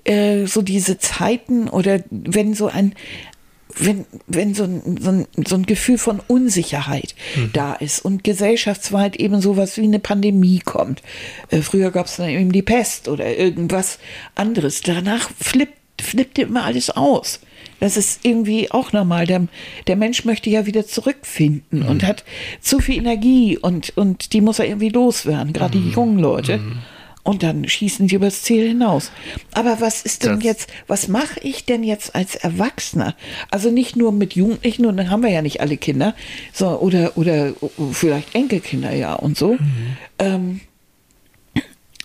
äh, 0.04 0.46
so 0.46 0.62
diese 0.62 1.00
Zeiten 1.00 1.70
oder 1.70 2.04
wenn 2.12 2.54
so 2.54 2.68
ein 2.68 2.94
wenn, 3.80 4.06
wenn 4.26 4.54
so 4.56 4.64
ein, 4.64 4.98
so, 5.00 5.10
ein, 5.12 5.28
so 5.46 5.56
ein 5.56 5.66
Gefühl 5.66 5.98
von 5.98 6.20
Unsicherheit 6.28 7.14
da 7.54 7.74
ist 7.74 8.04
und 8.04 8.24
gesellschaftsweit 8.24 9.16
eben 9.18 9.40
sowas 9.42 9.78
wie 9.78 9.84
eine 9.84 10.00
Pandemie 10.00 10.60
kommt. 10.60 11.04
Äh, 11.50 11.62
früher 11.62 11.92
gab 11.92 12.08
es 12.08 12.16
dann 12.16 12.30
eben 12.30 12.52
die 12.52 12.62
Pest 12.64 13.08
oder 13.08 13.38
irgendwas 13.38 14.00
anderes. 14.36 14.82
Danach 14.82 15.30
flippt, 15.40 15.77
flippte 16.02 16.44
immer 16.44 16.64
alles 16.66 16.90
aus. 16.90 17.40
Das 17.80 17.96
ist 17.98 18.22
irgendwie 18.24 18.72
auch 18.72 18.92
normal. 18.92 19.28
Der, 19.28 19.48
der 19.86 19.96
Mensch 19.96 20.26
möchte 20.26 20.50
ja 20.50 20.66
wieder 20.66 20.88
zurückfinden 20.88 21.84
und 21.84 22.04
hat 22.04 22.24
zu 22.60 22.80
viel 22.80 22.98
Energie 22.98 23.58
und, 23.58 23.96
und 23.98 24.34
die 24.34 24.42
muss 24.42 24.60
er 24.60 24.66
irgendwie 24.66 24.90
loswerden, 24.90 25.54
gerade 25.54 25.78
die 25.80 25.90
jungen 25.92 26.18
Leute. 26.20 26.60
Und 27.24 27.44
dann 27.44 27.68
schießen 27.68 28.08
die 28.08 28.16
übers 28.16 28.44
Ziel 28.44 28.70
hinaus. 28.70 29.12
Aber 29.54 29.82
was 29.82 30.02
ist 30.02 30.24
denn 30.24 30.36
Das- 30.36 30.44
jetzt, 30.46 30.70
was 30.88 31.08
mache 31.10 31.40
ich 31.44 31.66
denn 31.66 31.84
jetzt 31.84 32.16
als 32.16 32.36
Erwachsener? 32.36 33.16
Also 33.52 33.70
nicht 33.70 33.96
nur 33.98 34.12
mit 34.14 34.34
Jugendlichen, 34.34 34.86
und 34.86 34.96
dann 34.98 35.10
haben 35.12 35.24
wir 35.24 35.30
ja 35.30 35.42
nicht 35.42 35.60
alle 35.60 35.76
Kinder, 35.78 36.16
so, 36.54 36.70
oder, 36.80 37.18
oder 37.18 37.54
vielleicht 37.92 38.34
Enkelkinder, 38.34 38.96
ja, 38.96 39.14
und 39.14 39.38
so. 39.38 39.58
Ähm, 40.20 40.62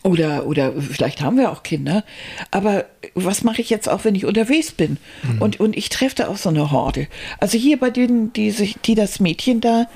oder, 0.02 0.46
oder 0.46 0.72
vielleicht 0.80 1.20
haben 1.20 1.36
wir 1.36 1.50
auch 1.52 1.62
Kinder. 1.62 2.04
Aber 2.50 2.86
was 3.14 3.44
mache 3.44 3.60
ich 3.62 3.70
jetzt 3.70 3.88
auch, 3.88 4.04
wenn 4.04 4.14
ich 4.14 4.24
unterwegs 4.24 4.72
bin? 4.72 4.96
Und, 5.38 5.60
und 5.60 5.76
ich 5.76 5.88
treffe 5.90 6.16
da 6.16 6.28
auch 6.28 6.36
so 6.36 6.48
eine 6.48 6.70
Horde. 6.72 7.06
Also 7.38 7.56
hier 7.56 7.78
bei 7.78 7.90
denen, 7.90 8.32
die, 8.32 8.50
sich, 8.50 8.76
die 8.84 8.94
das 8.94 9.20
Mädchen 9.20 9.60
da 9.60 9.86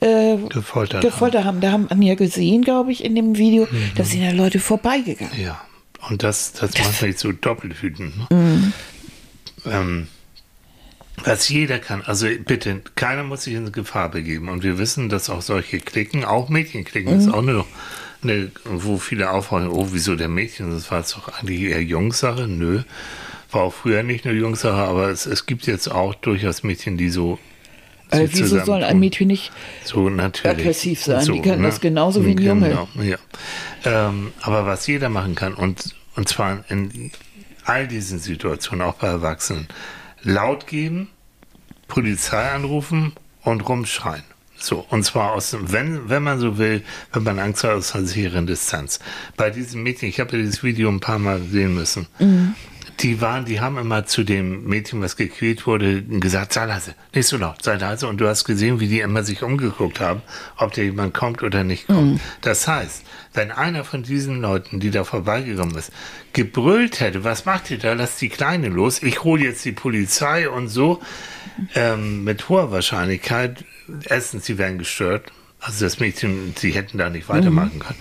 äh, 0.00 0.36
Gefoltert 0.48 1.00
gefoltert 1.02 1.44
haben. 1.44 1.60
Da 1.60 1.70
haben 1.72 1.88
wir 1.94 2.08
ja 2.08 2.14
gesehen, 2.16 2.62
glaube 2.62 2.90
ich, 2.90 3.04
in 3.04 3.14
dem 3.14 3.36
Video, 3.38 3.68
da 3.94 4.02
sind 4.04 4.22
ja 4.22 4.32
Leute 4.32 4.58
vorbeigegangen. 4.58 5.40
Ja, 5.40 5.60
und 6.08 6.24
das, 6.24 6.52
das 6.52 6.76
macht 6.76 7.02
mich 7.02 7.18
so 7.18 7.30
doppelt 7.30 7.80
wütend. 7.82 8.16
Ne? 8.18 8.26
Mhm. 8.36 8.72
Ähm, 9.64 10.08
was 11.24 11.48
jeder 11.48 11.78
kann, 11.78 12.02
also 12.02 12.26
bitte, 12.44 12.82
keiner 12.96 13.22
muss 13.22 13.44
sich 13.44 13.54
in 13.54 13.70
Gefahr 13.70 14.10
begeben. 14.10 14.48
Und 14.48 14.64
wir 14.64 14.78
wissen, 14.78 15.08
dass 15.08 15.30
auch 15.30 15.42
solche 15.42 15.78
Klicken, 15.78 16.24
auch 16.24 16.48
Mädchenklicken, 16.48 17.12
Mhm. 17.14 17.20
ist 17.20 17.28
auch 17.28 17.42
eine, 17.42 17.64
eine, 18.22 18.50
wo 18.64 18.98
viele 18.98 19.30
aufhören, 19.30 19.68
oh, 19.68 19.88
wieso 19.92 20.16
der 20.16 20.28
Mädchen? 20.28 20.70
Das 20.70 20.90
war 20.90 20.98
jetzt 20.98 21.16
doch 21.16 21.28
eigentlich 21.28 21.62
eher 21.62 21.82
Jungssache. 21.82 22.46
Nö, 22.46 22.82
war 23.50 23.62
auch 23.62 23.72
früher 23.72 24.02
nicht 24.02 24.24
nur 24.24 24.34
Jungssache, 24.34 24.82
aber 24.82 25.08
es, 25.08 25.26
es 25.26 25.46
gibt 25.46 25.66
jetzt 25.66 25.90
auch 25.90 26.14
durchaus 26.14 26.62
Mädchen, 26.62 26.96
die 26.96 27.10
so. 27.10 27.38
Äh, 28.10 28.28
wieso 28.30 28.62
soll 28.64 28.84
ein. 28.84 28.98
Mädchen 28.98 29.28
nicht 29.28 29.52
so 29.84 30.08
natürlich 30.08 30.58
aggressiv 30.58 31.02
sein? 31.02 31.24
Die 31.24 31.40
können 31.40 31.62
das 31.62 31.80
genauso 31.80 32.24
wie 32.24 32.32
ein 32.32 32.38
Junge. 32.38 32.68
Genau, 32.68 32.88
ja. 33.02 33.16
Ähm, 33.84 34.32
aber 34.40 34.66
was 34.66 34.86
jeder 34.86 35.08
machen 35.08 35.34
kann, 35.34 35.54
und, 35.54 35.94
und 36.14 36.28
zwar 36.28 36.64
in 36.68 37.10
all 37.64 37.88
diesen 37.88 38.18
Situationen, 38.18 38.86
auch 38.86 38.94
bei 38.94 39.06
Erwachsenen, 39.06 39.68
laut 40.22 40.66
geben, 40.66 41.08
Polizei 41.88 42.50
anrufen 42.50 43.12
und 43.42 43.68
rumschreien. 43.68 44.24
So, 44.62 44.86
und 44.90 45.04
zwar 45.04 45.32
aus 45.32 45.50
dem, 45.50 45.72
wenn, 45.72 46.08
wenn 46.08 46.22
man 46.22 46.38
so 46.38 46.56
will, 46.56 46.82
wenn 47.12 47.24
man 47.24 47.38
Angst 47.40 47.64
hat, 47.64 47.72
aus 47.72 47.94
einer 47.94 48.06
sicheren 48.06 48.46
Distanz. 48.46 49.00
Bei 49.36 49.50
diesem 49.50 49.82
Mädchen, 49.82 50.08
ich 50.08 50.20
habe 50.20 50.36
ja 50.36 50.38
dieses 50.42 50.62
Video 50.62 50.88
ein 50.88 51.00
paar 51.00 51.18
Mal 51.18 51.40
sehen 51.42 51.74
müssen. 51.74 52.06
Die 53.00 53.20
waren, 53.20 53.44
die 53.44 53.60
haben 53.60 53.78
immer 53.78 54.06
zu 54.06 54.22
dem 54.22 54.64
Mädchen, 54.64 55.00
was 55.00 55.16
gequält 55.16 55.66
wurde, 55.66 56.02
gesagt, 56.02 56.52
sei 56.52 56.66
leise, 56.66 56.94
nicht 57.12 57.26
so 57.26 57.36
laut, 57.38 57.60
sei 57.62 57.74
leise. 57.74 58.06
Und 58.06 58.20
du 58.20 58.28
hast 58.28 58.44
gesehen, 58.44 58.78
wie 58.78 58.86
die 58.86 59.00
immer 59.00 59.24
sich 59.24 59.42
umgeguckt 59.42 59.98
haben, 59.98 60.22
ob 60.56 60.72
da 60.74 60.82
jemand 60.82 61.12
kommt 61.12 61.42
oder 61.42 61.64
nicht 61.64 61.88
kommt. 61.88 62.20
Das 62.42 62.68
heißt, 62.68 63.02
wenn 63.34 63.50
einer 63.50 63.82
von 63.82 64.04
diesen 64.04 64.40
Leuten, 64.40 64.78
die 64.78 64.90
da 64.90 65.02
vorbeigekommen 65.02 65.74
ist, 65.76 65.90
gebrüllt 66.32 67.00
hätte, 67.00 67.24
was 67.24 67.44
macht 67.46 67.70
ihr 67.72 67.78
da, 67.78 67.94
lasst 67.94 68.20
die 68.20 68.28
Kleine 68.28 68.68
los, 68.68 69.02
ich 69.02 69.24
hole 69.24 69.42
jetzt 69.42 69.64
die 69.64 69.72
Polizei 69.72 70.48
und 70.48 70.68
so, 70.68 71.00
ähm, 71.74 72.22
mit 72.22 72.48
hoher 72.48 72.70
Wahrscheinlichkeit, 72.70 73.64
erstens, 74.04 74.46
sie 74.46 74.58
wären 74.58 74.78
gestört, 74.78 75.32
also 75.60 75.84
das 75.84 76.00
Mädchen, 76.00 76.54
sie 76.56 76.72
hätten 76.72 76.98
da 76.98 77.08
nicht 77.10 77.28
weitermachen 77.28 77.78
können. 77.78 77.98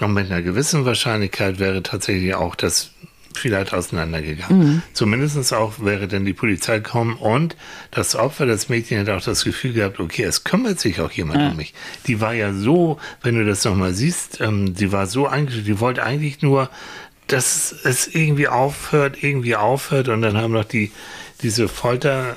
Und 0.00 0.14
mit 0.14 0.26
einer 0.26 0.42
gewissen 0.42 0.84
Wahrscheinlichkeit 0.84 1.58
wäre 1.58 1.82
tatsächlich 1.82 2.34
auch 2.34 2.54
das 2.54 2.90
vielleicht 3.34 3.72
auseinandergegangen. 3.72 4.82
Zumindest 4.92 5.52
auch 5.52 5.80
wäre 5.80 6.08
dann 6.08 6.24
die 6.24 6.32
Polizei 6.32 6.78
gekommen 6.78 7.14
und 7.16 7.56
das 7.90 8.14
Opfer, 8.14 8.46
das 8.46 8.68
Mädchen, 8.68 8.98
hätte 8.98 9.16
auch 9.16 9.22
das 9.22 9.44
Gefühl 9.44 9.72
gehabt, 9.72 10.00
okay, 10.00 10.24
es 10.24 10.44
kümmert 10.44 10.80
sich 10.80 11.00
auch 11.00 11.10
jemand 11.10 11.38
um 11.50 11.56
mich. 11.56 11.74
Die 12.06 12.20
war 12.20 12.34
ja 12.34 12.52
so, 12.52 12.98
wenn 13.22 13.36
du 13.36 13.44
das 13.44 13.64
nochmal 13.64 13.94
siehst, 13.94 14.40
ähm, 14.40 14.74
die 14.74 14.92
war 14.92 15.06
so 15.06 15.26
eingestellt, 15.26 15.66
die 15.66 15.80
wollte 15.80 16.02
eigentlich 16.02 16.42
nur, 16.42 16.70
dass 17.26 17.74
es 17.84 18.08
irgendwie 18.08 18.48
aufhört, 18.48 19.22
irgendwie 19.22 19.56
aufhört 19.56 20.08
und 20.08 20.22
dann 20.22 20.36
haben 20.36 20.52
noch 20.52 20.64
die, 20.64 20.92
diese 21.42 21.68
Folter, 21.68 22.36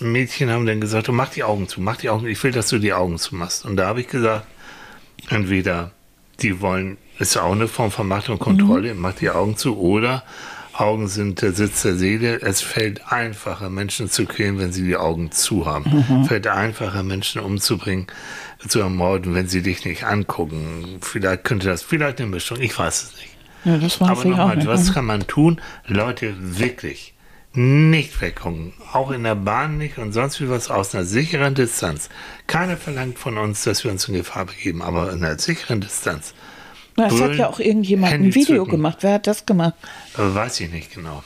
Mädchen 0.00 0.50
haben 0.50 0.66
dann 0.66 0.80
gesagt, 0.80 1.08
du 1.08 1.12
mach 1.12 1.30
die 1.30 1.44
Augen 1.44 1.68
zu, 1.68 1.80
mach 1.80 1.96
die 1.96 2.10
Augen, 2.10 2.26
ich 2.26 2.42
will, 2.42 2.52
dass 2.52 2.68
du 2.68 2.78
die 2.78 2.92
Augen 2.92 3.18
zumachst. 3.18 3.64
Und 3.64 3.76
da 3.76 3.86
habe 3.86 4.00
ich 4.00 4.08
gesagt, 4.08 4.46
entweder 5.30 5.92
die 6.40 6.60
wollen 6.60 6.98
ist 7.18 7.36
auch 7.36 7.52
eine 7.52 7.68
Form 7.68 7.90
von 7.90 8.06
Macht 8.06 8.28
und 8.28 8.38
Kontrolle, 8.38 8.94
mhm. 8.94 9.00
macht 9.00 9.20
die 9.20 9.30
Augen 9.30 9.56
zu 9.56 9.78
oder 9.78 10.22
Augen 10.74 11.08
sind 11.08 11.40
der 11.40 11.52
Sitz 11.52 11.82
der 11.82 11.94
Seele. 11.94 12.42
Es 12.42 12.60
fällt 12.60 13.10
einfacher, 13.10 13.70
Menschen 13.70 14.10
zu 14.10 14.26
quälen, 14.26 14.58
wenn 14.58 14.72
sie 14.72 14.84
die 14.84 14.96
Augen 14.96 15.32
zu 15.32 15.64
haben. 15.64 16.04
Mhm. 16.06 16.24
Fällt 16.26 16.46
einfacher, 16.46 17.02
Menschen 17.02 17.40
umzubringen, 17.40 18.08
zu 18.68 18.80
ermorden, 18.80 19.34
wenn 19.34 19.48
sie 19.48 19.62
dich 19.62 19.86
nicht 19.86 20.04
angucken. 20.04 20.98
Vielleicht 21.00 21.44
könnte 21.44 21.68
das, 21.68 21.82
vielleicht 21.82 22.20
eine 22.20 22.28
Mischung, 22.28 22.60
ich 22.60 22.78
weiß 22.78 23.04
es 23.04 23.16
nicht. 23.16 23.36
Ja, 23.64 23.78
das 23.78 24.00
weiß 24.00 24.08
Aber 24.10 24.24
nochmal, 24.26 24.66
was 24.66 24.92
kann 24.92 25.06
man 25.06 25.26
tun? 25.26 25.60
Leute, 25.86 26.34
wirklich 26.38 27.14
nicht 27.56 28.20
weggucken. 28.20 28.72
Auch 28.92 29.10
in 29.10 29.24
der 29.24 29.34
Bahn 29.34 29.78
nicht 29.78 29.98
und 29.98 30.12
sonst 30.12 30.40
wie 30.40 30.48
was 30.48 30.70
aus 30.70 30.94
einer 30.94 31.04
sicheren 31.04 31.54
Distanz. 31.54 32.08
Keiner 32.46 32.76
verlangt 32.76 33.18
von 33.18 33.38
uns, 33.38 33.64
dass 33.64 33.84
wir 33.84 33.90
uns 33.90 34.08
in 34.08 34.14
Gefahr 34.14 34.46
begeben, 34.46 34.82
aber 34.82 35.12
in 35.12 35.24
einer 35.24 35.38
sicheren 35.38 35.80
Distanz. 35.80 36.34
Na, 36.96 37.08
es 37.08 37.20
hat 37.20 37.34
ja 37.34 37.48
auch 37.48 37.60
irgendjemand 37.60 38.12
Handy 38.12 38.28
ein 38.28 38.34
Video 38.34 38.64
zücken. 38.64 38.70
gemacht. 38.70 38.98
Wer 39.00 39.14
hat 39.14 39.26
das 39.26 39.44
gemacht? 39.44 39.74
Weiß 40.16 40.60
ich 40.60 40.70
nicht 40.70 40.94
genau. 40.94 41.22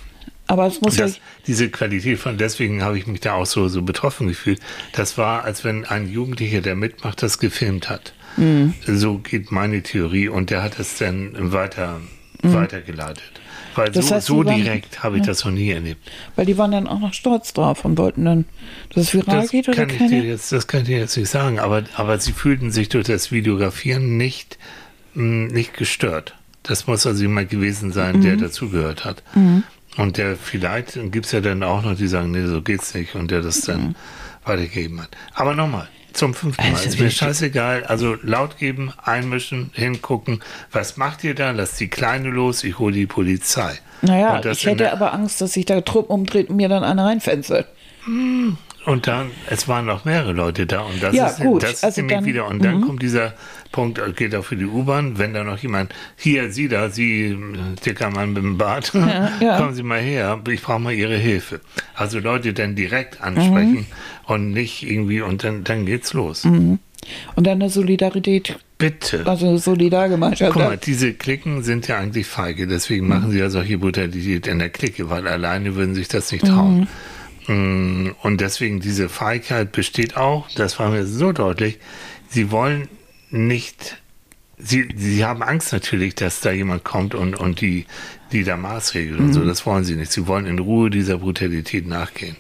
Aber 0.46 0.66
es 0.66 0.80
muss 0.80 0.96
das, 0.96 1.16
ja 1.16 1.22
diese 1.46 1.70
Qualität 1.70 2.18
von, 2.18 2.38
deswegen 2.38 2.82
habe 2.82 2.98
ich 2.98 3.06
mich 3.06 3.20
da 3.20 3.34
auch 3.34 3.46
so, 3.46 3.68
so 3.68 3.82
betroffen 3.82 4.26
gefühlt. 4.26 4.60
Das 4.92 5.16
war, 5.16 5.44
als 5.44 5.62
wenn 5.64 5.84
ein 5.84 6.10
Jugendlicher, 6.10 6.60
der 6.60 6.74
mitmacht, 6.74 7.22
das 7.22 7.38
gefilmt 7.38 7.88
hat. 7.88 8.14
Mhm. 8.36 8.74
So 8.84 9.18
geht 9.18 9.52
meine 9.52 9.82
Theorie 9.82 10.28
und 10.28 10.50
der 10.50 10.62
hat 10.62 10.78
es 10.80 10.98
dann 10.98 11.52
weiter, 11.52 12.00
mhm. 12.42 12.54
weitergeleitet. 12.54 13.39
Weil 13.80 13.90
das 13.92 14.08
so, 14.08 14.14
heißt, 14.14 14.26
so 14.26 14.44
waren, 14.44 14.56
direkt 14.56 15.02
habe 15.02 15.16
ich 15.16 15.22
ja. 15.22 15.28
das 15.28 15.44
noch 15.44 15.52
nie 15.52 15.70
erlebt. 15.70 16.10
Weil 16.36 16.46
die 16.46 16.58
waren 16.58 16.70
dann 16.70 16.86
auch 16.86 16.98
noch 16.98 17.14
stolz 17.14 17.52
drauf 17.52 17.84
und 17.84 17.98
wollten 17.98 18.24
dann, 18.24 18.44
dass 18.94 19.04
es 19.04 19.14
viral 19.14 19.42
das 19.42 19.50
geht 19.50 19.68
oder 19.68 19.86
kann 19.86 19.96
keine? 19.96 20.24
Jetzt, 20.24 20.52
Das 20.52 20.66
kann 20.66 20.82
ich 20.82 20.86
dir 20.86 20.98
jetzt 20.98 21.16
nicht 21.16 21.30
sagen, 21.30 21.58
aber, 21.58 21.84
aber 21.94 22.18
sie 22.18 22.32
fühlten 22.32 22.70
sich 22.70 22.88
durch 22.88 23.06
das 23.06 23.32
Videografieren 23.32 24.16
nicht 24.16 24.58
hm, 25.14 25.48
nicht 25.48 25.74
gestört. 25.74 26.34
Das 26.62 26.86
muss 26.86 27.06
also 27.06 27.22
jemand 27.22 27.50
gewesen 27.50 27.92
sein, 27.92 28.16
mhm. 28.16 28.22
der 28.22 28.36
dazugehört 28.36 29.04
hat. 29.04 29.22
Mhm. 29.34 29.64
Und 29.96 30.18
der 30.18 30.36
vielleicht, 30.36 30.98
gibt 31.10 31.26
es 31.26 31.32
ja 31.32 31.40
dann 31.40 31.62
auch 31.62 31.82
noch, 31.82 31.96
die 31.96 32.06
sagen, 32.06 32.30
nee, 32.30 32.46
so 32.46 32.62
geht's 32.62 32.94
nicht, 32.94 33.14
und 33.16 33.30
der 33.30 33.40
das 33.42 33.62
dann 33.62 33.80
mhm. 33.80 33.94
weitergegeben 34.44 35.00
hat. 35.00 35.10
Aber 35.34 35.54
nochmal, 35.54 35.88
zum 36.12 36.34
fünften 36.34 36.62
Mal. 36.62 36.72
Also 36.72 36.88
ist 36.88 37.00
mir 37.00 37.10
scheißegal. 37.10 37.84
Also 37.84 38.16
laut 38.22 38.58
geben, 38.58 38.92
einmischen, 39.02 39.70
hingucken. 39.74 40.40
Was 40.72 40.96
macht 40.96 41.24
ihr 41.24 41.34
da? 41.34 41.50
Lasst 41.50 41.80
die 41.80 41.88
Kleine 41.88 42.30
los, 42.30 42.64
ich 42.64 42.78
hole 42.78 42.94
die 42.94 43.06
Polizei. 43.06 43.78
Naja, 44.02 44.40
ich 44.44 44.64
hätte 44.66 44.92
aber 44.92 45.12
Angst, 45.12 45.40
dass 45.40 45.52
sich 45.52 45.66
der 45.66 45.84
Trupp 45.84 46.10
umdreht 46.10 46.48
und 46.48 46.56
mir 46.56 46.68
dann 46.68 46.84
einer 46.84 47.04
reinfänzelt. 47.04 47.66
Hm. 48.04 48.56
Und 48.86 49.06
dann, 49.06 49.30
es 49.48 49.68
waren 49.68 49.84
noch 49.84 50.06
mehrere 50.06 50.32
Leute 50.32 50.66
da 50.66 50.80
und 50.80 51.02
das 51.02 51.14
ja, 51.14 51.26
ist, 51.26 51.40
gut. 51.40 51.62
Das 51.62 51.84
also 51.84 52.00
dann, 52.02 52.24
wieder. 52.24 52.46
Und 52.46 52.64
dann 52.64 52.78
mhm. 52.78 52.86
kommt 52.86 53.02
dieser 53.02 53.34
Punkt, 53.72 53.98
äh, 53.98 54.12
geht 54.12 54.34
auch 54.34 54.44
für 54.44 54.56
die 54.56 54.64
U-Bahn, 54.64 55.18
wenn 55.18 55.34
da 55.34 55.44
noch 55.44 55.58
jemand, 55.58 55.94
hier, 56.16 56.50
Sie 56.50 56.68
da, 56.68 56.88
Sie, 56.88 57.36
dicker 57.84 58.10
Mann 58.10 58.32
mit 58.32 58.42
dem 58.42 58.56
Bart, 58.56 58.92
ja, 58.94 59.32
ja. 59.40 59.56
kommen 59.58 59.74
Sie 59.74 59.82
mal 59.82 60.00
her, 60.00 60.40
ich 60.48 60.62
brauche 60.62 60.80
mal 60.80 60.94
Ihre 60.94 61.16
Hilfe. 61.16 61.60
Also 61.94 62.20
Leute 62.20 62.54
dann 62.54 62.74
direkt 62.74 63.20
ansprechen 63.20 63.80
mhm. 63.80 63.86
und 64.26 64.52
nicht 64.52 64.82
irgendwie, 64.82 65.20
und 65.20 65.44
dann, 65.44 65.62
dann 65.62 65.84
geht's 65.84 66.14
los. 66.14 66.44
Mhm. 66.44 66.78
Und 67.34 67.46
dann 67.46 67.60
eine 67.60 67.70
Solidarität. 67.70 68.58
Bitte. 68.78 69.26
Also 69.26 69.48
eine 69.48 69.58
Solidargemeinschaft. 69.58 70.52
Guck 70.54 70.62
mal, 70.62 70.76
diese 70.78 71.12
Klicken 71.12 71.62
sind 71.62 71.86
ja 71.86 71.98
eigentlich 71.98 72.26
feige, 72.26 72.66
deswegen 72.66 73.08
machen 73.08 73.28
mhm. 73.28 73.32
sie 73.32 73.38
ja 73.38 73.50
solche 73.50 73.76
Brutalität 73.76 74.46
in 74.46 74.58
der 74.58 74.70
Clique, 74.70 75.10
weil 75.10 75.28
alleine 75.28 75.74
würden 75.74 75.94
sich 75.94 76.08
das 76.08 76.32
nicht 76.32 76.46
trauen. 76.46 76.80
Mhm. 76.80 76.86
Mm, 77.50 78.10
und 78.22 78.40
deswegen 78.40 78.78
diese 78.78 79.08
Feigheit 79.08 79.72
besteht 79.72 80.16
auch, 80.16 80.48
das 80.54 80.78
war 80.78 80.90
mir 80.90 81.04
so 81.04 81.32
deutlich, 81.32 81.80
sie 82.28 82.52
wollen 82.52 82.88
nicht, 83.30 84.00
sie, 84.56 84.88
sie 84.96 85.24
haben 85.24 85.42
Angst 85.42 85.72
natürlich, 85.72 86.14
dass 86.14 86.40
da 86.40 86.52
jemand 86.52 86.84
kommt 86.84 87.16
und, 87.16 87.34
und 87.34 87.60
die, 87.60 87.86
die 88.30 88.44
da 88.44 88.56
maßregelt 88.56 89.18
mhm. 89.18 89.26
und 89.26 89.32
so, 89.32 89.40
mhm. 89.40 89.48
das 89.48 89.66
wollen 89.66 89.82
sie 89.82 89.96
nicht. 89.96 90.12
Sie 90.12 90.28
wollen 90.28 90.46
in 90.46 90.60
Ruhe 90.60 90.90
dieser 90.90 91.18
Brutalität 91.18 91.88
nachgehen. 91.88 92.36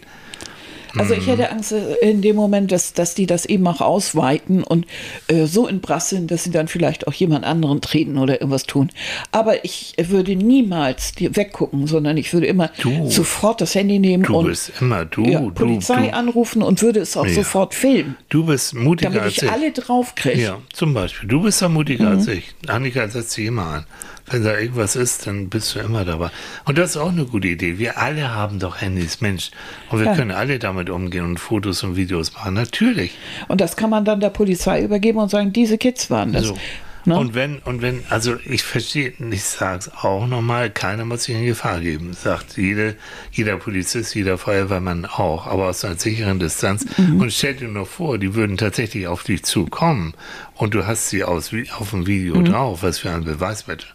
Also 0.98 1.14
ich 1.14 1.26
hätte 1.26 1.50
Angst 1.50 1.72
äh, 1.72 1.94
in 2.00 2.22
dem 2.22 2.36
Moment, 2.36 2.72
dass, 2.72 2.92
dass 2.92 3.14
die 3.14 3.26
das 3.26 3.46
eben 3.46 3.66
auch 3.66 3.80
ausweiten 3.80 4.62
und 4.62 4.86
äh, 5.28 5.46
so 5.46 5.66
in 5.66 5.80
Brass 5.80 6.10
sind, 6.10 6.30
dass 6.30 6.44
sie 6.44 6.50
dann 6.50 6.68
vielleicht 6.68 7.06
auch 7.06 7.12
jemand 7.12 7.44
anderen 7.44 7.80
treten 7.80 8.18
oder 8.18 8.40
irgendwas 8.40 8.64
tun. 8.64 8.90
Aber 9.32 9.64
ich 9.64 9.94
würde 9.98 10.36
niemals 10.36 11.12
weggucken, 11.18 11.86
sondern 11.86 12.16
ich 12.16 12.32
würde 12.32 12.46
immer 12.46 12.70
du, 12.80 13.08
sofort 13.08 13.60
das 13.60 13.74
Handy 13.74 13.98
nehmen 13.98 14.24
du 14.24 14.38
und 14.38 14.46
bist 14.46 14.72
immer 14.80 15.04
du, 15.04 15.24
ja, 15.24 15.40
Polizei 15.40 16.08
du, 16.08 16.14
anrufen 16.14 16.62
und 16.62 16.82
würde 16.82 17.00
es 17.00 17.16
auch 17.16 17.26
ja. 17.26 17.34
sofort 17.34 17.74
filmen. 17.74 18.16
Du 18.28 18.44
bist 18.44 18.74
mutiger 18.74 19.10
damit 19.10 19.30
ich. 19.30 19.36
Damit 19.36 19.56
ich 19.56 19.62
alle 19.62 19.72
draufkriege. 19.72 20.40
Ja, 20.40 20.58
zum 20.72 20.94
Beispiel. 20.94 21.28
Du 21.28 21.42
bist 21.42 21.60
ja 21.60 21.68
mutiger 21.68 22.10
mhm. 22.10 22.18
als 22.18 22.28
ich. 22.28 22.54
Annika 22.66 23.08
setzt 23.08 23.32
sich 23.32 23.46
immer 23.46 23.66
an. 23.66 23.86
Wenn 24.30 24.44
da 24.44 24.56
irgendwas 24.56 24.96
ist, 24.96 25.26
dann 25.26 25.48
bist 25.48 25.74
du 25.74 25.80
immer 25.80 26.04
dabei. 26.04 26.30
Und 26.64 26.78
das 26.78 26.90
ist 26.90 26.96
auch 26.96 27.10
eine 27.10 27.24
gute 27.24 27.48
Idee. 27.48 27.78
Wir 27.78 27.98
alle 27.98 28.32
haben 28.32 28.58
doch 28.58 28.80
Handys, 28.80 29.20
Mensch. 29.20 29.50
Und 29.90 29.98
wir 29.98 30.06
ja. 30.06 30.14
können 30.14 30.30
alle 30.30 30.58
damit 30.58 30.88
umgehen 30.88 31.24
und 31.24 31.40
Fotos 31.40 31.82
und 31.82 31.96
Videos 31.96 32.32
machen. 32.34 32.54
Natürlich. 32.54 33.16
Und 33.48 33.60
das 33.60 33.76
kann 33.76 33.90
man 33.90 34.04
dann 34.04 34.20
der 34.20 34.30
Polizei 34.30 34.82
übergeben 34.82 35.18
und 35.18 35.30
sagen, 35.30 35.52
diese 35.52 35.78
Kids 35.78 36.10
waren 36.10 36.32
das. 36.32 36.46
So. 36.46 36.56
Ne? 37.04 37.18
Und 37.18 37.34
wenn, 37.34 37.58
und 37.60 37.82
wenn, 37.82 38.02
also 38.10 38.36
ich 38.44 38.62
verstehe, 38.62 39.12
ich 39.30 39.44
sage 39.44 39.78
es 39.78 39.90
auch 39.94 40.26
nochmal, 40.26 40.70
keiner 40.70 41.04
muss 41.04 41.24
sich 41.24 41.34
in 41.34 41.46
Gefahr 41.46 41.80
geben. 41.80 42.12
Sagt 42.12 42.56
jede, 42.56 42.96
jeder 43.32 43.56
Polizist, 43.56 44.14
jeder 44.14 44.38
Feuerwehrmann 44.38 45.06
auch, 45.06 45.46
aber 45.46 45.68
aus 45.68 45.84
einer 45.84 45.98
sicheren 45.98 46.38
Distanz. 46.38 46.86
Mhm. 46.98 47.20
Und 47.20 47.32
stell 47.32 47.54
dir 47.54 47.68
nur 47.68 47.86
vor, 47.86 48.18
die 48.18 48.34
würden 48.34 48.56
tatsächlich 48.56 49.06
auf 49.06 49.24
dich 49.24 49.44
zukommen 49.44 50.14
und 50.54 50.74
du 50.74 50.86
hast 50.86 51.08
sie 51.08 51.24
aus, 51.24 51.50
auf 51.78 51.90
dem 51.90 52.06
Video 52.06 52.36
mhm. 52.36 52.46
drauf, 52.46 52.82
was 52.82 52.98
für 52.98 53.10
ein 53.10 53.24
Beweismittel. 53.24 53.88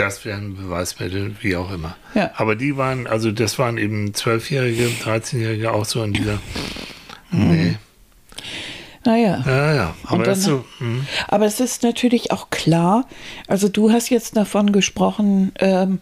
Das 0.00 0.24
wären 0.24 0.56
Beweismittel, 0.56 1.36
wie 1.42 1.56
auch 1.56 1.70
immer. 1.70 1.94
Ja. 2.14 2.30
Aber 2.36 2.56
die 2.56 2.76
waren, 2.78 3.06
also 3.06 3.30
das 3.30 3.58
waren 3.58 3.76
eben 3.76 4.14
Zwölfjährige, 4.14 4.86
13-Jährige 5.04 5.72
auch 5.72 5.84
so 5.84 6.02
in 6.02 6.14
dieser. 6.14 6.38
Mhm. 7.30 7.50
Nee. 7.50 7.76
Naja. 9.04 9.42
Ja, 9.46 9.74
ja. 9.74 9.94
Aber, 10.04 10.24
dann, 10.24 10.34
so, 10.34 10.64
hm. 10.78 11.06
aber 11.28 11.46
es 11.46 11.60
ist 11.60 11.82
natürlich 11.82 12.32
auch 12.32 12.50
klar, 12.50 13.06
also 13.46 13.68
du 13.68 13.92
hast 13.92 14.10
jetzt 14.10 14.36
davon 14.36 14.72
gesprochen, 14.72 15.52
ähm, 15.58 16.00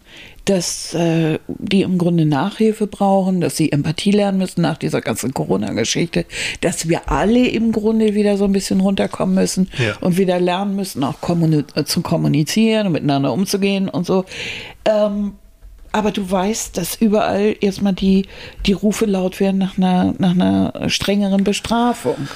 dass 0.49 0.95
äh, 0.95 1.37
die 1.47 1.83
im 1.83 1.99
Grunde 1.99 2.25
Nachhilfe 2.25 2.87
brauchen, 2.87 3.39
dass 3.39 3.55
sie 3.55 3.71
Empathie 3.71 4.09
lernen 4.09 4.39
müssen 4.39 4.61
nach 4.61 4.77
dieser 4.77 4.99
ganzen 4.99 5.31
Corona-Geschichte, 5.31 6.25
dass 6.61 6.89
wir 6.89 7.11
alle 7.11 7.47
im 7.47 7.71
Grunde 7.71 8.15
wieder 8.15 8.35
so 8.35 8.45
ein 8.45 8.51
bisschen 8.51 8.79
runterkommen 8.79 9.35
müssen 9.35 9.69
ja. 9.77 9.95
und 10.01 10.17
wieder 10.17 10.39
lernen 10.39 10.75
müssen, 10.75 11.03
auch 11.03 11.21
kommuni 11.21 11.65
äh, 11.75 11.83
zu 11.83 12.01
kommunizieren 12.01 12.87
und 12.87 12.93
miteinander 12.93 13.31
umzugehen 13.31 13.89
und 13.89 14.07
so. 14.07 14.25
Ähm, 14.85 15.33
aber 15.91 16.09
du 16.09 16.29
weißt, 16.29 16.75
dass 16.77 16.95
überall 16.95 17.55
erstmal 17.61 17.93
die, 17.93 18.25
die 18.65 18.73
Rufe 18.73 19.05
laut 19.05 19.39
werden 19.39 19.59
nach 19.59 19.77
einer, 19.77 20.15
nach 20.17 20.31
einer 20.31 20.89
strengeren 20.89 21.43
Bestrafung. 21.43 22.27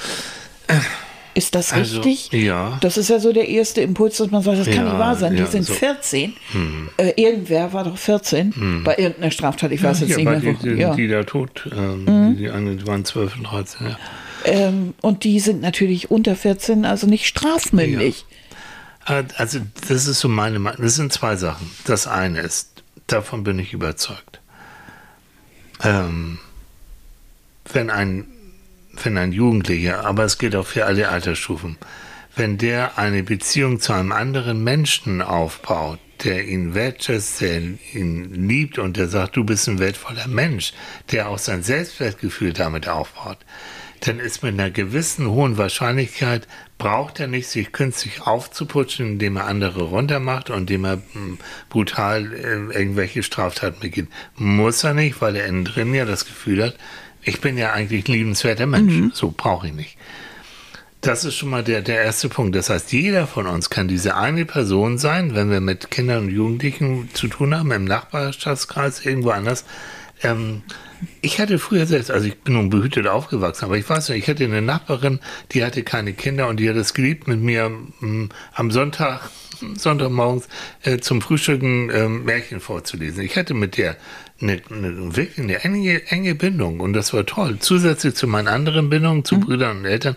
Ist 1.34 1.56
das 1.56 1.72
also, 1.72 2.00
richtig? 2.00 2.30
Ja. 2.32 2.78
Das 2.80 2.96
ist 2.96 3.10
ja 3.10 3.18
so 3.18 3.32
der 3.32 3.48
erste 3.48 3.80
Impuls, 3.80 4.18
dass 4.18 4.30
man 4.30 4.42
sagt, 4.42 4.58
das 4.60 4.68
ja, 4.68 4.74
kann 4.74 4.84
nicht 4.84 4.98
wahr 4.98 5.16
sein. 5.16 5.36
Ja, 5.36 5.44
die 5.44 5.50
sind 5.50 5.64
so. 5.64 5.74
14. 5.74 6.32
Hm. 6.52 6.90
Äh, 6.96 7.12
irgendwer 7.16 7.72
war 7.72 7.82
doch 7.84 7.98
14 7.98 8.54
hm. 8.54 8.84
bei 8.84 8.96
irgendeiner 8.96 9.32
Straftat. 9.32 9.72
Ich 9.72 9.82
weiß 9.82 10.00
ja, 10.00 10.06
jetzt 10.06 10.16
nicht 10.16 10.26
mehr. 10.26 10.40
Die, 10.40 10.54
die, 10.54 10.80
ja. 10.80 10.94
die 10.94 11.08
da 11.08 11.24
tot, 11.24 11.68
ähm, 11.72 12.04
mhm. 12.04 12.36
die, 12.36 12.44
die 12.44 12.86
waren 12.86 13.04
12 13.04 13.36
und 13.36 13.42
13. 13.44 13.86
Ja. 13.88 13.98
Ähm, 14.44 14.94
und 15.00 15.24
die 15.24 15.40
sind 15.40 15.60
natürlich 15.60 16.10
unter 16.10 16.36
14, 16.36 16.84
also 16.84 17.06
nicht 17.08 17.26
strafmündig. 17.26 18.26
Äh, 19.06 19.24
also 19.36 19.60
das 19.88 20.06
ist 20.06 20.20
so 20.20 20.28
meine 20.28 20.58
Meinung. 20.60 20.82
Das 20.82 20.94
sind 20.94 21.12
zwei 21.12 21.34
Sachen. 21.36 21.70
Das 21.84 22.06
eine 22.06 22.40
ist, 22.40 22.82
davon 23.06 23.42
bin 23.42 23.58
ich 23.58 23.72
überzeugt. 23.72 24.40
Ähm, 25.82 26.38
wenn 27.72 27.90
ein 27.90 28.26
wenn 29.02 29.18
ein 29.18 29.32
Jugendlicher, 29.32 30.04
aber 30.04 30.24
es 30.24 30.38
gilt 30.38 30.54
auch 30.56 30.66
für 30.66 30.84
alle 30.84 31.08
Altersstufen, 31.08 31.76
wenn 32.36 32.58
der 32.58 32.98
eine 32.98 33.22
Beziehung 33.22 33.80
zu 33.80 33.92
einem 33.92 34.12
anderen 34.12 34.62
Menschen 34.62 35.22
aufbaut, 35.22 35.98
der 36.22 36.46
ihn 36.46 36.74
wertschätzt, 36.74 37.40
der 37.40 37.60
ihn 37.92 38.48
liebt 38.48 38.78
und 38.78 38.96
der 38.96 39.08
sagt, 39.08 39.36
du 39.36 39.44
bist 39.44 39.68
ein 39.68 39.78
wertvoller 39.78 40.28
Mensch, 40.28 40.72
der 41.10 41.28
auch 41.28 41.38
sein 41.38 41.62
Selbstwertgefühl 41.62 42.52
damit 42.52 42.88
aufbaut, 42.88 43.38
dann 44.00 44.20
ist 44.20 44.42
mit 44.42 44.54
einer 44.54 44.70
gewissen 44.70 45.28
hohen 45.30 45.56
Wahrscheinlichkeit, 45.56 46.46
braucht 46.78 47.20
er 47.20 47.26
nicht, 47.26 47.48
sich 47.48 47.72
künstlich 47.72 48.22
aufzuputschen, 48.22 49.12
indem 49.12 49.36
er 49.36 49.46
andere 49.46 49.84
runtermacht 49.84 50.50
und 50.50 50.60
indem 50.60 50.84
er 50.84 51.02
hm, 51.12 51.38
brutal 51.68 52.32
äh, 52.32 52.76
irgendwelche 52.76 53.22
Straftaten 53.22 53.80
beginnt. 53.80 54.10
Muss 54.36 54.84
er 54.84 54.94
nicht, 54.94 55.20
weil 55.20 55.36
er 55.36 55.46
innen 55.46 55.64
drin 55.64 55.94
ja 55.94 56.04
das 56.04 56.26
Gefühl 56.26 56.62
hat, 56.62 56.76
ich 57.24 57.40
bin 57.40 57.58
ja 57.58 57.72
eigentlich 57.72 58.08
ein 58.08 58.12
liebenswerter 58.12 58.66
Mensch. 58.66 58.94
Mhm. 58.94 59.12
So 59.14 59.32
brauche 59.36 59.68
ich 59.68 59.72
nicht. 59.72 59.96
Das 61.00 61.24
ist 61.24 61.34
schon 61.34 61.50
mal 61.50 61.62
der, 61.62 61.82
der 61.82 62.02
erste 62.02 62.30
Punkt. 62.30 62.56
Das 62.56 62.70
heißt, 62.70 62.92
jeder 62.92 63.26
von 63.26 63.46
uns 63.46 63.68
kann 63.68 63.88
diese 63.88 64.16
eine 64.16 64.46
Person 64.46 64.96
sein, 64.96 65.34
wenn 65.34 65.50
wir 65.50 65.60
mit 65.60 65.90
Kindern 65.90 66.24
und 66.24 66.30
Jugendlichen 66.30 67.10
zu 67.12 67.28
tun 67.28 67.54
haben, 67.54 67.70
im 67.72 67.84
Nachbarschaftskreis, 67.84 69.04
irgendwo 69.04 69.30
anders. 69.30 69.66
Ähm, 70.22 70.62
ich 71.20 71.38
hatte 71.38 71.58
früher 71.58 71.84
selbst, 71.84 72.10
also 72.10 72.26
ich 72.26 72.38
bin 72.40 72.54
nun 72.54 72.70
behütet 72.70 73.06
aufgewachsen, 73.06 73.66
aber 73.66 73.76
ich 73.76 73.88
weiß 73.88 74.08
nicht, 74.08 74.18
ich 74.20 74.28
hatte 74.28 74.44
eine 74.44 74.62
Nachbarin, 74.62 75.20
die 75.52 75.62
hatte 75.62 75.82
keine 75.82 76.14
Kinder 76.14 76.48
und 76.48 76.58
die 76.58 76.70
hat 76.70 76.76
es 76.76 76.94
geliebt, 76.94 77.28
mit 77.28 77.40
mir 77.40 77.70
ähm, 78.00 78.30
am 78.54 78.70
Sonntag, 78.70 79.28
Sonntagmorgens 79.76 80.48
äh, 80.82 80.98
zum 80.98 81.20
Frühstücken 81.20 81.90
äh, 81.90 82.08
Märchen 82.08 82.60
vorzulesen. 82.60 83.22
Ich 83.22 83.36
hatte 83.36 83.52
mit 83.52 83.76
der 83.76 83.96
eine, 84.40 84.60
eine 84.70 85.16
wirklich 85.16 85.38
eine 85.38 85.62
enge, 85.62 86.02
enge 86.08 86.34
Bindung 86.34 86.80
und 86.80 86.92
das 86.92 87.12
war 87.12 87.24
toll. 87.24 87.58
Zusätzlich 87.60 88.14
zu 88.14 88.26
meinen 88.26 88.48
anderen 88.48 88.90
Bindungen 88.90 89.24
zu 89.24 89.36
mhm. 89.36 89.40
Brüdern 89.40 89.78
und 89.78 89.84
Eltern 89.84 90.16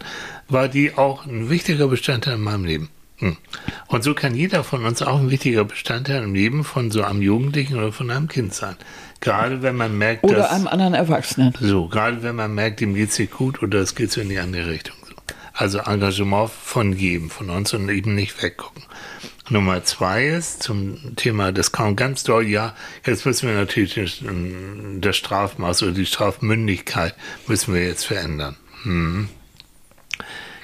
war 0.49 0.67
die 0.67 0.95
auch 0.95 1.25
ein 1.25 1.49
wichtiger 1.49 1.87
Bestandteil 1.87 2.35
in 2.35 2.41
meinem 2.41 2.65
Leben. 2.65 2.89
Hm. 3.19 3.35
Und 3.87 4.03
so 4.03 4.13
kann 4.13 4.35
jeder 4.35 4.63
von 4.63 4.85
uns 4.85 5.01
auch 5.01 5.19
ein 5.19 5.31
wichtiger 5.31 5.65
Bestandteil 5.65 6.23
im 6.23 6.35
Leben 6.35 6.63
von 6.63 6.91
so 6.91 7.03
einem 7.03 7.21
Jugendlichen 7.21 7.77
oder 7.77 7.91
von 7.91 8.11
einem 8.11 8.27
Kind 8.27 8.53
sein. 8.53 8.75
Gerade 9.21 9.63
wenn 9.63 9.75
man 9.75 9.97
merkt, 9.97 10.23
oder 10.23 10.35
dass, 10.35 10.51
einem 10.51 10.67
anderen 10.67 10.93
Erwachsenen. 10.93 11.53
So, 11.59 11.87
gerade 11.87 12.21
wenn 12.21 12.35
man 12.35 12.53
merkt, 12.53 12.79
dem 12.79 12.93
geht 12.93 13.09
es 13.09 13.17
nicht 13.17 13.33
gut 13.33 13.63
oder 13.63 13.79
es 13.79 13.95
geht 13.95 14.11
so 14.11 14.21
in 14.21 14.29
die 14.29 14.37
andere 14.37 14.69
Richtung. 14.69 14.95
So. 15.07 15.15
Also 15.53 15.79
Engagement 15.79 16.51
von 16.51 16.93
jedem 16.93 17.31
von 17.31 17.49
uns 17.49 17.73
und 17.73 17.89
eben 17.89 18.13
nicht 18.13 18.41
weggucken. 18.43 18.83
Nummer 19.49 19.83
zwei 19.83 20.27
ist 20.27 20.63
zum 20.63 21.15
Thema, 21.15 21.51
kam 21.71 21.95
ganz 21.95 22.23
doll, 22.23 22.47
ja, 22.47 22.75
jetzt 23.05 23.25
müssen 23.25 23.47
wir 23.47 23.55
natürlich 23.55 24.23
das 24.99 25.15
Strafmaß 25.15 25.83
oder 25.83 25.93
die 25.93 26.05
Strafmündigkeit 26.05 27.15
müssen 27.47 27.73
wir 27.73 27.85
jetzt 27.85 28.05
verändern. 28.05 28.57
Hm. 28.83 29.29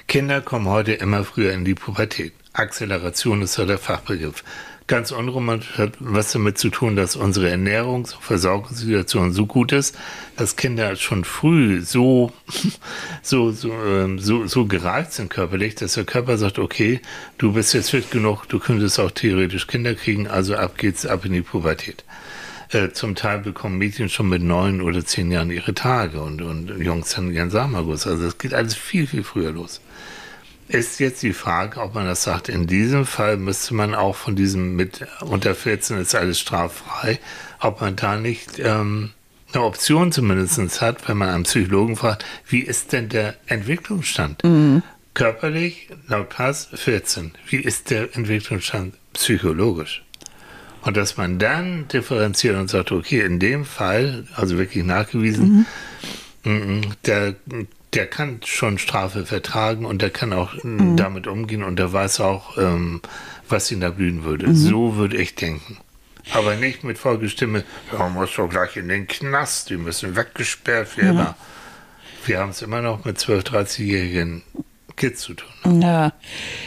Kinder 0.06 0.42
kommen 0.42 0.68
heute 0.68 0.92
immer 0.92 1.24
früher 1.24 1.52
in 1.52 1.64
die 1.64 1.74
Pubertät. 1.74 2.34
Acceleration 2.52 3.42
ist 3.42 3.56
ja 3.56 3.64
der 3.64 3.78
Fachbegriff. 3.78 4.44
Ganz 4.86 5.12
unromantisch 5.12 5.78
hat 5.78 5.92
was 5.98 6.32
damit 6.32 6.58
zu 6.58 6.68
tun, 6.68 6.94
dass 6.94 7.16
unsere 7.16 7.50
Ernährungs- 7.50 8.14
und 8.14 8.22
Versorgungssituation 8.22 9.32
so 9.32 9.46
gut 9.46 9.72
ist, 9.72 9.96
dass 10.36 10.56
Kinder 10.56 10.94
schon 10.96 11.24
früh 11.24 11.80
so, 11.80 12.34
so, 13.22 13.50
so, 13.50 13.72
ähm, 13.72 14.18
so, 14.18 14.46
so 14.46 14.66
gereift 14.66 15.14
sind 15.14 15.30
körperlich, 15.30 15.74
dass 15.76 15.94
der 15.94 16.04
Körper 16.04 16.36
sagt, 16.36 16.58
okay, 16.58 17.00
du 17.38 17.54
bist 17.54 17.72
jetzt 17.72 17.92
fit 17.92 18.10
genug, 18.10 18.44
du 18.48 18.58
könntest 18.58 19.00
auch 19.00 19.10
theoretisch 19.10 19.66
Kinder 19.68 19.94
kriegen, 19.94 20.28
also 20.28 20.54
ab 20.54 20.76
geht's 20.76 21.06
ab 21.06 21.24
in 21.24 21.32
die 21.32 21.40
Pubertät. 21.40 22.04
Äh, 22.68 22.90
zum 22.90 23.14
Teil 23.14 23.38
bekommen 23.38 23.78
Mädchen 23.78 24.10
schon 24.10 24.28
mit 24.28 24.42
neun 24.42 24.82
oder 24.82 25.02
zehn 25.02 25.32
Jahren 25.32 25.50
ihre 25.50 25.72
Tage 25.72 26.20
und, 26.20 26.42
und 26.42 26.68
Jungs 26.82 27.14
dann 27.14 27.32
ihren 27.32 27.48
Samagus. 27.48 28.06
Also 28.06 28.26
es 28.26 28.36
geht 28.36 28.52
alles 28.52 28.74
viel, 28.74 29.06
viel 29.06 29.24
früher 29.24 29.50
los 29.50 29.80
ist 30.68 31.00
jetzt 31.00 31.22
die 31.22 31.32
Frage, 31.32 31.80
ob 31.80 31.94
man 31.94 32.06
das 32.06 32.22
sagt. 32.22 32.48
In 32.48 32.66
diesem 32.66 33.06
Fall 33.06 33.36
müsste 33.36 33.74
man 33.74 33.94
auch 33.94 34.16
von 34.16 34.36
diesem 34.36 34.76
mit 34.76 35.06
unter 35.20 35.54
14 35.54 35.98
ist 35.98 36.14
alles 36.14 36.40
straffrei, 36.40 37.18
ob 37.60 37.80
man 37.80 37.96
da 37.96 38.16
nicht 38.16 38.58
ähm, 38.58 39.10
eine 39.52 39.64
Option 39.64 40.12
zumindest 40.12 40.80
hat, 40.80 41.08
wenn 41.08 41.16
man 41.16 41.28
einen 41.28 41.44
Psychologen 41.44 41.96
fragt, 41.96 42.24
wie 42.48 42.60
ist 42.60 42.92
denn 42.92 43.08
der 43.08 43.36
Entwicklungsstand? 43.46 44.42
Mhm. 44.44 44.82
Körperlich, 45.14 45.88
laut 46.08 46.30
Pass 46.30 46.68
14. 46.74 47.32
Wie 47.46 47.58
ist 47.58 47.90
der 47.90 48.16
Entwicklungsstand 48.16 48.94
psychologisch? 49.12 50.02
Und 50.82 50.96
dass 50.96 51.16
man 51.16 51.38
dann 51.38 51.88
differenziert 51.88 52.56
und 52.56 52.68
sagt, 52.68 52.92
okay, 52.92 53.20
in 53.20 53.38
dem 53.38 53.64
Fall, 53.64 54.26
also 54.34 54.58
wirklich 54.58 54.84
nachgewiesen, 54.84 55.66
mhm. 56.44 56.82
der 57.06 57.36
der 57.94 58.06
kann 58.06 58.40
schon 58.44 58.78
Strafe 58.78 59.24
vertragen 59.24 59.84
und 59.86 60.02
der 60.02 60.10
kann 60.10 60.32
auch 60.32 60.54
äh, 60.54 60.66
mhm. 60.66 60.96
damit 60.96 61.26
umgehen 61.26 61.62
und 61.62 61.76
der 61.76 61.92
weiß 61.92 62.20
auch, 62.20 62.58
ähm, 62.58 63.00
was 63.48 63.70
ihn 63.70 63.80
da 63.80 63.90
blühen 63.90 64.24
würde. 64.24 64.48
Mhm. 64.48 64.56
So 64.56 64.96
würde 64.96 65.16
ich 65.16 65.34
denken. 65.34 65.78
Aber 66.32 66.56
nicht 66.56 66.84
mit 66.84 66.98
Folgestimme, 66.98 67.64
ja, 67.92 68.08
muss 68.08 68.34
doch 68.34 68.48
gleich 68.48 68.76
in 68.76 68.88
den 68.88 69.06
Knast, 69.06 69.70
die 69.70 69.76
müssen 69.76 70.16
weggesperrt 70.16 70.96
werden. 70.96 71.18
Ja. 71.18 71.36
Wir 72.24 72.38
haben 72.38 72.50
es 72.50 72.62
immer 72.62 72.80
noch 72.80 73.04
mit 73.04 73.18
12-, 73.18 73.42
13-jährigen 73.42 74.42
Kids 74.96 75.20
zu 75.20 75.34
tun. 75.34 75.82
Ja, 75.82 76.14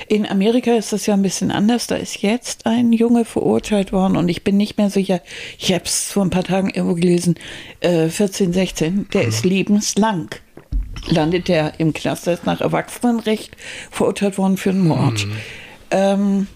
in 0.07 0.27
Amerika 0.27 0.75
ist 0.75 0.93
das 0.93 1.07
ja 1.07 1.15
ein 1.15 1.23
bisschen 1.23 1.49
anders. 1.49 1.87
Da 1.87 1.95
ist 1.95 2.21
jetzt 2.21 2.67
ein 2.67 2.93
Junge 2.93 3.25
verurteilt 3.25 3.91
worden 3.91 4.17
und 4.17 4.29
ich 4.29 4.43
bin 4.43 4.57
nicht 4.57 4.77
mehr 4.77 4.91
sicher. 4.91 5.21
Ich 5.57 5.73
habe 5.73 5.85
es 5.85 6.11
vor 6.11 6.23
ein 6.23 6.29
paar 6.29 6.43
Tagen 6.43 6.69
irgendwo 6.69 6.95
gelesen. 6.95 7.35
Äh, 7.79 8.09
14, 8.09 8.53
16. 8.53 9.09
Der 9.09 9.23
mhm. 9.23 9.29
ist 9.29 9.45
lebenslang 9.45 10.29
landet 11.07 11.49
er 11.49 11.79
im 11.79 11.93
Knast, 11.93 12.27
er 12.27 12.33
ist 12.33 12.45
nach 12.45 12.61
Erwachsenenrecht 12.61 13.55
verurteilt 13.91 14.37
worden 14.37 14.57
für 14.57 14.71
einen 14.71 14.87
Mord. 14.87 15.25
Mhm. 15.25 15.31
Ähm, 15.91 16.47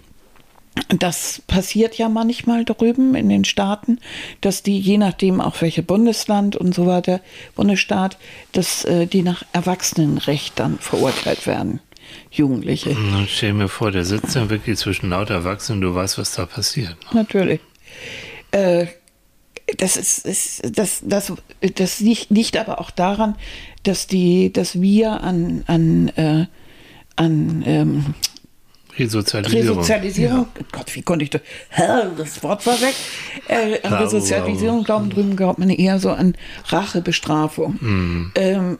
das 0.87 1.41
passiert 1.47 1.97
ja 1.97 2.09
manchmal 2.09 2.63
drüben 2.63 3.15
in 3.15 3.29
den 3.29 3.43
Staaten, 3.43 3.99
dass 4.39 4.63
die, 4.63 4.79
je 4.79 4.97
nachdem 4.97 5.41
auch 5.41 5.61
welche 5.61 5.83
Bundesland 5.83 6.55
und 6.55 6.73
so 6.73 6.85
weiter, 6.85 7.19
Bundesstaat, 7.55 8.17
dass 8.53 8.85
äh, 8.85 9.05
die 9.05 9.21
nach 9.21 9.43
Erwachsenenrecht 9.51 10.57
dann 10.59 10.79
verurteilt 10.79 11.45
werden. 11.45 11.81
Jugendliche. 12.29 12.95
Na, 13.11 13.25
stell 13.27 13.53
mir 13.53 13.67
vor, 13.67 13.91
der 13.91 14.05
sitzt 14.05 14.35
dann 14.35 14.49
wirklich 14.49 14.77
zwischen 14.77 15.09
lauter 15.09 15.35
Erwachsenen, 15.35 15.81
du 15.81 15.93
weißt, 15.93 16.17
was 16.17 16.33
da 16.33 16.45
passiert. 16.45 16.95
Natürlich. 17.13 17.59
Äh, 18.51 18.87
das 19.77 19.95
ist, 19.95 20.25
ist 20.25 20.77
das, 20.77 21.01
das, 21.03 21.33
das 21.75 21.99
liegt 21.99 22.57
aber 22.57 22.79
auch 22.79 22.91
daran, 22.91 23.35
dass 23.83 24.07
die, 24.07 24.51
dass 24.51 24.81
wir 24.81 25.21
an, 25.21 25.63
an, 25.67 26.09
äh, 26.09 26.45
an 27.15 27.63
ähm, 27.65 28.13
Resozialisierung. 28.97 29.77
Resozialisierung. 29.79 30.47
Ja. 30.55 30.65
Gott, 30.71 30.95
wie 30.95 31.01
konnte 31.01 31.23
ich 31.23 31.29
das? 31.29 31.41
Das 32.17 32.43
Wort 32.43 32.65
war 32.65 32.79
weg. 32.81 32.95
Äh, 33.47 33.81
an 33.83 33.93
Resozialisierung 33.93 34.83
glauben 34.83 35.09
drüben 35.09 35.35
glaubt 35.35 35.59
man 35.59 35.69
eher 35.69 35.99
so 35.99 36.11
an 36.11 36.35
Rachebestrafung. 36.67 37.73
Mm. 37.79 38.31
Ähm, 38.35 38.79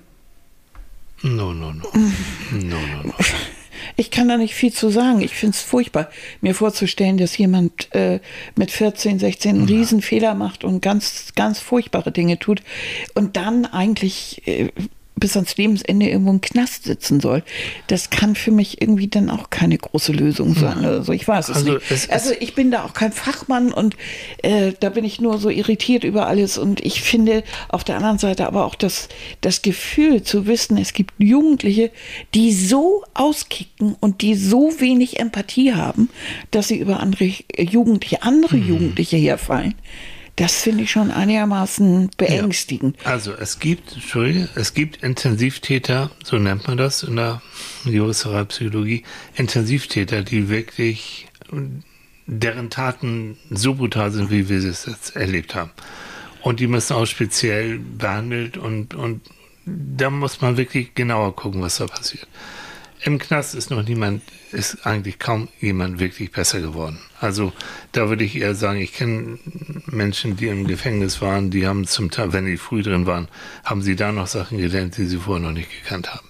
no, 1.24 1.54
no, 1.54 1.72
no. 1.72 1.84
No, 2.52 2.78
no, 2.78 3.04
no. 3.04 3.14
Ich 3.96 4.12
kann 4.12 4.28
da 4.28 4.38
nicht 4.38 4.54
viel 4.54 4.72
zu 4.72 4.90
sagen. 4.90 5.22
Ich 5.22 5.34
finde 5.34 5.56
es 5.56 5.62
furchtbar, 5.62 6.10
mir 6.42 6.56
vorzustellen, 6.56 7.18
dass 7.18 7.38
jemand 7.38 7.94
äh, 7.94 8.20
mit 8.56 8.72
14, 8.72 9.20
16 9.20 9.56
einen. 9.56 9.68
Riesenfehler 9.68 10.34
macht 10.34 10.64
und 10.64 10.82
ganz, 10.82 11.34
ganz 11.36 11.60
furchtbare 11.60 12.12
Dinge 12.12 12.40
tut 12.40 12.62
und 13.14 13.38
dann 13.38 13.66
eigentlich 13.66 14.48
äh, 14.48 14.70
bis 15.22 15.38
ans 15.38 15.56
Lebensende 15.56 16.10
irgendwo 16.10 16.32
im 16.32 16.42
Knast 16.42 16.84
sitzen 16.84 17.22
soll. 17.22 17.44
Das 17.88 18.10
kann 18.10 18.36
für 18.36 18.52
mich 18.52 18.82
irgendwie 18.82 19.08
dann 19.08 19.30
auch 19.30 19.50
keine 19.50 19.78
große 19.78 20.12
Lösung 20.12 20.54
sein. 20.56 20.84
Also 20.84 21.14
ich 21.14 21.26
weiß 21.26 21.48
es 21.48 21.58
also 21.58 21.74
nicht. 21.74 21.90
Es, 21.90 22.10
also 22.10 22.34
ich 22.38 22.56
bin 22.56 22.72
da 22.72 22.84
auch 22.84 22.94
kein 22.94 23.14
Fachmann 23.14 23.72
und 23.72 23.96
äh, 24.42 24.74
da 24.80 24.90
bin 24.90 25.06
ich 25.06 25.22
nur 25.22 25.38
so 25.38 25.50
irritiert 25.50 26.04
über 26.04 26.28
alles. 26.28 26.58
Und 26.58 26.84
ich 26.84 27.02
finde 27.02 27.44
auf 27.70 27.86
der 27.86 27.96
anderen 27.96 28.18
Seite 28.18 28.48
aber 28.48 28.66
auch 28.66 28.76
das, 28.76 29.08
das 29.40 29.62
Gefühl 29.62 30.24
zu 30.24 30.48
wissen, 30.48 30.78
es 30.78 30.92
gibt 30.92 31.14
Jugendliche, 31.18 31.92
die 32.34 32.52
so 32.52 33.04
auskicken 33.14 33.96
und 34.00 34.22
die 34.22 34.36
so 34.36 34.74
wenig 34.80 35.20
Empathie 35.20 35.74
haben, 35.74 36.10
dass 36.50 36.68
sie 36.68 36.80
über 36.80 37.00
andere 37.00 37.32
Jugendliche, 37.58 38.24
andere 38.24 38.58
mhm. 38.58 38.68
Jugendliche 38.68 39.18
herfallen. 39.18 39.76
Das 40.36 40.62
finde 40.62 40.84
ich 40.84 40.92
schon 40.92 41.12
einigermaßen 41.12 42.10
beängstigend. 42.18 42.98
Ja. 43.04 43.12
Also 43.12 43.34
es 43.34 43.60
gibt, 43.60 43.94
Entschuldige, 43.94 44.50
es 44.56 44.74
gibt 44.74 45.04
Intensivtäter, 45.04 46.12
so 46.24 46.38
nennt 46.38 46.68
man 46.68 46.78
das 46.78 47.04
in 47.04 47.18
der 47.18 47.42
Juristerei 47.84 48.46
Psychologie, 48.46 49.04
Intensivtäter, 49.36 50.24
die 50.24 50.50
wirklich 50.50 51.28
deren 52.26 52.70
Taten 52.70 53.38
so 53.50 53.76
brutal 53.76 54.12
sind, 54.12 54.32
wie 54.32 54.48
wir 54.48 54.58
es 54.58 54.86
jetzt 54.86 55.16
erlebt 55.16 55.54
haben. 55.54 55.72
Und 56.42 56.60
die 56.60 56.68
müssen 56.68 56.94
auch 56.94 57.06
speziell 57.06 57.78
behandelt 57.78 58.58
und, 58.58 58.96
und 58.96 59.22
da 59.66 60.10
muss 60.10 60.42
man 60.42 60.58
wirklich 60.58 60.96
genauer 60.96 61.36
gucken, 61.36 61.62
was 61.62 61.78
da 61.78 61.86
passiert. 61.86 62.28
Im 63.04 63.18
Knast 63.18 63.56
ist 63.56 63.72
noch 63.72 63.82
niemand, 63.82 64.22
ist 64.52 64.86
eigentlich 64.86 65.18
kaum 65.18 65.47
jemand 65.60 65.99
wirklich 65.99 66.32
besser 66.32 66.62
geworden. 66.62 66.99
Also 67.20 67.52
da 67.93 68.10
würde 68.10 68.24
ich 68.24 68.36
eher 68.36 68.54
sagen, 68.54 68.80
ich 68.80 68.93
kenne 68.93 69.39
Menschen, 69.88 70.38
die 70.38 70.47
im 70.47 70.68
Gefängnis 70.68 71.20
waren, 71.20 71.49
die 71.49 71.66
haben 71.66 71.88
zum 71.88 72.12
Teil, 72.12 72.32
wenn 72.32 72.45
die 72.45 72.58
früh 72.58 72.84
drin 72.84 73.08
waren, 73.08 73.28
haben 73.64 73.82
sie 73.82 73.95
da 73.95 74.12
noch 74.12 74.28
Sachen 74.28 74.60
gelernt, 74.60 74.97
die 74.97 75.06
sie 75.06 75.18
vorher 75.18 75.47
noch 75.47 75.54
nicht 75.54 75.70
gekannt 75.82 76.14
haben. 76.14 76.28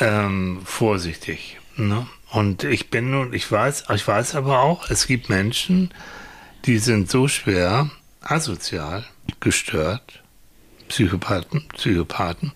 Ähm, 0.00 0.60
vorsichtig. 0.64 1.58
Ne? 1.76 2.06
Und 2.30 2.64
ich 2.64 2.90
bin 2.90 3.10
nun, 3.10 3.32
ich 3.32 3.50
weiß, 3.50 3.84
ich 3.94 4.06
weiß 4.06 4.34
aber 4.34 4.60
auch, 4.62 4.90
es 4.90 5.06
gibt 5.06 5.28
Menschen, 5.28 5.90
die 6.64 6.78
sind 6.78 7.10
so 7.10 7.28
schwer 7.28 7.90
asozial, 8.20 9.04
gestört, 9.38 10.20
Psychopathen, 10.88 11.68
Psychopathen, 11.68 12.52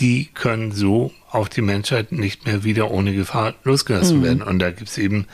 die 0.00 0.28
können 0.34 0.72
so 0.72 1.12
auf 1.30 1.48
die 1.48 1.62
Menschheit 1.62 2.10
nicht 2.10 2.46
mehr 2.46 2.64
wieder 2.64 2.90
ohne 2.90 3.14
Gefahr 3.14 3.54
losgelassen 3.64 4.18
mhm. 4.18 4.24
werden. 4.24 4.42
Und 4.42 4.58
da 4.58 4.70
gibt 4.70 4.88
es 4.88 4.98
eben 4.98 5.26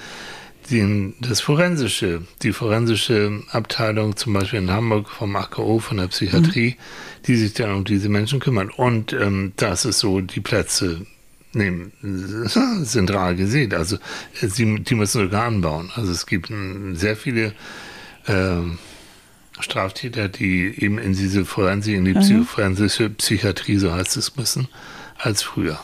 den, 0.71 1.15
das 1.21 1.41
Forensische, 1.41 2.23
die 2.43 2.53
forensische 2.53 3.43
Abteilung 3.51 4.17
zum 4.17 4.33
Beispiel 4.33 4.59
in 4.59 4.71
Hamburg 4.71 5.09
vom 5.09 5.37
AKO, 5.37 5.79
von 5.79 5.97
der 5.99 6.09
Psychiatrie, 6.09 6.71
mhm. 6.71 7.23
die 7.27 7.37
sich 7.37 7.55
dann 7.55 7.73
um 7.73 7.85
diese 7.85 8.09
Menschen 8.09 8.41
kümmern. 8.41 8.71
Und 8.71 9.13
ähm, 9.13 9.53
das 9.57 9.85
ist 9.85 10.01
so, 10.01 10.21
die 10.21 10.41
Plätze 10.41 11.07
nehmen, 11.53 11.93
sind 12.83 13.13
rar 13.13 13.35
gesät. 13.35 13.73
Also 13.73 13.99
sie, 14.35 14.81
die 14.81 14.95
müssen 14.95 15.23
sogar 15.23 15.45
anbauen. 15.45 15.91
Also 15.95 16.11
es 16.11 16.27
gibt 16.27 16.53
sehr 16.93 17.17
viele 17.17 17.55
äh, 18.27 18.57
Straftäter, 19.61 20.29
die 20.29 20.75
eben 20.83 20.99
in 20.99 21.13
diese 21.13 21.45
Forensik, 21.45 21.97
in 21.97 22.05
die 22.05 22.15
mhm. 22.15 22.45
forensische 22.45 23.11
Psychiatrie, 23.11 23.79
so 23.79 23.93
heißt 23.93 24.17
es, 24.17 24.37
müssen, 24.37 24.69
als 25.19 25.43
früher. 25.43 25.81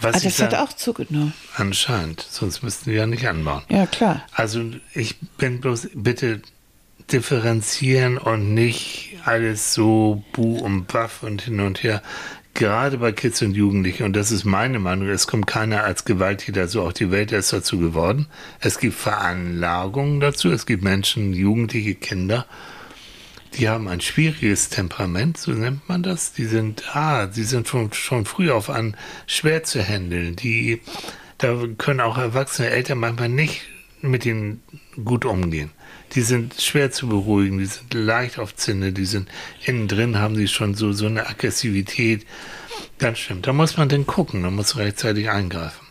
Was 0.00 0.16
ah, 0.16 0.20
das 0.22 0.38
hat 0.40 0.54
auch 0.54 0.72
zugenommen. 0.72 1.32
Anscheinend, 1.56 2.20
sonst 2.28 2.62
müssten 2.62 2.90
wir 2.90 2.98
ja 2.98 3.06
nicht 3.06 3.26
anbauen. 3.26 3.62
Ja, 3.68 3.86
klar. 3.86 4.22
Also 4.32 4.62
ich 4.92 5.18
bin 5.38 5.60
bloß, 5.60 5.88
bitte 5.94 6.42
differenzieren 7.12 8.18
und 8.18 8.54
nicht 8.54 9.16
alles 9.24 9.74
so 9.74 10.22
Bu 10.32 10.58
und 10.58 10.86
Baff 10.86 11.22
und 11.22 11.42
hin 11.42 11.60
und 11.60 11.82
her. 11.82 12.02
Gerade 12.54 12.98
bei 12.98 13.10
Kids 13.10 13.42
und 13.42 13.54
Jugendlichen, 13.54 14.04
und 14.04 14.14
das 14.14 14.30
ist 14.30 14.44
meine 14.44 14.78
Meinung, 14.78 15.08
es 15.08 15.26
kommt 15.26 15.48
keiner 15.48 15.82
als 15.82 16.04
Gewalttäter 16.04 16.68
so 16.68 16.82
auf 16.82 16.92
die 16.92 17.10
Welt, 17.10 17.32
ist 17.32 17.52
dazu 17.52 17.78
geworden. 17.78 18.26
Es 18.60 18.78
gibt 18.78 18.94
Veranlagungen 18.94 20.20
dazu, 20.20 20.50
es 20.50 20.64
gibt 20.64 20.84
Menschen, 20.84 21.32
Jugendliche, 21.32 21.96
Kinder, 21.96 22.46
die 23.56 23.68
haben 23.68 23.88
ein 23.88 24.00
schwieriges 24.00 24.68
Temperament, 24.68 25.36
so 25.36 25.52
nennt 25.52 25.88
man 25.88 26.02
das. 26.02 26.32
Die 26.32 26.44
sind, 26.44 26.94
ah, 26.94 27.26
die 27.26 27.44
sind 27.44 27.68
schon, 27.68 27.92
schon 27.92 28.24
früh 28.24 28.50
auf 28.50 28.68
an 28.68 28.96
schwer 29.26 29.62
zu 29.62 29.82
handeln. 29.82 30.36
Die, 30.36 30.80
da 31.38 31.56
können 31.78 32.00
auch 32.00 32.18
erwachsene 32.18 32.70
Eltern 32.70 32.98
manchmal 32.98 33.28
nicht 33.28 33.62
mit 34.00 34.26
ihnen 34.26 34.62
gut 35.04 35.24
umgehen. 35.24 35.70
Die 36.14 36.22
sind 36.22 36.60
schwer 36.60 36.92
zu 36.92 37.08
beruhigen, 37.08 37.58
die 37.58 37.66
sind 37.66 37.92
leicht 37.92 38.38
auf 38.38 38.54
Zinne, 38.54 38.92
die 38.92 39.04
sind 39.04 39.28
innen 39.64 39.88
drin, 39.88 40.18
haben 40.18 40.36
sie 40.36 40.48
schon 40.48 40.74
so, 40.74 40.92
so 40.92 41.06
eine 41.06 41.26
Aggressivität. 41.26 42.24
Ganz 42.98 43.18
schlimm. 43.18 43.42
Da 43.42 43.52
muss 43.52 43.76
man 43.76 43.88
dann 43.88 44.06
gucken, 44.06 44.42
da 44.42 44.50
muss 44.50 44.76
rechtzeitig 44.76 45.30
eingreifen. 45.30 45.83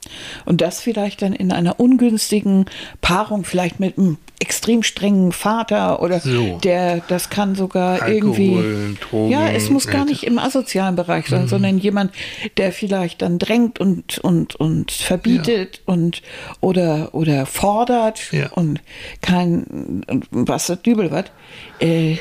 Und 0.45 0.61
das 0.61 0.79
vielleicht 0.79 1.21
dann 1.21 1.33
in 1.33 1.51
einer 1.51 1.79
ungünstigen 1.79 2.65
Paarung, 3.01 3.43
vielleicht 3.43 3.79
mit 3.79 3.97
einem 3.97 4.17
extrem 4.39 4.83
strengen 4.83 5.31
Vater 5.31 6.01
oder 6.01 6.19
so. 6.19 6.57
der, 6.63 7.01
das 7.07 7.29
kann 7.29 7.55
sogar 7.55 8.01
Alkohol, 8.01 8.13
irgendwie. 8.13 8.97
Drogen, 8.99 9.31
ja, 9.31 9.49
es 9.49 9.69
muss 9.69 9.87
gar 9.87 10.03
nicht 10.03 10.23
im 10.23 10.37
asozialen 10.37 10.97
Bereich 10.97 11.27
sein, 11.27 11.43
mhm. 11.43 11.47
sondern 11.47 11.77
jemand, 11.77 12.11
der 12.57 12.73
vielleicht 12.73 13.21
dann 13.21 13.39
drängt 13.39 13.79
und, 13.79 14.17
und, 14.19 14.55
und 14.55 14.91
verbietet 14.91 15.77
ja. 15.77 15.93
und 15.93 16.21
oder, 16.59 17.13
oder 17.13 17.45
fordert 17.45 18.33
ja. 18.33 18.49
und 18.51 18.81
kein, 19.21 20.03
was 20.31 20.67
das 20.67 20.81
Dübel 20.81 21.09
wird. 21.11 21.31
Äh, 21.79 22.17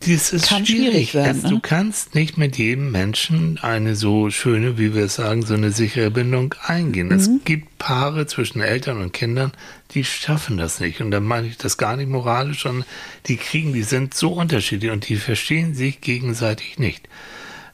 das 0.00 0.32
ist 0.32 0.48
kann 0.48 0.64
schwierig, 0.64 1.10
schwierig 1.10 1.14
werden. 1.14 1.42
Ne? 1.42 1.50
Du 1.50 1.60
kannst 1.60 2.14
nicht 2.14 2.38
mit 2.38 2.56
jedem 2.56 2.90
Menschen 2.90 3.58
eine 3.60 3.94
so 3.94 4.30
schöne, 4.30 4.78
wie 4.78 4.94
wir 4.94 5.04
es 5.04 5.16
sagen, 5.16 5.42
so 5.44 5.54
eine 5.54 5.72
sichere 5.72 6.10
Bindung 6.10 6.54
eingehen. 6.62 7.08
Mhm. 7.08 7.14
Es 7.14 7.30
gibt 7.44 7.78
Paare 7.78 8.26
zwischen 8.26 8.60
Eltern 8.60 9.00
und 9.02 9.12
Kindern, 9.12 9.52
die 9.90 10.04
schaffen 10.04 10.56
das 10.56 10.80
nicht. 10.80 11.02
Und 11.02 11.10
da 11.10 11.20
meine 11.20 11.48
ich 11.48 11.58
das 11.58 11.76
gar 11.76 11.96
nicht 11.96 12.08
moralisch, 12.08 12.62
sondern 12.62 12.86
die 13.26 13.36
kriegen, 13.36 13.74
die 13.74 13.82
sind 13.82 14.14
so 14.14 14.32
unterschiedlich 14.32 14.90
und 14.90 15.06
die 15.08 15.16
verstehen 15.16 15.74
sich 15.74 16.00
gegenseitig 16.00 16.78
nicht. 16.78 17.06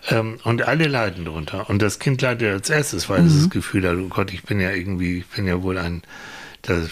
Ähm, 0.08 0.38
und 0.42 0.62
alle 0.62 0.88
leiden 0.88 1.26
darunter. 1.26 1.70
Und 1.70 1.80
das 1.80 2.00
Kind 2.00 2.22
leidet 2.22 2.52
als 2.52 2.70
erstes, 2.70 3.08
weil 3.08 3.22
mhm. 3.22 3.28
es 3.28 3.36
das 3.38 3.50
Gefühl 3.50 3.88
hat, 3.88 3.96
oh 3.98 4.08
Gott, 4.08 4.32
ich 4.32 4.42
bin 4.42 4.58
ja 4.58 4.72
irgendwie, 4.72 5.18
ich 5.18 5.26
bin 5.26 5.46
ja 5.46 5.62
wohl 5.62 5.78
ein, 5.78 6.02
das, 6.62 6.90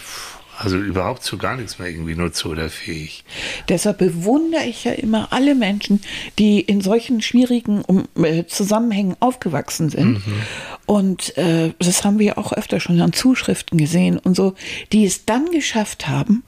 also 0.57 0.77
überhaupt 0.77 1.23
zu 1.23 1.37
gar 1.37 1.55
nichts 1.57 1.79
mehr 1.79 1.89
irgendwie 1.89 2.15
nutze 2.15 2.47
oder 2.47 2.69
fähig. 2.69 3.23
Deshalb 3.69 3.97
bewundere 3.97 4.63
ich 4.63 4.83
ja 4.83 4.93
immer 4.93 5.31
alle 5.31 5.55
Menschen, 5.55 6.01
die 6.39 6.61
in 6.61 6.81
solchen 6.81 7.21
schwierigen 7.21 7.83
äh, 8.15 8.45
Zusammenhängen 8.45 9.15
aufgewachsen 9.19 9.89
sind. 9.89 10.25
Mhm. 10.25 10.33
Und 10.85 11.37
äh, 11.37 11.73
das 11.79 12.03
haben 12.03 12.19
wir 12.19 12.37
auch 12.37 12.53
öfter 12.53 12.79
schon 12.79 13.01
an 13.01 13.13
Zuschriften 13.13 13.77
gesehen 13.77 14.17
und 14.17 14.35
so, 14.35 14.55
die 14.91 15.05
es 15.05 15.25
dann 15.25 15.51
geschafft 15.51 16.07
haben, 16.07 16.43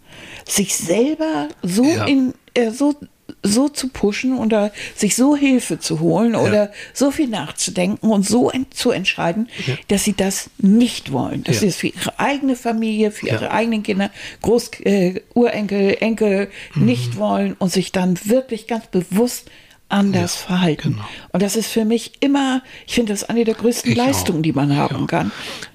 sich 0.47 0.75
selber 0.75 1.49
so 1.61 1.83
ja. 1.83 2.05
in 2.05 2.33
äh, 2.53 2.71
so 2.71 2.95
so 3.43 3.69
zu 3.69 3.89
pushen 3.89 4.37
oder 4.37 4.71
sich 4.95 5.15
so 5.15 5.35
Hilfe 5.35 5.79
zu 5.79 5.99
holen 5.99 6.33
ja. 6.33 6.39
oder 6.39 6.71
so 6.93 7.11
viel 7.11 7.27
nachzudenken 7.27 8.09
und 8.09 8.25
so 8.25 8.51
zu 8.71 8.91
entscheiden, 8.91 9.49
ja. 9.65 9.75
dass 9.89 10.03
sie 10.03 10.13
das 10.13 10.49
nicht 10.57 11.11
wollen. 11.11 11.43
Dass 11.43 11.55
ja. 11.55 11.61
sie 11.61 11.67
es 11.67 11.75
für 11.75 11.87
ihre 11.87 12.19
eigene 12.19 12.55
Familie, 12.55 13.11
für 13.11 13.27
ihre 13.27 13.51
eigenen 13.51 13.83
Kinder, 13.83 14.11
Groß, 14.41 14.71
äh, 14.83 15.21
Urenkel, 15.33 15.97
Enkel 15.99 16.49
mhm. 16.73 16.85
nicht 16.85 17.17
wollen 17.17 17.55
und 17.59 17.71
sich 17.71 17.91
dann 17.91 18.17
wirklich 18.25 18.67
ganz 18.67 18.87
bewusst 18.87 19.49
anders 19.89 20.35
verhalten. 20.35 20.93
Genau. 20.93 21.05
Und 21.31 21.41
das 21.41 21.55
ist 21.55 21.67
für 21.67 21.85
mich 21.85 22.13
immer, 22.19 22.61
ich 22.85 22.95
finde 22.95 23.13
das 23.13 23.23
eine 23.23 23.45
der 23.45 23.53
größten 23.53 23.91
ich 23.91 23.97
Leistungen, 23.97 24.39
auch. 24.39 24.43
die 24.43 24.53
man 24.53 24.75
haben 24.75 25.07
kann. 25.07 25.31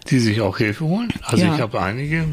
Die 0.08 0.18
sich 0.18 0.40
auch 0.40 0.58
Hilfe 0.58 0.84
holen. 0.84 1.12
Also 1.22 1.44
ich 1.44 1.60
habe 1.60 1.80
einige 1.80 2.26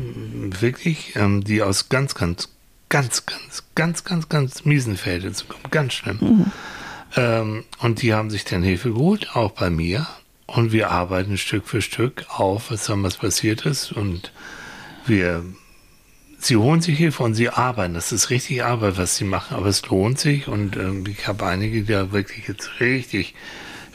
wirklich, 0.60 1.16
ähm, 1.16 1.44
die 1.44 1.62
aus 1.62 1.90
ganz, 1.90 2.16
ganz 2.16 2.50
ganz, 2.90 3.26
ganz, 3.26 3.64
ganz, 3.76 4.04
ganz, 4.04 4.30
ganz 4.30 4.66
miesen 4.66 4.98
Felde 4.98 5.32
zu 5.32 5.46
kommen. 5.46 5.64
Ganz 5.72 5.94
schlimm. 5.94 6.18
Mhm. 6.20 6.52
Ähm, 7.16 7.64
und 7.80 8.02
die 8.02 8.14
haben 8.14 8.30
sich 8.30 8.46
dann 8.46 8.64
Hilfe 8.64 8.92
geholt, 8.92 9.36
auch 9.36 9.52
bei 9.52 9.70
mir. 9.70 10.08
Und 10.48 10.72
wir 10.72 10.90
arbeiten 10.90 11.38
Stück 11.38 11.68
für 11.68 11.82
Stück 11.82 12.26
auf, 12.30 12.72
was 12.72 12.86
damals 12.86 13.18
passiert 13.18 13.66
ist. 13.66 13.92
Und 13.92 14.32
wir, 15.06 15.44
sie 16.40 16.58
holen 16.58 16.82
sich 16.82 16.98
Hilfe 16.98 17.24
und 17.24 17.36
sie 17.36 17.50
arbeiten. 17.50 17.94
Das 17.94 18.12
ist 18.12 18.32
richtig 18.32 18.64
Arbeit, 18.64 18.98
was 18.98 19.16
sie 19.16 19.26
machen, 19.26 19.56
aber 19.56 19.68
es 19.68 19.86
lohnt 19.88 20.20
sich. 20.20 20.48
Und 20.48 20.76
ähm, 20.76 21.04
ich 21.08 21.28
habe 21.28 21.46
einige, 21.46 21.82
die 21.82 21.94
da 21.94 22.12
wirklich 22.12 22.48
jetzt 22.48 22.80
richtig, 22.80 23.36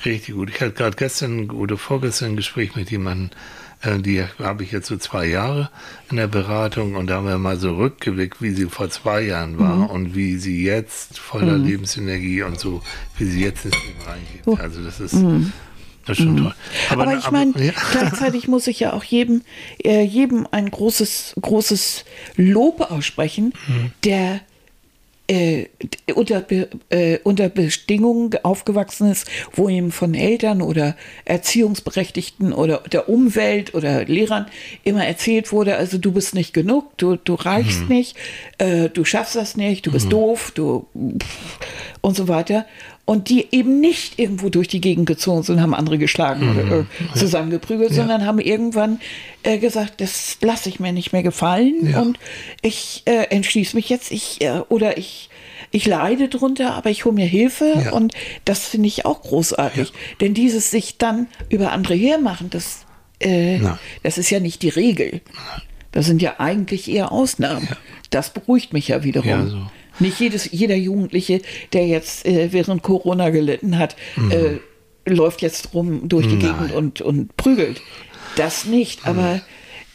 richtig 0.04 0.34
gut. 0.34 0.50
Ich 0.50 0.60
hatte 0.60 0.72
gerade 0.72 0.96
gestern 0.96 1.50
oder 1.50 1.76
vorgestern 1.76 2.30
ein 2.30 2.36
Gespräch 2.36 2.76
mit 2.76 2.90
jemandem, 2.90 3.30
die 3.84 4.24
habe 4.42 4.62
ich 4.62 4.72
jetzt 4.72 4.88
so 4.88 4.96
zwei 4.96 5.26
Jahre 5.26 5.70
in 6.10 6.16
der 6.16 6.26
Beratung 6.26 6.94
und 6.94 7.08
da 7.08 7.16
haben 7.16 7.26
wir 7.26 7.38
mal 7.38 7.58
so 7.58 7.76
rückgeblickt, 7.76 8.40
wie 8.40 8.50
sie 8.50 8.66
vor 8.66 8.90
zwei 8.90 9.22
Jahren 9.22 9.58
war 9.58 9.76
mhm. 9.76 9.86
und 9.86 10.14
wie 10.14 10.36
sie 10.36 10.64
jetzt 10.64 11.18
voller 11.18 11.58
mhm. 11.58 11.64
Lebensenergie 11.64 12.42
und 12.42 12.58
so, 12.58 12.82
wie 13.18 13.24
sie 13.24 13.42
jetzt 13.42 13.64
ins 13.64 13.74
Leben 13.74 14.00
reingeht. 14.06 14.42
Oh. 14.46 14.56
Also 14.60 14.82
das 14.82 15.00
ist, 15.00 15.14
mhm. 15.14 15.52
das 16.06 16.18
ist 16.18 16.24
schon 16.24 16.36
toll. 16.36 16.54
Aber, 16.90 17.02
aber 17.02 17.18
ich 17.18 17.30
meine, 17.30 17.52
ja. 17.62 17.72
gleichzeitig 17.92 18.48
muss 18.48 18.66
ich 18.66 18.80
ja 18.80 18.92
auch 18.92 19.04
jedem, 19.04 19.42
äh, 19.82 20.02
jedem 20.02 20.46
ein 20.50 20.70
großes, 20.70 21.34
großes 21.40 22.04
Lob 22.36 22.80
aussprechen, 22.90 23.52
mhm. 23.68 23.92
der 24.04 24.40
äh, 25.26 25.66
unter, 26.14 26.44
äh, 26.90 27.18
unter 27.22 27.48
Bedingungen 27.48 28.30
aufgewachsen 28.42 29.10
ist, 29.10 29.26
wo 29.52 29.68
ihm 29.68 29.90
von 29.90 30.14
Eltern 30.14 30.60
oder 30.60 30.96
Erziehungsberechtigten 31.24 32.52
oder 32.52 32.82
der 32.92 33.08
Umwelt 33.08 33.74
oder 33.74 34.04
Lehrern 34.04 34.46
immer 34.82 35.06
erzählt 35.06 35.50
wurde, 35.50 35.76
also 35.76 35.96
du 35.96 36.12
bist 36.12 36.34
nicht 36.34 36.52
genug, 36.52 36.96
du, 36.98 37.16
du 37.16 37.34
reichst 37.34 37.82
mhm. 37.82 37.88
nicht, 37.88 38.16
äh, 38.58 38.90
du 38.90 39.04
schaffst 39.04 39.36
das 39.36 39.56
nicht, 39.56 39.86
du 39.86 39.92
bist 39.92 40.06
mhm. 40.06 40.10
doof, 40.10 40.52
du 40.54 40.86
und 42.02 42.16
so 42.16 42.28
weiter 42.28 42.66
und 43.06 43.28
die 43.28 43.48
eben 43.52 43.80
nicht 43.80 44.18
irgendwo 44.18 44.48
durch 44.48 44.68
die 44.68 44.80
Gegend 44.80 45.06
gezogen 45.06 45.42
sind, 45.42 45.60
haben 45.60 45.74
andere 45.74 45.98
geschlagen 45.98 46.46
mhm. 46.46 46.50
oder 46.50 46.80
äh, 46.80 46.84
zusammengeprügelt, 47.18 47.90
ja. 47.90 47.96
sondern 47.96 48.24
haben 48.24 48.38
irgendwann 48.38 49.00
äh, 49.42 49.58
gesagt, 49.58 50.00
das 50.00 50.38
lasse 50.40 50.68
ich 50.68 50.80
mir 50.80 50.92
nicht 50.92 51.12
mehr 51.12 51.22
gefallen 51.22 51.90
ja. 51.90 52.00
und 52.00 52.18
ich 52.62 53.02
äh, 53.04 53.24
entschließe 53.24 53.76
mich 53.76 53.88
jetzt, 53.88 54.10
ich 54.10 54.40
äh, 54.40 54.60
oder 54.68 54.96
ich 54.98 55.28
ich 55.70 55.86
leide 55.86 56.28
drunter, 56.28 56.74
aber 56.74 56.90
ich 56.90 57.04
hole 57.04 57.14
mir 57.14 57.26
Hilfe 57.26 57.72
ja. 57.84 57.92
und 57.92 58.14
das 58.44 58.68
finde 58.68 58.86
ich 58.86 59.04
auch 59.04 59.22
großartig, 59.22 59.92
denn 60.20 60.32
dieses 60.32 60.70
sich 60.70 60.98
dann 60.98 61.26
über 61.48 61.72
andere 61.72 61.94
hermachen, 61.94 62.48
das 62.48 62.86
äh, 63.18 63.60
das 64.02 64.18
ist 64.18 64.30
ja 64.30 64.40
nicht 64.40 64.62
die 64.62 64.68
Regel. 64.68 65.20
Das 65.92 66.06
sind 66.06 66.22
ja 66.22 66.34
eigentlich 66.38 66.90
eher 66.90 67.12
Ausnahmen. 67.12 67.68
Das 68.10 68.30
beruhigt 68.30 68.72
mich 68.72 68.88
ja 68.88 69.04
wiederum. 69.04 69.28
Ja, 69.28 69.46
so. 69.46 69.66
Nicht 69.98 70.20
jedes, 70.20 70.50
jeder 70.50 70.76
Jugendliche, 70.76 71.40
der 71.72 71.86
jetzt 71.86 72.26
äh, 72.26 72.52
während 72.52 72.82
Corona 72.82 73.30
gelitten 73.30 73.78
hat, 73.78 73.96
mhm. 74.16 74.30
äh, 74.30 75.12
läuft 75.12 75.42
jetzt 75.42 75.74
rum 75.74 76.08
durch 76.08 76.26
die 76.26 76.36
Nein. 76.36 76.56
Gegend 76.58 76.72
und, 76.72 77.00
und 77.00 77.36
prügelt. 77.36 77.80
Das 78.36 78.64
nicht, 78.64 79.02
mhm. 79.02 79.08
aber 79.08 79.42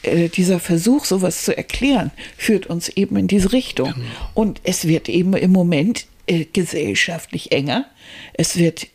äh, 0.03 0.29
dieser 0.29 0.59
Versuch, 0.59 1.05
sowas 1.05 1.43
zu 1.43 1.55
erklären, 1.55 2.11
führt 2.37 2.67
uns 2.67 2.89
eben 2.89 3.17
in 3.17 3.27
diese 3.27 3.51
Richtung. 3.51 3.93
Genau. 3.93 4.05
Und 4.33 4.61
es 4.63 4.87
wird 4.87 5.09
eben 5.09 5.33
im 5.33 5.51
Moment 5.51 6.05
äh, 6.27 6.45
gesellschaftlich 6.45 7.51
enger. 7.51 7.85
Es 8.33 8.57
wird 8.57 8.87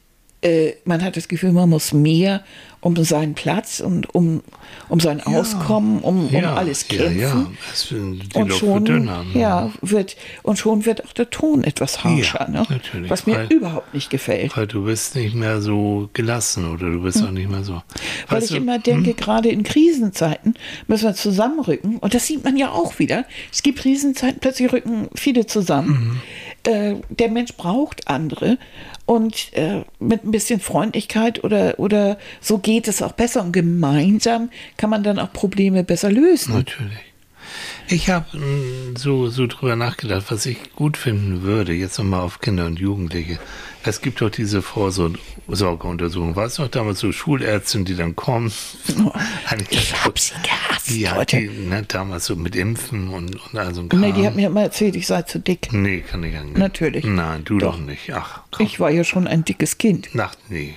äh, 0.45 0.75
man 0.85 1.03
hat 1.03 1.17
das 1.17 1.29
Gefühl, 1.29 1.53
man 1.53 1.71
muss 1.71 1.93
mehr 1.93 2.45
um 2.85 3.03
seinen 3.03 3.33
Platz 3.33 3.81
und 3.81 4.15
um, 4.15 4.43
um 4.91 5.01
sein 5.01 5.23
ja, 5.25 5.25
Auskommen, 5.25 6.01
um, 6.01 6.29
ja, 6.31 6.51
um 6.51 6.59
alles 6.59 6.87
kämpfen. 6.87 7.19
Ja, 7.19 7.29
ja. 7.29 7.47
Die 7.91 8.39
und 8.39 8.53
schon, 8.53 8.85
dünner, 8.85 9.25
ne? 9.25 9.41
ja, 9.41 9.71
wird, 9.81 10.17
und 10.43 10.59
schon 10.59 10.85
wird 10.85 11.03
auch 11.03 11.15
der 11.15 11.31
Ton 11.31 11.65
etwas 11.65 12.05
harscher, 12.05 12.47
ne? 12.51 12.67
was 13.09 13.27
mir 13.27 13.37
weil, 13.37 13.47
überhaupt 13.47 13.95
nicht 13.95 14.11
gefällt. 14.11 14.55
Weil 14.55 14.67
du 14.67 14.85
bist 14.85 15.17
nicht 15.17 15.35
mehr 15.35 15.63
so 15.63 16.11
gelassen 16.13 16.71
oder 16.71 16.91
du 16.91 17.01
bist 17.01 17.21
hm. 17.21 17.27
auch 17.27 17.31
nicht 17.31 17.49
mehr 17.49 17.65
so. 17.65 17.81
Weil 18.29 18.43
ich 18.43 18.51
du, 18.51 18.57
immer 18.57 18.79
denke, 18.79 19.11
hm? 19.11 19.17
gerade 19.17 19.49
in 19.49 19.63
Krisenzeiten 19.63 20.55
müssen 20.87 21.05
wir 21.05 21.15
zusammenrücken 21.15 21.97
und 21.97 22.13
das 22.13 22.27
sieht 22.27 22.45
man 22.45 22.59
ja 22.59 22.71
auch 22.71 22.99
wieder. 22.99 23.25
Es 23.51 23.63
gibt 23.63 23.79
Krisenzeiten, 23.79 24.41
plötzlich 24.41 24.71
rücken 24.71 25.09
viele 25.15 25.47
zusammen. 25.47 25.89
Mhm. 25.89 26.21
Äh, 26.65 26.97
der 27.11 27.29
Mensch 27.29 27.55
braucht 27.57 28.09
andere 28.09 28.59
und 29.07 29.53
äh, 29.53 29.83
mit 29.99 30.25
ein 30.25 30.31
bisschen 30.31 30.61
Freundlichkeit 30.61 31.45
oder, 31.45 31.79
oder 31.79 32.19
so 32.41 32.59
geht 32.59 32.89
es 32.89 33.03
auch 33.03 33.13
besser. 33.13 33.43
Und 33.43 33.53
gemeinsam 33.53 34.51
kann 34.77 34.91
man 34.91 35.03
dann 35.03 35.19
auch 35.19 35.33
Probleme 35.33 35.85
besser 35.85 36.11
lösen. 36.11 36.55
Natürlich. 36.55 37.14
Ich 37.89 38.09
habe 38.11 38.27
so, 38.97 39.29
so 39.29 39.47
drüber 39.47 39.77
nachgedacht, 39.77 40.27
was 40.31 40.47
ich 40.47 40.75
gut 40.75 40.97
finden 40.97 41.43
würde, 41.43 41.73
jetzt 41.73 41.99
nochmal 41.99 42.21
auf 42.21 42.41
Kinder 42.41 42.67
und 42.67 42.79
Jugendliche. 42.79 43.39
Es 43.87 44.01
gibt 44.01 44.23
doch 44.23 44.31
diese 44.31 44.63
Vorsorgeuntersuchung. 44.63 46.37
War 46.37 46.47
es 46.47 46.59
noch 46.59 46.69
damals 46.69 47.01
so 47.01 47.13
Schulärztinnen, 47.13 47.85
die 47.85 47.97
dann 47.97 48.17
kommen? 48.17 48.53
Ich 49.71 49.95
hab 50.05 50.19
sie 50.19 50.35
gehasst, 50.43 50.91
ja, 50.91 51.15
Leute. 51.15 51.37
Die, 51.37 51.49
ne, 51.49 51.85
damals 51.87 52.27
so 52.27 52.35
mit 52.35 52.57
Impfen 52.57 53.09
und, 53.09 53.37
und 53.37 53.59
all 53.59 53.75
so 53.75 53.83
ein 53.83 53.89
Nee, 53.93 54.13
die 54.13 54.27
hat 54.27 54.35
mir 54.35 54.49
immer 54.49 54.63
erzählt, 54.63 54.97
ich 54.97 55.07
sei 55.07 55.23
zu 55.23 55.39
dick. 55.39 55.73
Nee, 55.73 56.01
kann 56.01 56.25
ich 56.25 56.37
angehen. 56.37 56.59
Natürlich. 56.59 57.05
Nein, 57.05 57.45
du 57.45 57.59
doch, 57.59 57.77
Doch. 57.77 57.81
nicht. 57.85 58.13
Ach, 58.13 58.41
komm. 58.51 58.67
Ich 58.67 58.81
war 58.81 58.91
ja 58.91 59.05
schon 59.05 59.29
ein 59.29 59.45
dickes 59.45 59.79
Kind. 59.79 60.09
Ach, 60.19 60.35
nee. 60.49 60.77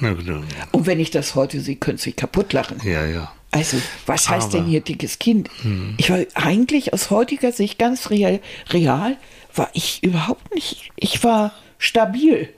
Na 0.00 0.12
gut. 0.12 0.24
Und 0.72 0.86
wenn 0.86 1.00
ich 1.00 1.10
das 1.10 1.34
heute 1.34 1.60
sehe, 1.60 1.76
könnte 1.76 2.02
sie 2.02 2.12
kaputt 2.12 2.52
lachen. 2.52 2.80
Ja, 2.84 3.04
ja. 3.04 3.32
Also, 3.54 3.76
was 4.06 4.28
heißt 4.28 4.48
Aber- 4.48 4.58
denn 4.58 4.66
hier 4.66 4.80
dickes 4.80 5.18
Kind? 5.18 5.48
Ich 5.96 6.10
war 6.10 6.18
eigentlich 6.34 6.92
aus 6.92 7.10
heutiger 7.10 7.52
Sicht 7.52 7.78
ganz 7.78 8.10
real, 8.10 8.40
real, 8.70 9.16
war 9.54 9.70
ich 9.74 10.02
überhaupt 10.02 10.54
nicht. 10.54 10.90
Ich 10.96 11.22
war 11.24 11.52
stabil. 11.78 12.48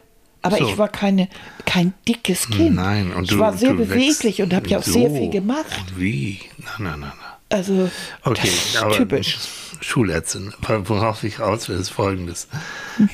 Aber 0.43 0.59
So. 0.59 0.69
ich 0.69 0.79
war 0.79 0.89
keine, 0.89 1.29
kein 1.65 1.93
dickes 2.07 2.49
Kind. 2.49 2.77
Nein, 2.77 3.13
und 3.13 3.25
ich 3.25 3.31
du, 3.31 3.39
war 3.39 3.57
sehr 3.57 3.75
beweglich 3.75 4.41
und 4.43 4.55
habe 4.55 4.69
ja 4.69 4.79
auch 4.79 4.83
so. 4.85 4.93
sehr 4.93 5.11
viel 5.11 5.29
gemacht. 5.31 5.67
Und 5.89 6.01
wie? 6.01 6.41
Nein, 6.59 6.73
nein, 6.79 7.01
nein, 7.01 7.01
nein. 7.01 7.33
Also, 7.49 7.91
Okay, 8.23 8.49
typisch. 8.97 9.39
Schulärztin, 9.81 10.53
worauf 10.85 11.23
ich 11.23 11.39
raus 11.39 11.69
will, 11.69 11.77
ist 11.77 11.91
folgendes. 11.91 12.49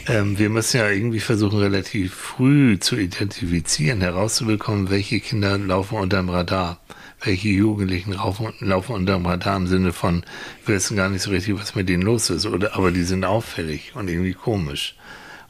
Ähm, 0.07 0.39
wir 0.39 0.49
müssen 0.49 0.77
ja 0.79 0.89
irgendwie 0.89 1.21
versuchen, 1.21 1.59
relativ 1.59 2.15
früh 2.15 2.79
zu 2.79 2.97
identifizieren, 2.97 4.01
herauszubekommen, 4.01 4.89
welche 4.89 5.21
Kinder 5.21 5.59
laufen 5.59 5.99
unterm 5.99 6.29
Radar, 6.31 6.79
welche 7.25 7.49
Jugendlichen 7.49 8.13
laufen, 8.13 8.53
laufen 8.61 8.95
unterm 8.95 9.27
Radar 9.27 9.57
im 9.57 9.67
Sinne 9.67 9.93
von, 9.93 10.25
wir 10.67 10.75
wissen 10.75 10.97
gar 10.97 11.09
nicht 11.09 11.23
so 11.23 11.31
richtig, 11.31 11.59
was 11.59 11.75
mit 11.75 11.89
denen 11.89 12.03
los 12.03 12.31
ist, 12.31 12.47
oder, 12.47 12.75
aber 12.75 12.91
die 12.91 13.05
sind 13.05 13.25
auffällig 13.25 13.93
und 13.95 14.09
irgendwie 14.09 14.35
komisch. 14.35 14.97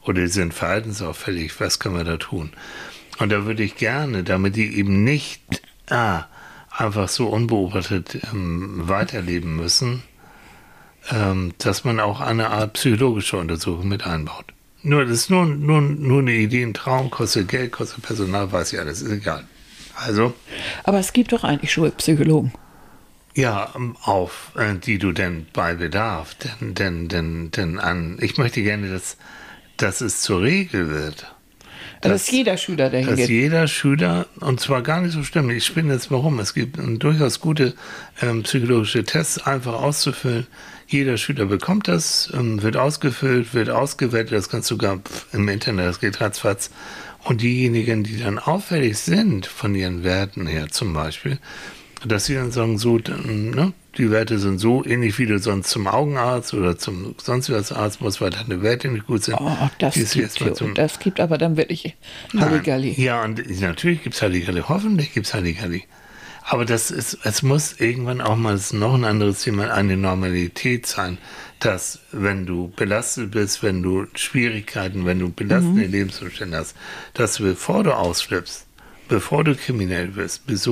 Oder 0.03 0.21
die 0.21 0.27
sind 0.27 0.53
verhaltensauffällig, 0.53 1.59
was 1.59 1.79
können 1.79 1.95
wir 1.95 2.03
da 2.03 2.17
tun? 2.17 2.51
Und 3.19 3.31
da 3.31 3.45
würde 3.45 3.63
ich 3.63 3.75
gerne, 3.75 4.23
damit 4.23 4.55
die 4.55 4.77
eben 4.77 5.03
nicht 5.03 5.41
ah, 5.89 6.25
einfach 6.69 7.07
so 7.07 7.27
unbeobachtet 7.27 8.19
ähm, 8.31 8.87
weiterleben 8.87 9.55
müssen, 9.55 10.03
ähm, 11.11 11.53
dass 11.57 11.83
man 11.83 11.99
auch 11.99 12.21
eine 12.21 12.49
Art 12.49 12.73
psychologische 12.73 13.37
Untersuchung 13.37 13.87
mit 13.87 14.05
einbaut. 14.05 14.45
Nur, 14.81 15.05
das 15.05 15.11
ist 15.11 15.29
nur, 15.29 15.45
nur, 15.45 15.81
nur 15.81 16.19
eine 16.19 16.33
Idee, 16.33 16.63
ein 16.63 16.73
Traum, 16.73 17.09
kostet 17.09 17.47
Geld, 17.47 17.71
kostet 17.71 18.01
Personal, 18.01 18.51
weiß 18.51 18.73
ich 18.73 18.79
alles, 18.79 19.01
ist 19.01 19.11
egal. 19.11 19.45
Also, 19.95 20.33
Aber 20.83 20.99
es 20.99 21.13
gibt 21.13 21.31
doch 21.33 21.43
eigentlich 21.43 21.71
Schulpsychologen. 21.71 22.51
ja, 23.35 23.71
ähm, 23.75 23.95
auf, 24.03 24.51
äh, 24.55 24.75
die 24.75 24.97
du 24.97 25.11
denn 25.11 25.47
bei 25.53 25.73
Bedarf, 25.75 26.35
denn, 26.35 26.73
denn, 26.75 27.07
denn, 27.07 27.51
denn 27.51 27.79
an, 27.79 28.17
ich 28.21 28.37
möchte 28.37 28.61
gerne, 28.63 28.89
dass, 28.89 29.17
dass 29.77 30.01
es 30.01 30.21
zur 30.21 30.41
Regel 30.41 30.89
wird. 30.89 31.33
Also, 32.01 32.15
dass 32.15 32.31
jeder 32.31 32.57
Schüler 32.57 32.89
dahin 32.89 33.07
dass 33.07 33.15
geht. 33.15 33.29
jeder 33.29 33.67
Schüler, 33.67 34.25
und 34.41 34.59
zwar 34.59 34.81
gar 34.81 35.01
nicht 35.01 35.13
so 35.13 35.23
schlimm, 35.23 35.49
ich 35.49 35.65
spinne 35.65 35.93
jetzt 35.93 36.11
warum, 36.11 36.39
es 36.39 36.53
gibt 36.53 36.77
ähm, 36.77 36.99
durchaus 36.99 37.39
gute 37.39 37.73
ähm, 38.21 38.43
psychologische 38.43 39.03
Tests, 39.03 39.39
einfach 39.45 39.73
auszufüllen. 39.73 40.47
Jeder 40.87 41.17
Schüler 41.17 41.45
bekommt 41.45 41.87
das, 41.87 42.29
ähm, 42.33 42.61
wird 42.61 42.75
ausgefüllt, 42.77 43.53
wird 43.53 43.69
ausgewertet, 43.69 44.33
das 44.33 44.49
kannst 44.49 44.69
du 44.69 44.75
sogar 44.75 44.99
im 45.31 45.47
Internet, 45.47 45.87
das 45.87 45.99
geht 45.99 46.19
ratzfatz. 46.19 46.71
Und 47.25 47.41
diejenigen, 47.41 48.03
die 48.03 48.19
dann 48.19 48.37
auffällig 48.39 48.97
sind 48.97 49.45
von 49.45 49.73
ihren 49.75 50.03
Werten 50.03 50.45
her 50.47 50.67
zum 50.69 50.93
Beispiel, 50.93 51.39
dass 52.05 52.25
sie 52.25 52.35
dann 52.35 52.51
sagen, 52.51 52.77
so, 52.77 52.97
ne, 52.97 53.71
die 53.97 54.11
Werte 54.11 54.39
sind 54.39 54.59
so 54.59 54.83
ähnlich 54.83 55.17
wie 55.19 55.25
du 55.25 55.39
sonst 55.39 55.69
zum 55.69 55.87
Augenarzt 55.87 56.53
oder 56.53 56.77
zum 56.77 57.15
sonst 57.21 57.49
was 57.49 57.71
Arzt 57.71 58.01
musst, 58.01 58.19
weil 58.19 58.31
deine 58.31 58.61
Werte 58.61 58.89
nicht 58.89 59.07
gut 59.07 59.23
sind. 59.23 59.37
Oh, 59.39 59.55
das 59.79 59.93
gibt, 59.93 60.15
jetzt 60.15 60.41
mal 60.41 60.53
zum- 60.53 60.73
das 60.73 60.99
gibt 60.99 61.19
aber 61.21 61.37
dann 61.37 61.55
wirklich 61.55 61.95
Halligalli. 62.37 62.93
ja, 63.01 63.23
und 63.23 63.41
natürlich 63.61 64.03
gibt 64.03 64.15
es 64.15 64.21
Halligalli. 64.21 64.61
Hoffentlich 64.67 65.13
gibt 65.13 65.27
es 65.27 65.33
Halligalli. 65.33 65.83
Aber 66.45 66.65
das 66.65 66.91
ist, 66.91 67.19
es 67.23 67.41
muss 67.41 67.79
irgendwann 67.79 68.21
auch 68.21 68.35
mal, 68.35 68.53
das 68.53 68.65
ist 68.65 68.73
noch 68.73 68.93
ein 68.93 69.05
anderes 69.05 69.43
Thema, 69.43 69.73
eine 69.73 69.95
Normalität 69.95 70.85
sein, 70.85 71.17
dass 71.59 71.99
wenn 72.11 72.45
du 72.45 72.73
belastet 72.75 73.31
bist, 73.31 73.63
wenn 73.63 73.81
du 73.81 74.07
Schwierigkeiten, 74.15 75.05
wenn 75.05 75.19
du 75.19 75.29
belastende 75.29 75.85
Lebensumstände 75.85 76.57
hast, 76.57 76.75
dass 77.13 77.35
du, 77.35 77.43
bevor 77.43 77.83
du 77.83 77.95
ausflippst, 77.95 78.65
bevor 79.07 79.45
du 79.45 79.55
kriminell 79.55 80.09
bist, 80.09 80.45
bist 80.45 80.67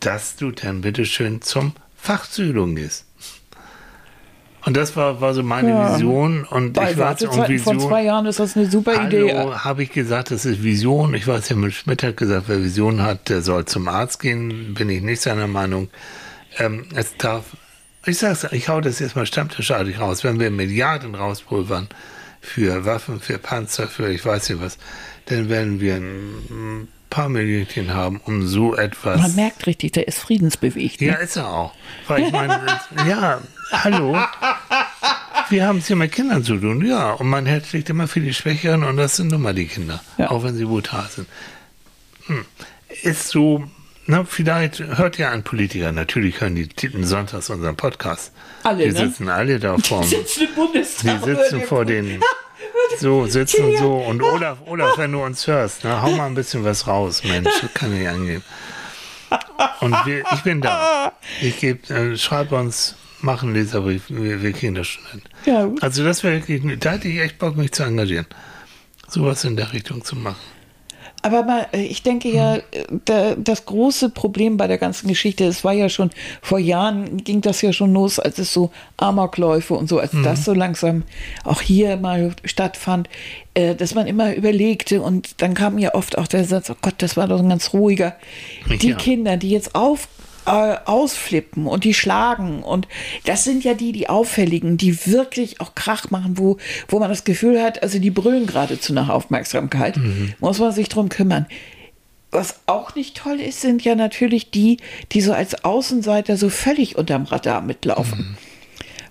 dass 0.00 0.34
du 0.36 0.50
dann 0.50 0.80
bitteschön 0.80 1.40
zum 1.40 1.74
Fachpsychologen 1.96 2.74
gehst. 2.74 3.04
Und 4.64 4.76
das 4.76 4.94
war, 4.96 5.20
war 5.20 5.34
so 5.34 5.42
meine 5.42 5.70
Ja. 5.70 5.94
Vision. 5.94 6.44
Und 6.44 6.74
Bei 6.74 6.92
ich 6.92 6.98
war 6.98 7.18
Vision. 7.18 7.80
zwei 7.80 8.04
Jahren 8.04 8.26
ist 8.26 8.38
das 8.38 8.56
eine 8.56 8.70
super 8.70 9.06
Idee. 9.06 9.34
Hallo, 9.34 9.56
habe 9.56 9.82
ich 9.82 9.90
gesagt, 9.90 10.30
das 10.30 10.44
ist 10.44 10.62
Vision. 10.62 11.14
Ich 11.14 11.26
weiß, 11.26 11.50
Herr 11.50 11.70
Schmidt 11.70 12.02
hat 12.02 12.16
gesagt, 12.16 12.44
wer 12.46 12.62
Vision 12.62 13.02
hat, 13.02 13.28
der 13.28 13.42
soll 13.42 13.64
zum 13.64 13.88
Arzt 13.88 14.20
gehen. 14.20 14.74
Bin 14.74 14.88
ich 14.88 15.02
nicht 15.02 15.20
seiner 15.20 15.48
Meinung. 15.48 15.88
Ähm, 16.58 16.86
es 16.94 17.16
darf, 17.16 17.44
ich 18.06 18.18
sag's, 18.18 18.46
ich 18.52 18.68
hau 18.68 18.80
das 18.80 19.00
jetzt 19.00 19.16
mal 19.16 19.26
stammtischartig 19.26 19.98
raus. 19.98 20.22
Wenn 20.22 20.38
wir 20.38 20.50
Milliarden 20.50 21.14
rauspulvern 21.14 21.88
für 22.40 22.84
Waffen, 22.84 23.20
für 23.20 23.38
Panzer, 23.38 23.88
für 23.88 24.08
ich 24.10 24.24
weiß 24.24 24.48
nicht 24.50 24.62
was, 24.62 24.78
dann 25.26 25.48
werden 25.48 25.80
wir 25.80 25.96
ein 25.96 26.88
paar 27.12 27.28
Millionchen 27.28 27.92
haben, 27.92 28.20
um 28.24 28.46
so 28.46 28.74
etwas. 28.74 29.20
Man 29.20 29.34
merkt 29.36 29.66
richtig, 29.66 29.92
der 29.92 30.08
ist 30.08 30.18
friedensbewegt. 30.18 31.00
Ne? 31.02 31.08
Ja, 31.08 31.14
ist 31.16 31.36
er 31.36 31.46
auch. 31.48 31.74
Weil 32.08 32.24
ich 32.24 32.32
meine, 32.32 32.58
ja, 33.06 33.40
hallo. 33.70 34.16
Wir 35.50 35.66
haben 35.66 35.78
es 35.78 35.88
hier 35.88 35.96
mit 35.96 36.10
Kindern 36.12 36.42
zu 36.42 36.56
tun, 36.56 36.84
ja. 36.86 37.12
Und 37.12 37.28
man 37.28 37.44
hält 37.44 37.66
schlicht 37.66 37.90
immer 37.90 38.08
für 38.08 38.20
die 38.20 38.32
Schwächeren 38.32 38.82
und 38.82 38.96
das 38.96 39.16
sind 39.16 39.30
nun 39.30 39.42
mal 39.42 39.54
die 39.54 39.66
Kinder. 39.66 40.02
Ja. 40.16 40.30
Auch 40.30 40.42
wenn 40.42 40.54
sie 40.56 40.64
brutal 40.64 41.06
sind. 41.14 41.28
Hm. 42.26 42.46
Ist 43.02 43.28
so, 43.28 43.64
na, 44.06 44.24
vielleicht 44.24 44.80
hört 44.80 45.18
ja 45.18 45.30
ein 45.30 45.42
Politiker, 45.42 45.92
natürlich 45.92 46.40
hören 46.40 46.54
die 46.54 46.66
Titen 46.68 47.04
sonntags 47.04 47.50
unseren 47.50 47.76
Podcast. 47.76 48.32
Alle, 48.62 48.84
Die 48.88 48.92
ne? 48.92 48.98
sitzen 49.06 49.28
alle 49.28 49.58
da 49.58 49.76
vorm, 49.76 50.04
sitzen 50.08 50.48
im 50.48 50.54
Bundestag. 50.54 51.22
die 51.22 51.30
sitzen 51.34 51.60
vor 51.62 51.84
den, 51.84 52.20
so, 52.98 53.26
sitzen 53.26 53.76
so. 53.78 53.94
Und 53.94 54.22
Olaf, 54.22 54.58
Olaf, 54.66 54.98
wenn 54.98 55.12
du 55.12 55.22
uns 55.22 55.46
hörst, 55.46 55.80
na, 55.84 56.02
hau 56.02 56.10
mal 56.10 56.26
ein 56.26 56.34
bisschen 56.34 56.64
was 56.64 56.86
raus, 56.86 57.22
Mensch, 57.24 57.50
kann 57.74 57.96
nicht 57.96 58.08
angehen. 58.08 58.42
Und 59.80 59.94
wir, 60.06 60.24
ich 60.32 60.42
bin 60.42 60.60
da. 60.60 61.12
Ich 61.40 61.58
geb, 61.60 61.88
äh, 61.90 62.16
schreib 62.16 62.52
uns, 62.52 62.96
mach 63.20 63.42
einen 63.42 63.54
Leserbrief, 63.54 64.04
wir, 64.08 64.42
wir 64.42 64.52
kriegen 64.52 64.74
das 64.74 64.86
schon 64.88 65.04
hin. 65.10 65.22
Ja. 65.46 65.70
Also 65.80 66.04
das 66.04 66.22
wäre 66.22 66.34
wirklich, 66.46 66.78
da 66.78 66.92
hätte 66.92 67.08
ich 67.08 67.18
echt 67.20 67.38
Bock, 67.38 67.56
mich 67.56 67.72
zu 67.72 67.82
engagieren. 67.82 68.26
Sowas 69.08 69.44
in 69.44 69.56
der 69.56 69.72
Richtung 69.72 70.04
zu 70.04 70.16
machen. 70.16 70.40
Aber 71.22 71.44
mal, 71.44 71.66
äh, 71.72 71.82
ich 71.82 72.02
denke 72.02 72.28
ja, 72.28 72.56
äh, 72.56 72.62
da, 73.04 73.34
das 73.36 73.64
große 73.64 74.10
Problem 74.10 74.56
bei 74.56 74.66
der 74.66 74.78
ganzen 74.78 75.08
Geschichte, 75.08 75.44
es 75.44 75.62
war 75.64 75.72
ja 75.72 75.88
schon, 75.88 76.10
vor 76.40 76.58
Jahren 76.58 77.18
ging 77.18 77.40
das 77.40 77.62
ja 77.62 77.72
schon 77.72 77.92
los, 77.92 78.18
als 78.18 78.38
es 78.38 78.52
so 78.52 78.70
Amokläufe 78.96 79.74
und 79.74 79.88
so, 79.88 79.98
als 80.00 80.12
das 80.24 80.44
so 80.44 80.52
langsam 80.52 81.04
auch 81.44 81.60
hier 81.60 81.96
mal 81.96 82.34
stattfand, 82.44 83.08
äh, 83.54 83.74
dass 83.74 83.94
man 83.94 84.06
immer 84.06 84.34
überlegte 84.34 85.00
und 85.00 85.40
dann 85.42 85.54
kam 85.54 85.78
ja 85.78 85.94
oft 85.94 86.18
auch 86.18 86.26
der 86.26 86.44
Satz, 86.44 86.70
oh 86.70 86.76
Gott, 86.82 86.94
das 86.98 87.16
war 87.16 87.28
doch 87.28 87.38
ein 87.38 87.48
ganz 87.48 87.72
ruhiger. 87.72 88.16
Die 88.80 88.90
Ja. 88.90 88.96
Kinder, 88.96 89.36
die 89.36 89.50
jetzt 89.50 89.74
auf 89.74 90.08
äh, 90.46 90.76
ausflippen 90.84 91.66
und 91.66 91.84
die 91.84 91.94
schlagen 91.94 92.62
und 92.62 92.88
das 93.24 93.44
sind 93.44 93.64
ja 93.64 93.74
die, 93.74 93.92
die 93.92 94.08
auffälligen, 94.08 94.76
die 94.76 95.06
wirklich 95.06 95.60
auch 95.60 95.74
Krach 95.74 96.10
machen, 96.10 96.38
wo, 96.38 96.58
wo 96.88 96.98
man 96.98 97.08
das 97.08 97.24
Gefühl 97.24 97.62
hat, 97.62 97.82
also 97.82 97.98
die 97.98 98.10
brüllen 98.10 98.46
geradezu 98.46 98.92
nach 98.92 99.08
Aufmerksamkeit, 99.08 99.98
muss 100.40 100.58
man 100.58 100.72
sich 100.72 100.88
drum 100.88 101.08
kümmern. 101.08 101.46
Was 102.32 102.60
auch 102.64 102.94
nicht 102.94 103.18
toll 103.18 103.40
ist, 103.40 103.60
sind 103.60 103.84
ja 103.84 103.94
natürlich 103.94 104.50
die, 104.50 104.78
die 105.12 105.20
so 105.20 105.34
als 105.34 105.64
Außenseiter 105.64 106.38
so 106.38 106.48
völlig 106.48 106.96
unterm 106.96 107.24
Radar 107.24 107.60
mitlaufen. 107.60 108.38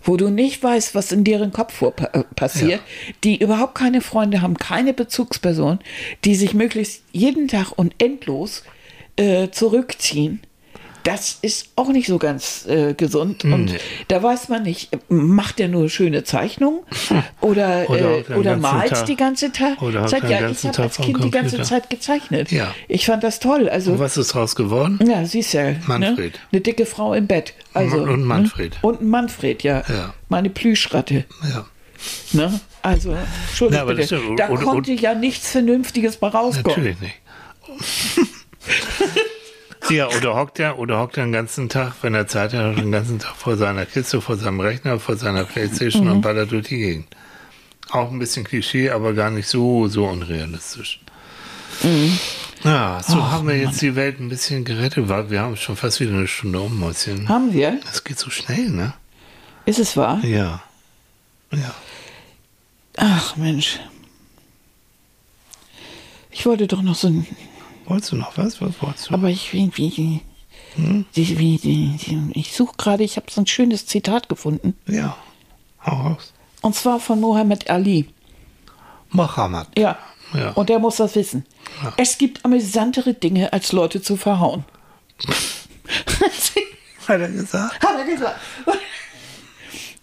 Wo 0.04 0.18
du 0.18 0.30
nicht 0.30 0.64
weißt, 0.64 0.96
was 0.96 1.12
in 1.12 1.24
deren 1.24 1.52
Kopf 1.52 1.76
vor, 1.76 1.94
äh, 2.14 2.24
passiert, 2.36 2.82
die 3.24 3.40
überhaupt 3.40 3.76
keine 3.76 4.02
Freunde 4.02 4.42
haben, 4.42 4.58
keine 4.58 4.94
Bezugsperson, 4.94 5.78
die 6.26 6.34
sich 6.34 6.56
möglichst 6.56 7.04
jeden 7.12 7.48
Tag 7.48 7.72
und 7.74 7.94
endlos 8.00 8.64
äh, 9.18 9.50
zurückziehen. 9.52 10.42
Das 11.04 11.40
ist 11.42 11.70
auch 11.76 11.90
nicht 11.90 12.08
so 12.08 12.18
ganz 12.20 12.66
äh, 12.68 12.94
gesund. 12.94 13.44
Und 13.44 13.66
Nee. 13.66 13.78
da 14.08 14.22
weiß 14.22 14.50
man 14.50 14.62
nicht, 14.64 14.90
macht 15.10 15.60
er 15.60 15.68
nur 15.68 15.90
schöne 15.90 16.24
Zeichnungen 16.24 16.82
oder, 17.42 17.90
Oder 17.90 18.20
oder, 18.20 18.30
äh, 18.30 18.34
oder 18.36 18.58
malt 18.58 18.92
Tag- 18.92 19.06
die 19.08 19.16
ganze 19.16 19.52
Ta 19.52 19.76
oder 19.82 20.06
Zeit. 20.06 20.24
Ja, 20.30 20.48
ich 20.50 20.64
habe 20.64 20.72
Tag 20.76 20.80
als 20.86 20.98
Kind 20.98 21.24
die 21.24 21.32
ganze. 21.32 21.62
Zeit 21.64 21.90
gezeichnet. 21.90 22.52
Ja. 22.52 22.74
Ich 22.88 23.06
fand 23.08 23.24
das 23.24 23.40
toll. 23.40 23.68
Also, 23.68 23.94
Und 23.94 24.00
was 24.00 24.16
ist 24.18 24.34
draus 24.34 24.56
geworden? 24.56 25.00
ja, 25.08 25.26
siehst 25.26 25.54
ja. 25.54 25.74
Manfred. 25.88 26.34
Ne? 26.34 26.40
Eine 26.52 26.62
dicke 26.62 26.86
Frau 26.86 27.14
im 27.14 27.26
Bett. 27.28 27.54
Also, 27.74 27.98
Und- 27.98 28.10
und 28.10 28.24
Manfred. 28.24 28.74
Ne? 28.74 28.80
Und 28.82 29.02
ein 29.02 29.10
Manfred, 29.10 29.64
ja. 29.64 29.84
Ja. 29.88 30.14
Meine 30.30 30.50
Plüschratte. 30.50 31.26
Ja. 31.52 31.66
Ne? 32.34 32.60
Also, 32.84 33.16
Entschuldigung, 33.50 34.38
Ja, 34.38 34.48
da 34.48 34.50
Oder- 34.54 34.64
konnte 34.64 34.92
ja 34.94 35.14
nichts 35.16 35.52
Vernünftiges 35.52 36.18
bei 36.18 36.28
rauskommen. 36.30 36.64
Natürlich 36.68 37.00
nicht. 37.00 37.16
Ja, 39.92 40.08
oder 40.08 40.36
hockt 40.36 40.60
er, 40.60 40.80
oder 40.80 41.00
hockt 41.00 41.18
er 41.18 41.26
den 41.26 41.34
ganzen 41.34 41.68
Tag, 41.68 41.94
wenn 42.02 42.14
er 42.14 42.26
Zeit 42.28 42.54
hat, 42.54 42.78
den 42.78 42.92
ganzen 42.92 43.20
Tag 43.20 43.36
vor 43.36 43.58
seiner 43.58 43.86
Kiste, 43.86 44.22
vor 44.22 44.38
seinem 44.38 44.62
Rechner, 44.62 45.00
vor 45.00 45.18
seiner 45.18 45.44
Playstation 45.44 46.08
und 46.08 46.22
ballert 46.22 46.52
durch 46.52 46.68
die 46.68 46.78
Gegend. 46.78 47.08
Auch 47.90 48.10
ein 48.10 48.20
bisschen 48.20 48.46
Klischee, 48.46 48.90
aber 48.90 49.14
gar 49.14 49.30
nicht 49.30 49.48
so, 49.48 49.88
so 49.88 50.06
unrealistisch. 50.06 51.02
Ja, 52.64 53.02
so 53.06 53.32
haben 53.32 53.48
wir 53.48 53.58
jetzt 53.58 53.82
die 53.82 53.96
Welt 53.96 54.20
ein 54.20 54.30
bisschen 54.30 54.64
gerettet, 54.64 55.10
weil 55.10 55.30
wir 55.30 55.42
haben 55.42 55.58
schon 55.58 55.76
fast 55.76 56.00
wieder 56.00 56.14
eine 56.14 56.28
Stunde 56.28 56.62
um, 56.62 56.80
Mäuschen. 56.80 57.28
Haben 57.28 57.52
wir? 57.54 57.80
Das 57.86 58.04
geht 58.04 58.20
so 58.20 58.30
schnell, 58.30 58.70
ne? 58.70 58.94
Ist 59.66 59.80
es 59.80 59.98
wahr? 59.98 60.24
Ja. 60.24 60.62
Ja. 61.52 61.76
Ach 62.98 63.36
Mensch. 63.36 63.80
Ich 66.30 66.46
wollte 66.46 66.68
doch 66.68 66.82
noch 66.82 66.96
so 66.96 67.08
ein. 67.08 67.28
Wolltest 67.92 68.14
du 68.14 68.16
noch 68.16 68.38
was? 68.38 68.62
Was 68.62 68.82
wolltest 68.82 69.10
du? 69.10 69.14
Aber 69.14 69.28
ich, 69.28 69.50
die, 69.52 70.22
ich 72.34 72.54
suche 72.54 72.74
gerade, 72.78 73.04
ich 73.04 73.18
habe 73.18 73.30
so 73.30 73.42
ein 73.42 73.48
schönes 73.48 73.86
Zitat 73.86 74.30
gefunden. 74.30 74.78
Ja. 74.88 75.18
Hau 75.86 75.98
raus. 75.98 76.32
Und 76.62 76.74
zwar 76.74 77.02
von 77.02 77.20
Mohammed 77.20 77.70
Ali. 77.70 78.08
Mohammed. 79.10 79.68
Ja. 79.78 79.98
Ja. 80.34 80.52
Und 80.52 80.70
der 80.70 80.80
muss 80.80 80.96
das 80.96 81.16
wissen. 81.16 81.46
Ja. 81.84 81.92
Es 81.98 82.18
gibt 82.18 82.46
amüsantere 82.46 83.14
Dinge, 83.14 83.52
als 83.52 83.74
Leute 83.74 84.02
zu 84.02 84.16
verhauen. 84.16 84.64
Hat 87.10 87.20
er 87.20 87.28
gesagt? 87.28 87.84
Hat 87.84 87.98
er 87.98 88.06
gesagt. 88.06 88.40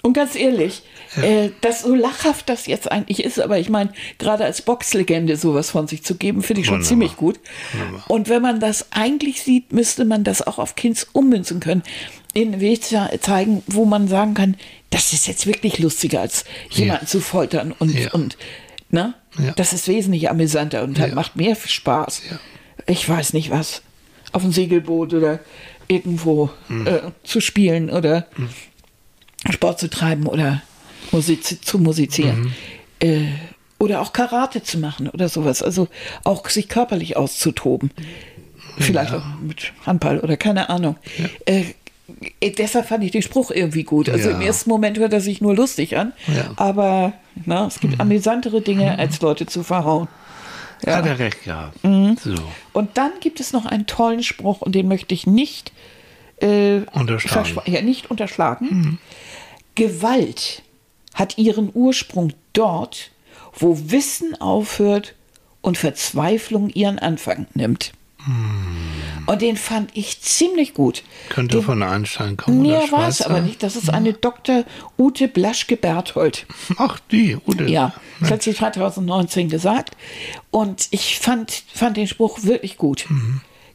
Und 0.03 0.12
ganz 0.12 0.34
ehrlich, 0.34 0.82
äh, 1.23 1.51
das 1.61 1.83
so 1.83 1.95
lachhaft 1.95 2.49
das 2.49 2.66
jetzt 2.66 2.91
eigentlich 2.91 3.23
ist, 3.25 3.41
aber 3.41 3.59
ich 3.59 3.69
meine, 3.69 3.93
gerade 4.19 4.45
als 4.45 4.62
Boxlegende 4.62 5.37
sowas 5.37 5.71
von 5.71 5.87
sich 5.89 6.03
zu 6.05 6.14
geben, 6.16 6.43
finde 6.43 6.61
ich 6.61 6.66
schon 6.66 6.75
Wunderbar. 6.77 6.89
ziemlich 6.89 7.16
gut. 7.16 7.41
Wunderbar. 7.73 8.11
Und 8.11 8.29
wenn 8.29 8.43
man 8.43 8.61
das 8.61 8.87
eigentlich 8.93 9.43
sieht, 9.43 9.73
müsste 9.73 10.05
man 10.05 10.25
das 10.25 10.47
auch 10.47 10.59
auf 10.59 10.75
Kinds 10.77 11.07
ummünzen 11.12 11.61
können. 11.61 11.83
In 12.35 12.53
einen 12.53 12.61
Weg 12.61 12.85
ze- 12.85 13.09
zeigen, 13.21 13.62
wo 13.66 13.85
man 13.85 14.07
sagen 14.09 14.35
kann, 14.35 14.57
das 14.91 15.12
ist 15.12 15.27
jetzt 15.27 15.47
wirklich 15.47 15.79
lustiger, 15.79 16.21
als 16.21 16.45
jemanden 16.71 17.07
zu 17.07 17.21
foltern 17.21 17.73
und, 17.79 17.95
Ja. 17.95 18.12
und 18.12 18.37
ne? 18.91 19.14
Ja. 19.39 19.53
Das 19.53 19.73
ist 19.73 19.89
wesentlich 19.89 20.29
amüsanter 20.31 20.83
und 20.83 20.99
Ja. 20.99 21.09
macht 21.14 21.37
mehr 21.37 21.57
Spaß. 21.57 22.23
Ja. 22.31 22.39
Ich 22.87 23.09
weiß 23.09 23.33
nicht 23.33 23.51
was. 23.51 23.83
Auf 24.33 24.43
dem 24.43 24.53
Segelboot 24.53 25.14
oder 25.14 25.41
irgendwo 25.89 26.51
Hm. 26.69 26.87
äh, 26.87 27.01
zu 27.25 27.41
spielen 27.41 27.89
oder 27.91 28.27
Sport 29.51 29.81
zu 29.81 29.89
treiben 29.89 30.27
oder 30.27 30.62
Musik 31.12 31.64
zu 31.64 31.78
musizieren. 31.78 32.53
Äh, 33.01 33.26
oder 33.78 34.01
auch 34.01 34.12
Karate 34.12 34.62
zu 34.62 34.78
machen 34.78 35.09
oder 35.09 35.28
sowas. 35.28 35.62
Also 35.62 35.88
auch 36.24 36.49
sich 36.49 36.68
körperlich 36.68 37.16
auszutoben. 37.16 37.90
Vielleicht 38.78 39.12
auch 39.14 39.24
mit 39.40 39.72
Handball 39.86 40.18
oder 40.20 40.36
keine 40.36 40.68
Ahnung. 40.68 40.96
Äh, 41.46 41.64
äh, 42.40 42.51
deshalb 42.51 42.88
fand 42.88 43.05
ich 43.05 43.11
den 43.12 43.22
Spruch 43.22 43.51
irgendwie 43.51 43.84
gut. 43.84 44.09
Also 44.09 44.30
Ja. 44.30 44.36
im 44.36 44.40
ersten 44.42 44.70
Moment 44.70 44.99
hört 44.99 45.12
er 45.12 45.20
sich 45.20 45.40
nur 45.40 45.55
lustig 45.55 45.96
an. 45.96 46.12
Ja. 46.26 46.51
Aber 46.57 47.12
na, 47.44 47.66
es 47.66 47.78
gibt 47.80 48.01
amüsantere 48.01 48.61
Dinge, 48.62 48.99
als 48.99 49.20
Leute 49.20 49.46
zu 49.46 49.62
verhauen. 49.62 50.09
Hat 50.86 51.07
er 51.07 51.18
recht 51.18 51.42
gehabt. 51.44 51.78
So. 51.82 52.34
Und 52.72 52.96
dann 52.99 53.11
gibt 53.20 53.40
es 53.40 53.53
noch 53.53 53.66
einen 53.66 53.86
tollen 53.86 54.22
Spruch 54.22 54.61
und 54.61 54.74
den 54.76 54.86
möchte 54.88 55.12
ich 55.14 55.26
nicht, 55.26 55.72
äh, 56.40 56.82
Unterschlagen. 56.92 57.59
ja, 57.66 57.82
nicht 57.82 58.11
unterschlagen. 58.12 58.99
Gewalt 59.74 60.62
hat 61.19 61.37
ihren 61.37 61.71
Ursprung 61.75 62.33
dort, 62.53 63.11
wo 63.53 63.77
Wissen 63.91 64.41
aufhört 64.41 65.14
und 65.61 65.77
Verzweiflung 65.77 66.71
ihren 66.71 67.01
Anfang 67.01 67.49
nimmt. 67.55 67.93
Und 69.27 69.43
den 69.43 69.57
fand 69.57 69.91
ich 69.95 70.21
ziemlich 70.21 70.75
gut. 70.75 71.03
Könnte 71.29 71.57
den, 71.57 71.64
von 71.64 71.83
Einstein 71.83 72.37
kommen. 72.37 72.61
oder 72.61 72.79
Näher 72.79 72.93
war 72.93 73.09
es 73.09 73.21
aber 73.23 73.41
nicht. 73.41 73.62
Das 73.62 73.75
ist 73.75 73.91
eine 73.91 74.12
Dr. 74.12 74.64
Ute 74.97 75.29
Blaschke-Berthold. 75.29 76.47
Ach, 76.77 77.01
die, 77.11 77.37
Ute. 77.47 77.64
Ja, 77.64 77.95
das 78.21 78.31
hat 78.31 78.43
sie 78.43 78.55
2019 78.55 79.49
gesagt. 79.49 79.97
Und 80.51 80.89
ich 80.91 81.19
fand, 81.19 81.64
fand 81.73 81.97
den 81.97 82.07
Spruch 82.07 82.45
wirklich 82.45 82.77
gut. 82.77 83.07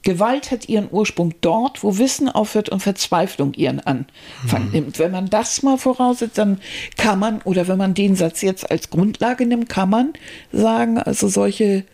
Gewalt 0.04 0.52
hat 0.52 0.70
ihren 0.70 0.90
Ursprung 0.92 1.34
dort, 1.42 1.84
wo 1.84 1.98
Wissen 1.98 2.30
aufhört 2.30 2.70
und 2.70 2.82
Verzweiflung 2.82 3.54
ihren 3.54 3.80
Anfang 3.80 4.72
nimmt. 4.72 5.00
Wenn 5.00 5.12
man 5.12 5.30
das 5.30 5.64
mal 5.64 5.78
voraussetzt, 5.78 6.38
dann 6.38 6.60
kann 6.98 7.20
man, 7.20 7.42
oder 7.44 7.68
wenn 7.68 7.78
man 7.78 7.94
den 7.94 8.16
Satz 8.16 8.42
jetzt 8.42 8.70
als 8.70 8.90
Grundlage 8.90 9.46
nimmt, 9.46 9.70
kann 9.70 9.90
man 9.90 10.14
sagen, 10.52 10.98
also 10.98 11.28
solche 11.28 11.86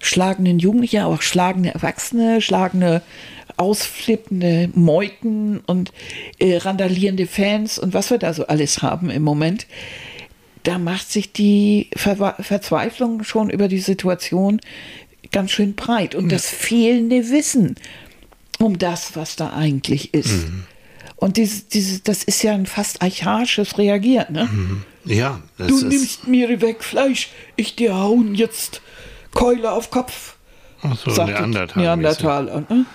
schlagenden 0.00 0.58
Jugendliche, 0.58 1.02
aber 1.02 1.16
auch 1.16 1.22
schlagende 1.22 1.74
Erwachsene, 1.74 2.40
schlagende 2.40 3.02
ausflippende 3.56 4.70
Meuten 4.74 5.60
und 5.66 5.92
äh, 6.38 6.56
randalierende 6.58 7.26
Fans 7.26 7.78
und 7.78 7.92
was 7.92 8.10
wir 8.10 8.18
da 8.18 8.32
so 8.32 8.46
alles 8.46 8.82
haben 8.82 9.10
im 9.10 9.22
Moment 9.22 9.66
da 10.62 10.78
macht 10.78 11.10
sich 11.10 11.32
die 11.32 11.88
Ver 11.96 12.36
Verzweiflung 12.40 13.24
schon 13.24 13.48
über 13.48 13.68
die 13.68 13.78
Situation 13.78 14.60
ganz 15.32 15.50
schön 15.50 15.74
breit 15.74 16.14
und 16.14 16.30
das 16.30 16.48
fehlende 16.48 17.30
Wissen 17.30 17.76
um 18.58 18.78
das, 18.78 19.16
was 19.16 19.36
da 19.36 19.50
eigentlich 19.50 20.14
ist. 20.14 20.46
Und 21.16 21.36
dieses, 21.36 21.68
dieses, 21.68 22.02
das 22.02 22.22
ist 22.24 22.42
ja 22.42 22.52
ein 22.52 22.66
fast 22.66 23.02
archaisches 23.02 23.78
Reagieren. 23.78 24.32
Ne? 24.32 24.48
Ja, 25.04 25.40
das 25.56 25.68
Du 25.68 25.86
nimmst 25.86 26.28
mir 26.28 26.60
weg 26.60 26.84
Fleisch, 26.84 27.30
ich 27.56 27.76
dir 27.76 27.94
hauen 27.94 28.34
jetzt 28.34 28.82
Keule 29.32 29.72
auf 29.72 29.90
Kopf. 29.90 30.36
Ach 30.82 30.96
so, 30.96 31.10
sagt 31.10 31.30
Neandertal. 31.30 31.82
Neandertaler. 31.82 32.64
Ne? 32.68 32.86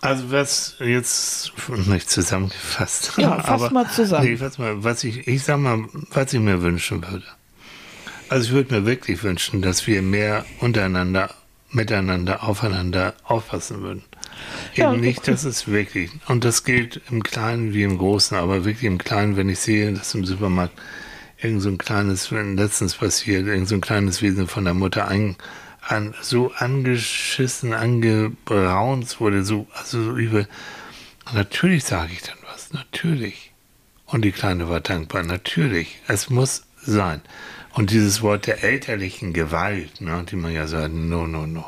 Also 0.00 0.30
was 0.30 0.76
jetzt 0.80 1.52
nicht 1.86 2.10
zusammengefasst. 2.10 3.14
Ja, 3.16 3.40
fass 3.42 3.70
mal 3.70 3.90
zusammen. 3.90 4.26
Nee, 4.26 4.36
fass 4.36 4.58
mal, 4.58 4.84
was 4.84 5.02
ich, 5.02 5.26
ich 5.26 5.42
sag 5.42 5.58
mal, 5.58 5.86
was 6.10 6.32
ich 6.32 6.40
mir 6.40 6.62
wünschen 6.62 7.02
würde. 7.02 7.24
Also 8.28 8.48
ich 8.48 8.52
würde 8.52 8.80
mir 8.80 8.86
wirklich 8.86 9.22
wünschen, 9.22 9.62
dass 9.62 9.86
wir 9.86 10.02
mehr 10.02 10.44
untereinander, 10.60 11.34
miteinander, 11.70 12.42
aufeinander 12.44 13.14
aufpassen 13.24 13.82
würden. 13.82 14.04
Ja, 14.74 14.92
Eben 14.92 15.00
nicht, 15.00 15.28
das 15.28 15.44
ist 15.44 15.68
wirklich, 15.68 16.10
und 16.26 16.44
das 16.44 16.64
gilt 16.64 17.00
im 17.10 17.22
Kleinen 17.22 17.72
wie 17.72 17.84
im 17.84 17.98
Großen, 17.98 18.36
aber 18.36 18.64
wirklich 18.64 18.84
im 18.84 18.98
Kleinen, 18.98 19.36
wenn 19.36 19.48
ich 19.48 19.60
sehe, 19.60 19.92
dass 19.92 20.14
im 20.14 20.24
Supermarkt 20.24 20.74
irgend 21.40 21.62
so 21.62 21.68
ein 21.68 21.78
kleines, 21.78 22.32
wenn 22.32 22.56
letztens 22.56 22.96
passiert, 22.96 23.46
irgend 23.46 23.68
so 23.68 23.76
ein 23.76 23.80
kleines 23.80 24.22
Wesen 24.22 24.48
von 24.48 24.64
der 24.64 24.74
Mutter 24.74 25.06
ein, 25.06 25.36
an, 25.86 26.14
so 26.20 26.52
angeschissen, 26.52 27.74
angebraunt 27.74 29.20
wurde, 29.20 29.44
so, 29.44 29.66
also 29.74 30.02
so 30.02 30.16
übel. 30.16 30.48
Natürlich 31.32 31.84
sage 31.84 32.12
ich 32.12 32.22
dann 32.22 32.38
was, 32.50 32.72
natürlich. 32.72 33.52
Und 34.06 34.22
die 34.22 34.32
Kleine 34.32 34.68
war 34.68 34.80
dankbar, 34.80 35.22
natürlich. 35.22 35.98
Es 36.08 36.30
muss 36.30 36.64
sein. 36.80 37.20
Und 37.74 37.90
dieses 37.90 38.22
Wort 38.22 38.46
der 38.46 38.62
elterlichen 38.62 39.32
Gewalt, 39.32 40.00
ne, 40.00 40.24
die 40.30 40.36
man 40.36 40.52
ja 40.52 40.66
sagt, 40.66 40.94
no, 40.94 41.26
no, 41.26 41.46
no. 41.46 41.64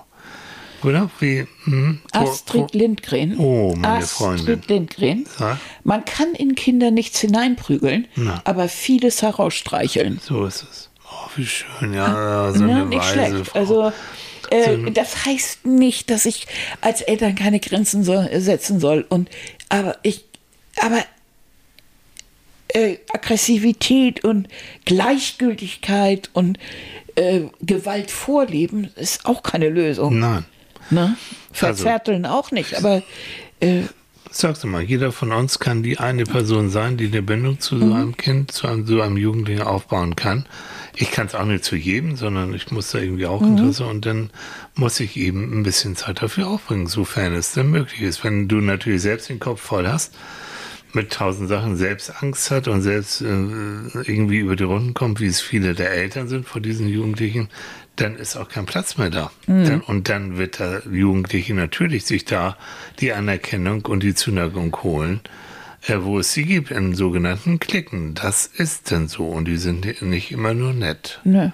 Oder? 0.84 1.10
Wie? 1.18 1.46
Hm? 1.64 2.00
Astrid 2.12 2.74
Lindgren. 2.74 3.36
Oh, 3.38 3.74
meine 3.76 4.04
Astrid 4.04 4.40
Freundin. 4.40 4.62
Lindgren. 4.68 5.26
Ja. 5.40 5.58
Man 5.84 6.04
kann 6.04 6.34
in 6.34 6.54
Kinder 6.54 6.90
nichts 6.90 7.18
hineinprügeln, 7.20 8.06
Na. 8.14 8.40
aber 8.44 8.68
vieles 8.68 9.22
herausstreicheln. 9.22 10.20
So 10.22 10.44
ist 10.46 10.62
es. 10.62 10.90
Oh, 11.10 11.28
wie 11.34 11.46
schön, 11.46 11.94
ja, 11.94 12.52
so 12.52 12.64
Ja, 12.64 12.76
eine 12.76 12.86
nicht 12.86 12.98
weise 13.00 13.12
schlecht. 13.12 13.46
Frau. 13.48 13.58
Also 13.58 13.92
äh, 14.50 14.76
So 14.76 14.90
das 14.90 15.24
heißt 15.24 15.66
nicht, 15.66 16.10
dass 16.10 16.24
ich 16.26 16.46
als 16.82 17.00
Eltern 17.00 17.34
keine 17.34 17.58
Grenzen 17.58 18.04
soll, 18.04 18.28
setzen 18.40 18.78
soll. 18.78 19.04
Und 19.08 19.28
aber 19.68 19.96
ich, 20.02 20.24
aber 20.80 21.02
äh, 22.68 22.98
Aggressivität 23.12 24.24
und 24.24 24.48
Gleichgültigkeit 24.84 26.30
und 26.32 26.58
äh, 27.14 27.42
Gewalt 27.60 28.10
vorleben 28.10 28.90
ist 28.96 29.26
auch 29.26 29.42
keine 29.42 29.68
Lösung. 29.68 30.18
Nein. 30.18 30.44
Ne? 30.90 31.16
Verzärteln 31.52 32.26
auch 32.26 32.50
nicht, 32.50 32.76
aber 32.76 33.02
äh, 33.60 33.82
Sagst 34.30 34.64
du 34.64 34.66
mal, 34.66 34.82
jeder 34.82 35.12
von 35.12 35.32
uns 35.32 35.58
kann 35.60 35.82
die 35.82 35.98
eine 35.98 36.24
Person 36.24 36.68
sein, 36.68 36.96
die 36.96 37.06
eine 37.06 37.22
Bindung 37.22 37.58
zu 37.58 37.78
so 37.78 37.94
einem 37.94 38.16
Kind, 38.16 38.52
zu 38.52 38.66
einem, 38.66 38.86
so 38.86 39.00
einem 39.00 39.16
Jugendlichen 39.16 39.62
aufbauen 39.62 40.14
kann. 40.14 40.44
Ich 40.94 41.10
kann 41.10 41.26
es 41.26 41.34
auch 41.34 41.44
nicht 41.46 41.64
zu 41.64 41.76
jedem, 41.76 42.16
sondern 42.16 42.52
ich 42.52 42.70
muss 42.70 42.90
da 42.90 42.98
irgendwie 42.98 43.26
auch 43.26 43.40
Interesse 43.40 43.86
und 43.86 44.04
dann 44.04 44.30
muss 44.74 45.00
ich 45.00 45.16
eben 45.16 45.58
ein 45.58 45.62
bisschen 45.62 45.96
Zeit 45.96 46.20
dafür 46.20 46.48
aufbringen, 46.48 46.86
sofern 46.86 47.34
es 47.34 47.52
denn 47.52 47.70
möglich 47.70 48.02
ist. 48.02 48.24
Wenn 48.24 48.48
du 48.48 48.56
natürlich 48.56 49.02
selbst 49.02 49.28
den 49.28 49.40
Kopf 49.40 49.60
voll 49.60 49.86
hast, 49.86 50.14
mit 50.96 51.12
tausend 51.12 51.48
Sachen 51.48 51.76
selbst 51.76 52.22
Angst 52.22 52.50
hat 52.50 52.66
und 52.66 52.82
selbst 52.82 53.20
äh, 53.20 53.26
irgendwie 53.26 54.38
über 54.38 54.56
die 54.56 54.64
Runden 54.64 54.94
kommt, 54.94 55.20
wie 55.20 55.26
es 55.26 55.40
viele 55.40 55.74
der 55.74 55.92
Eltern 55.92 56.26
sind 56.26 56.48
vor 56.48 56.60
diesen 56.60 56.88
Jugendlichen, 56.88 57.48
dann 57.94 58.16
ist 58.16 58.36
auch 58.36 58.48
kein 58.48 58.66
Platz 58.66 58.98
mehr 58.98 59.10
da. 59.10 59.30
Dann, 59.46 59.80
und 59.80 60.08
dann 60.08 60.36
wird 60.36 60.58
der 60.58 60.82
Jugendliche 60.90 61.54
natürlich 61.54 62.04
sich 62.04 62.24
da 62.24 62.56
die 62.98 63.12
Anerkennung 63.12 63.86
und 63.86 64.02
die 64.02 64.14
Zuneigung 64.14 64.76
holen, 64.82 65.20
äh, 65.86 65.98
wo 66.00 66.18
es 66.18 66.32
sie 66.32 66.44
gibt, 66.44 66.70
in 66.72 66.94
sogenannten 66.94 67.60
Klicken. 67.60 68.14
Das 68.14 68.46
ist 68.46 68.90
denn 68.90 69.06
so 69.06 69.26
und 69.26 69.46
die 69.46 69.58
sind 69.58 70.02
nicht 70.02 70.32
immer 70.32 70.54
nur 70.54 70.72
nett. 70.72 71.20
nö. 71.24 71.50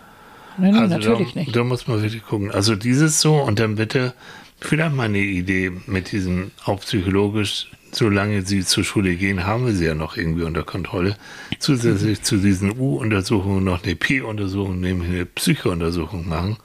Nein, 0.59 0.75
nein, 0.75 0.77
Also 0.77 0.99
natürlich 0.99 1.35
da, 1.35 1.41
nicht. 1.41 1.57
Da 1.57 1.65
muss 1.65 1.87
man 1.87 2.03
wirklich 2.03 2.25
gucken. 2.25 2.51
Also 2.51 2.77
dieses 2.77 3.21
so 3.21 3.37
und 3.37 3.59
dann 3.59 3.77
bitte 3.77 4.15
Vielleicht 4.63 4.95
meine 4.95 5.19
Idee 5.19 5.73
mit 5.87 6.13
diesem, 6.13 6.53
auch 6.65 6.81
psychologisch, 6.81 7.69
solange 7.95 8.43
sie 8.43 8.65
zur 8.65 8.85
Schule 8.85 9.17
gehen, 9.17 9.47
haben 9.47 9.67
wir 9.67 9.75
sie 9.75 9.85
ja 9.85 9.95
noch 9.95 10.17
irgendwie 10.17 10.45
unter 10.45 10.63
Kontrolle. 10.63 11.17
Zusätzlich 11.59 12.23
zu 12.23 12.39
diesen 12.39 12.79
U-Untersuchungen 12.79 13.65
noch 13.65 13.85
eine 13.85 13.95
P-Untersuchung, 13.95 14.81
nämlich 14.81 15.11
eine 15.11 15.27
Psychountersuchung 15.27 16.29
machen, 16.29 16.57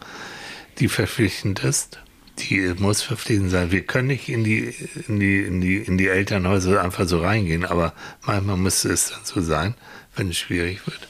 die 0.79 0.87
verpflichtend 0.87 1.63
ist. 1.63 1.99
Die 2.39 2.73
muss 2.77 3.01
verpflichtend 3.01 3.49
sein. 3.51 3.71
Wir 3.71 3.81
können 3.81 4.07
nicht 4.07 4.29
in 4.29 4.43
die, 4.43 4.73
in 5.07 5.19
die, 5.19 5.39
in 5.39 5.59
die, 5.59 5.77
in 5.77 5.97
die 5.97 6.07
Elternhäuser 6.07 6.81
einfach 6.83 7.07
so 7.07 7.19
reingehen, 7.19 7.65
aber 7.65 7.93
manchmal 8.25 8.57
müsste 8.57 8.89
es 8.89 9.09
dann 9.09 9.21
so 9.23 9.41
sein, 9.41 9.73
wenn 10.15 10.29
es 10.29 10.37
schwierig 10.37 10.85
wird. 10.85 11.07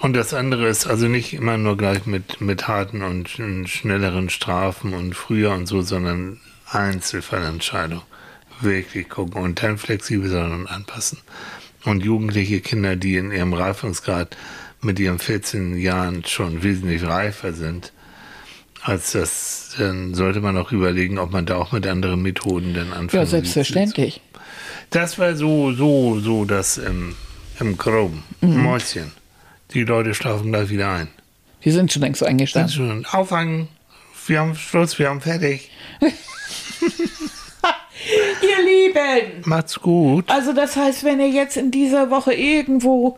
Und 0.00 0.14
das 0.14 0.32
andere 0.32 0.66
ist 0.66 0.86
also 0.86 1.08
nicht 1.08 1.34
immer 1.34 1.58
nur 1.58 1.76
gleich 1.76 2.06
mit, 2.06 2.40
mit 2.40 2.68
harten 2.68 3.02
und 3.02 3.28
schnelleren 3.28 4.30
Strafen 4.30 4.94
und 4.94 5.14
früher 5.14 5.52
und 5.52 5.66
so, 5.66 5.82
sondern 5.82 6.40
Einzelfallentscheidung. 6.70 8.00
Wirklich 8.60 9.08
gucken 9.08 9.42
und 9.42 9.62
dann 9.62 9.78
flexibel 9.78 10.28
sein 10.28 10.52
und 10.52 10.66
anpassen. 10.66 11.18
Und 11.84 12.04
jugendliche 12.04 12.60
Kinder, 12.60 12.96
die 12.96 13.16
in 13.16 13.30
ihrem 13.30 13.54
Reifungsgrad 13.54 14.36
mit 14.82 14.98
ihren 14.98 15.18
14 15.18 15.76
Jahren 15.76 16.24
schon 16.24 16.62
wesentlich 16.62 17.04
reifer 17.04 17.52
sind, 17.52 17.92
als 18.82 19.12
das, 19.12 19.74
dann 19.78 20.14
sollte 20.14 20.40
man 20.40 20.56
auch 20.56 20.72
überlegen, 20.72 21.18
ob 21.18 21.30
man 21.32 21.46
da 21.46 21.56
auch 21.56 21.72
mit 21.72 21.86
anderen 21.86 22.22
Methoden 22.22 22.74
dann 22.74 22.92
anfangen 22.92 23.22
Ja, 23.22 23.26
selbstverständlich. 23.26 24.20
Das 24.90 25.18
war 25.18 25.36
so, 25.36 25.72
so, 25.72 26.18
so 26.20 26.44
das 26.44 26.78
im, 26.78 27.14
im 27.60 27.76
Groben. 27.76 28.22
Mhm. 28.40 28.62
Mäuschen. 28.62 29.12
Die 29.72 29.84
Leute 29.84 30.14
schlafen 30.14 30.50
gleich 30.50 30.70
wieder 30.70 30.90
ein. 30.90 31.08
Die 31.64 31.70
sind 31.70 31.92
schon 31.92 32.02
längst 32.02 32.22
eingestanden. 32.22 32.70
Sind 32.70 32.86
schon 32.86 33.06
auffangen. 33.06 33.68
Wir 34.26 34.40
haben 34.40 34.56
Schluss, 34.56 34.98
wir 34.98 35.08
haben 35.08 35.20
fertig. 35.20 35.70
ihr 38.42 38.64
Lieben! 38.64 39.42
Macht's 39.44 39.80
gut. 39.80 40.30
Also 40.30 40.52
das 40.52 40.76
heißt, 40.76 41.04
wenn 41.04 41.20
ihr 41.20 41.28
jetzt 41.28 41.56
in 41.56 41.70
dieser 41.70 42.10
Woche 42.10 42.32
irgendwo 42.32 43.16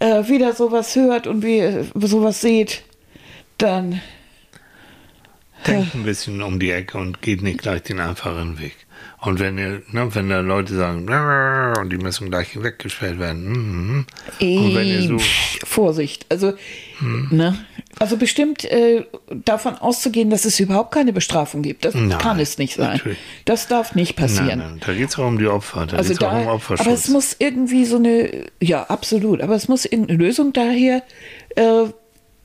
äh, 0.00 0.26
wieder 0.28 0.52
sowas 0.52 0.94
hört 0.96 1.26
und 1.26 1.42
wie 1.42 1.58
äh, 1.58 1.84
sowas 1.94 2.40
seht, 2.40 2.82
dann 3.58 4.00
denkt 5.66 5.94
ein 5.94 6.04
bisschen 6.04 6.42
um 6.42 6.58
die 6.58 6.70
Ecke 6.70 6.98
und 6.98 7.22
geht 7.22 7.42
nicht 7.42 7.60
gleich 7.60 7.82
den 7.82 8.00
einfachen 8.00 8.58
Weg. 8.58 8.76
Und 9.24 9.38
wenn 9.38 9.56
ihr, 9.56 9.82
ne, 9.92 10.12
wenn 10.14 10.28
da 10.28 10.40
Leute 10.40 10.74
sagen, 10.74 11.08
und 11.78 11.90
die 11.90 11.96
müssen 11.96 12.28
gleich 12.28 12.60
weggesperrt 12.60 13.20
werden, 13.20 13.52
mm, 13.52 14.06
und 14.40 14.74
wenn 14.74 14.86
ihr 14.88 15.02
so 15.02 15.18
Vorsicht, 15.64 16.26
also 16.28 16.54
hm. 16.98 17.28
ne, 17.30 17.56
also 18.00 18.16
bestimmt 18.16 18.64
äh, 18.64 19.04
davon 19.30 19.76
auszugehen, 19.76 20.28
dass 20.28 20.44
es 20.44 20.58
überhaupt 20.58 20.92
keine 20.92 21.12
Bestrafung 21.12 21.62
gibt, 21.62 21.84
das 21.84 21.94
nein, 21.94 22.18
kann 22.18 22.40
es 22.40 22.58
nicht 22.58 22.74
sein. 22.74 22.96
Natürlich. 22.96 23.18
Das 23.44 23.68
darf 23.68 23.94
nicht 23.94 24.16
passieren. 24.16 24.58
Nein, 24.58 24.58
nein, 24.58 24.80
da 24.84 24.92
geht 24.92 25.10
es 25.10 25.16
auch 25.16 25.26
um 25.28 25.38
die 25.38 25.46
Opfer, 25.46 25.86
da 25.86 25.98
also 25.98 26.14
auch 26.26 26.70
um. 26.70 26.76
Aber 26.78 26.90
es 26.90 27.06
muss 27.06 27.36
irgendwie 27.38 27.84
so 27.84 27.96
eine, 27.96 28.46
ja 28.60 28.82
absolut, 28.82 29.40
aber 29.40 29.54
es 29.54 29.68
muss 29.68 29.84
irgendeine 29.84 30.18
Lösung 30.18 30.52
daher, 30.52 31.04
äh, 31.54 31.84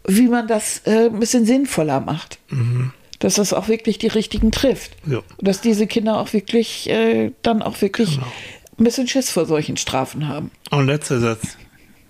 wie 0.07 0.27
man 0.27 0.47
das 0.47 0.83
äh, 0.85 1.07
ein 1.07 1.19
bisschen 1.19 1.47
sinnvoller 1.47 2.01
macht. 2.01 2.37
Mhm 2.49 2.91
dass 3.19 3.35
das 3.35 3.53
auch 3.53 3.67
wirklich 3.67 3.97
die 3.97 4.07
richtigen 4.07 4.51
trifft. 4.51 4.91
Ja. 5.05 5.21
Dass 5.39 5.61
diese 5.61 5.87
Kinder 5.87 6.19
auch 6.19 6.33
wirklich 6.33 6.89
äh, 6.89 7.31
dann 7.41 7.61
auch 7.61 7.81
wirklich 7.81 8.15
genau. 8.15 8.31
ein 8.79 8.83
bisschen 8.83 9.07
Schiss 9.07 9.29
vor 9.29 9.45
solchen 9.45 9.77
Strafen 9.77 10.27
haben. 10.27 10.51
Und 10.69 10.87
letzter 10.87 11.19
Satz, 11.19 11.57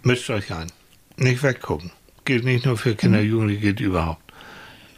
mischt 0.04 0.30
euch 0.30 0.52
ein. 0.54 0.72
Nicht 1.16 1.44
weggucken. 1.44 1.92
Geht 2.26 2.44
nicht 2.44 2.66
nur 2.66 2.78
für 2.78 2.96
Kinder, 2.96 3.22
mhm. 3.22 3.30
Jugendliche, 3.30 3.62
geht 3.62 3.80
überhaupt. 3.80 4.22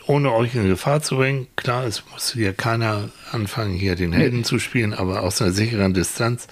Ohne 0.08 0.34
euch 0.34 0.56
in 0.56 0.68
Gefahr 0.68 1.02
zu 1.04 1.18
bringen, 1.18 1.48
klar, 1.56 1.86
es 1.86 2.04
muss 2.12 2.34
hier 2.34 2.54
keiner 2.54 3.10
anfangen, 3.32 3.76
hier 3.76 3.96
den 3.96 4.12
Helden 4.12 4.40
mhm. 4.40 4.44
zu 4.44 4.58
spielen, 4.58 4.94
aber 4.96 5.22
aus 5.22 5.40
einer 5.42 5.52
sicheren 5.52 5.94
Distanz, 5.94 6.48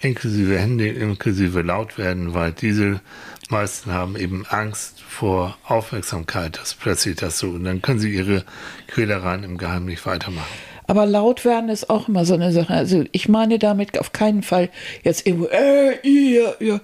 inklusive 0.00 0.58
Hände, 0.58 0.88
inklusive 0.88 1.62
laut 1.62 1.98
werden, 1.98 2.34
weil 2.34 2.52
diese 2.52 3.00
meisten 3.48 3.92
haben 3.92 4.16
eben 4.16 4.46
Angst 4.46 5.00
vor 5.00 5.56
Aufmerksamkeit, 5.64 6.58
dass 6.58 6.74
plötzlich 6.74 7.16
das 7.16 7.38
so, 7.38 7.48
und 7.48 7.64
dann 7.64 7.82
können 7.82 7.98
sie 7.98 8.14
ihre 8.14 8.44
Quälereien 8.86 9.44
im 9.44 9.58
Geheimen 9.58 9.86
nicht 9.86 10.04
weitermachen. 10.06 10.46
Aber 10.86 11.04
laut 11.04 11.44
werden 11.44 11.68
ist 11.68 11.90
auch 11.90 12.08
immer 12.08 12.24
so 12.24 12.34
eine 12.34 12.50
Sache. 12.50 12.72
Also 12.72 13.04
ich 13.12 13.28
meine 13.28 13.58
damit 13.58 13.98
auf 13.98 14.12
keinen 14.12 14.42
Fall 14.42 14.70
jetzt 15.02 15.26
irgendwo, 15.26 15.46
äh, 15.48 15.98
ihr, 16.02 16.56
ihr, 16.60 16.80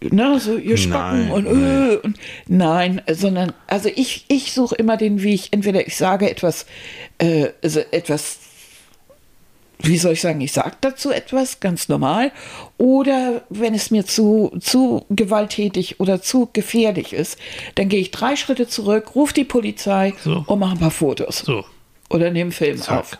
na, 0.00 0.38
so 0.38 0.56
ihr 0.56 0.76
Spacken 0.76 1.28
nein, 1.28 1.32
und, 1.32 1.46
äh, 1.46 1.50
nein. 1.52 1.98
und 2.02 2.18
nein, 2.48 3.02
sondern 3.10 3.52
also 3.66 3.88
ich, 3.94 4.26
ich 4.28 4.52
suche 4.52 4.74
immer 4.74 4.98
den 4.98 5.22
Weg, 5.22 5.48
entweder 5.52 5.86
ich 5.86 5.96
sage 5.96 6.30
etwas, 6.30 6.66
äh, 7.18 7.48
also 7.62 7.80
etwas 7.92 8.38
wie 9.78 9.98
soll 9.98 10.12
ich 10.12 10.20
sagen, 10.20 10.40
ich 10.40 10.52
sage 10.52 10.76
dazu 10.80 11.10
etwas, 11.10 11.60
ganz 11.60 11.88
normal. 11.88 12.32
Oder 12.78 13.42
wenn 13.50 13.74
es 13.74 13.90
mir 13.90 14.06
zu, 14.06 14.56
zu 14.60 15.04
gewalttätig 15.10 16.00
oder 16.00 16.22
zu 16.22 16.48
gefährlich 16.52 17.12
ist, 17.12 17.38
dann 17.74 17.88
gehe 17.88 18.00
ich 18.00 18.10
drei 18.10 18.36
Schritte 18.36 18.66
zurück, 18.68 19.14
rufe 19.14 19.34
die 19.34 19.44
Polizei 19.44 20.14
so. 20.22 20.44
und 20.46 20.58
mache 20.58 20.72
ein 20.72 20.78
paar 20.78 20.90
Fotos. 20.90 21.38
So. 21.38 21.64
Oder 22.08 22.30
nehme 22.30 22.52
Film 22.52 22.78
Zack. 22.78 22.98
auf. 22.98 23.18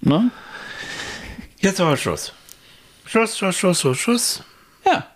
Ne? 0.00 0.30
Jetzt 1.60 1.80
aber 1.80 1.96
Schluss. 1.96 2.32
Schluss, 3.04 3.38
Schluss, 3.38 3.56
Schluss, 3.56 3.80
Schluss, 3.80 3.98
Schluss. 3.98 4.42
Ja. 4.84 5.06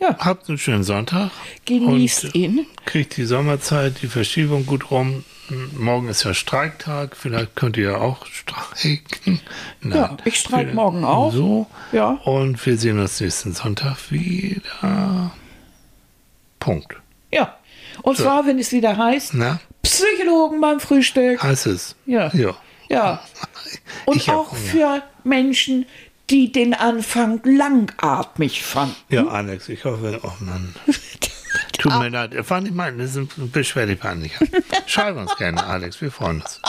ja. 0.00 0.16
Habt 0.18 0.48
einen 0.48 0.58
schönen 0.58 0.84
Sonntag. 0.84 1.30
Genießt 1.64 2.34
ihn. 2.34 2.66
Kriegt 2.84 3.16
die 3.16 3.24
Sommerzeit, 3.24 4.02
die 4.02 4.08
Verschiebung 4.08 4.66
gut 4.66 4.90
rum. 4.90 5.24
Morgen 5.48 6.08
ist 6.08 6.24
ja 6.24 6.34
Streiktag, 6.34 7.16
vielleicht 7.16 7.54
könnt 7.54 7.76
ihr 7.76 8.00
auch 8.00 8.26
streiken. 8.26 9.40
Nein, 9.80 9.98
ja, 9.98 10.16
ich 10.24 10.36
streik 10.36 10.74
morgen 10.74 11.04
auch. 11.04 11.32
So. 11.32 11.66
Ja. 11.92 12.10
Und 12.24 12.64
wir 12.64 12.76
sehen 12.76 12.98
uns 12.98 13.20
nächsten 13.20 13.52
Sonntag 13.52 14.10
wieder. 14.10 15.30
Punkt. 16.58 16.96
Ja. 17.32 17.56
Und 18.02 18.16
so. 18.16 18.24
zwar, 18.24 18.46
wenn 18.46 18.58
es 18.58 18.72
wieder 18.72 18.96
heißt, 18.96 19.34
Na? 19.34 19.60
Psychologen 19.82 20.60
beim 20.60 20.80
Frühstück. 20.80 21.42
Heißt 21.42 21.66
es. 21.66 21.94
Ja. 22.06 22.30
Ja. 22.34 22.56
ja. 22.88 23.22
Und 24.06 24.28
auch 24.28 24.54
für 24.54 25.02
Menschen, 25.22 25.86
die 26.28 26.50
den 26.50 26.74
Anfang 26.74 27.40
langatmig 27.44 28.64
fanden. 28.64 28.96
Ja, 29.10 29.26
Alex, 29.28 29.68
ich 29.68 29.84
hoffe, 29.84 30.20
oh 30.22 30.32
Mann. 30.40 30.74
Tut 31.78 31.98
mir 31.98 32.08
leid, 32.08 32.50
war 32.50 32.60
nicht 32.60 32.74
mal, 32.74 32.96
das 32.96 33.16
ist 33.16 33.38
ein 33.38 33.50
beschwerlich 33.50 34.00
peinlich. 34.00 34.32
Schreib 34.86 35.16
uns 35.16 35.36
gerne, 35.36 35.64
Alex, 35.64 36.00
wir 36.00 36.10
freuen 36.10 36.40
uns. 36.40 36.60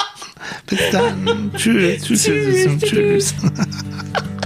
Bis 0.65 0.79
dann. 0.91 1.51
tschüss, 1.55 2.03
tschüss, 2.03 2.23
tschüss. 2.23 2.79
tschüss. 2.79 2.89
tschüss. 2.89 3.35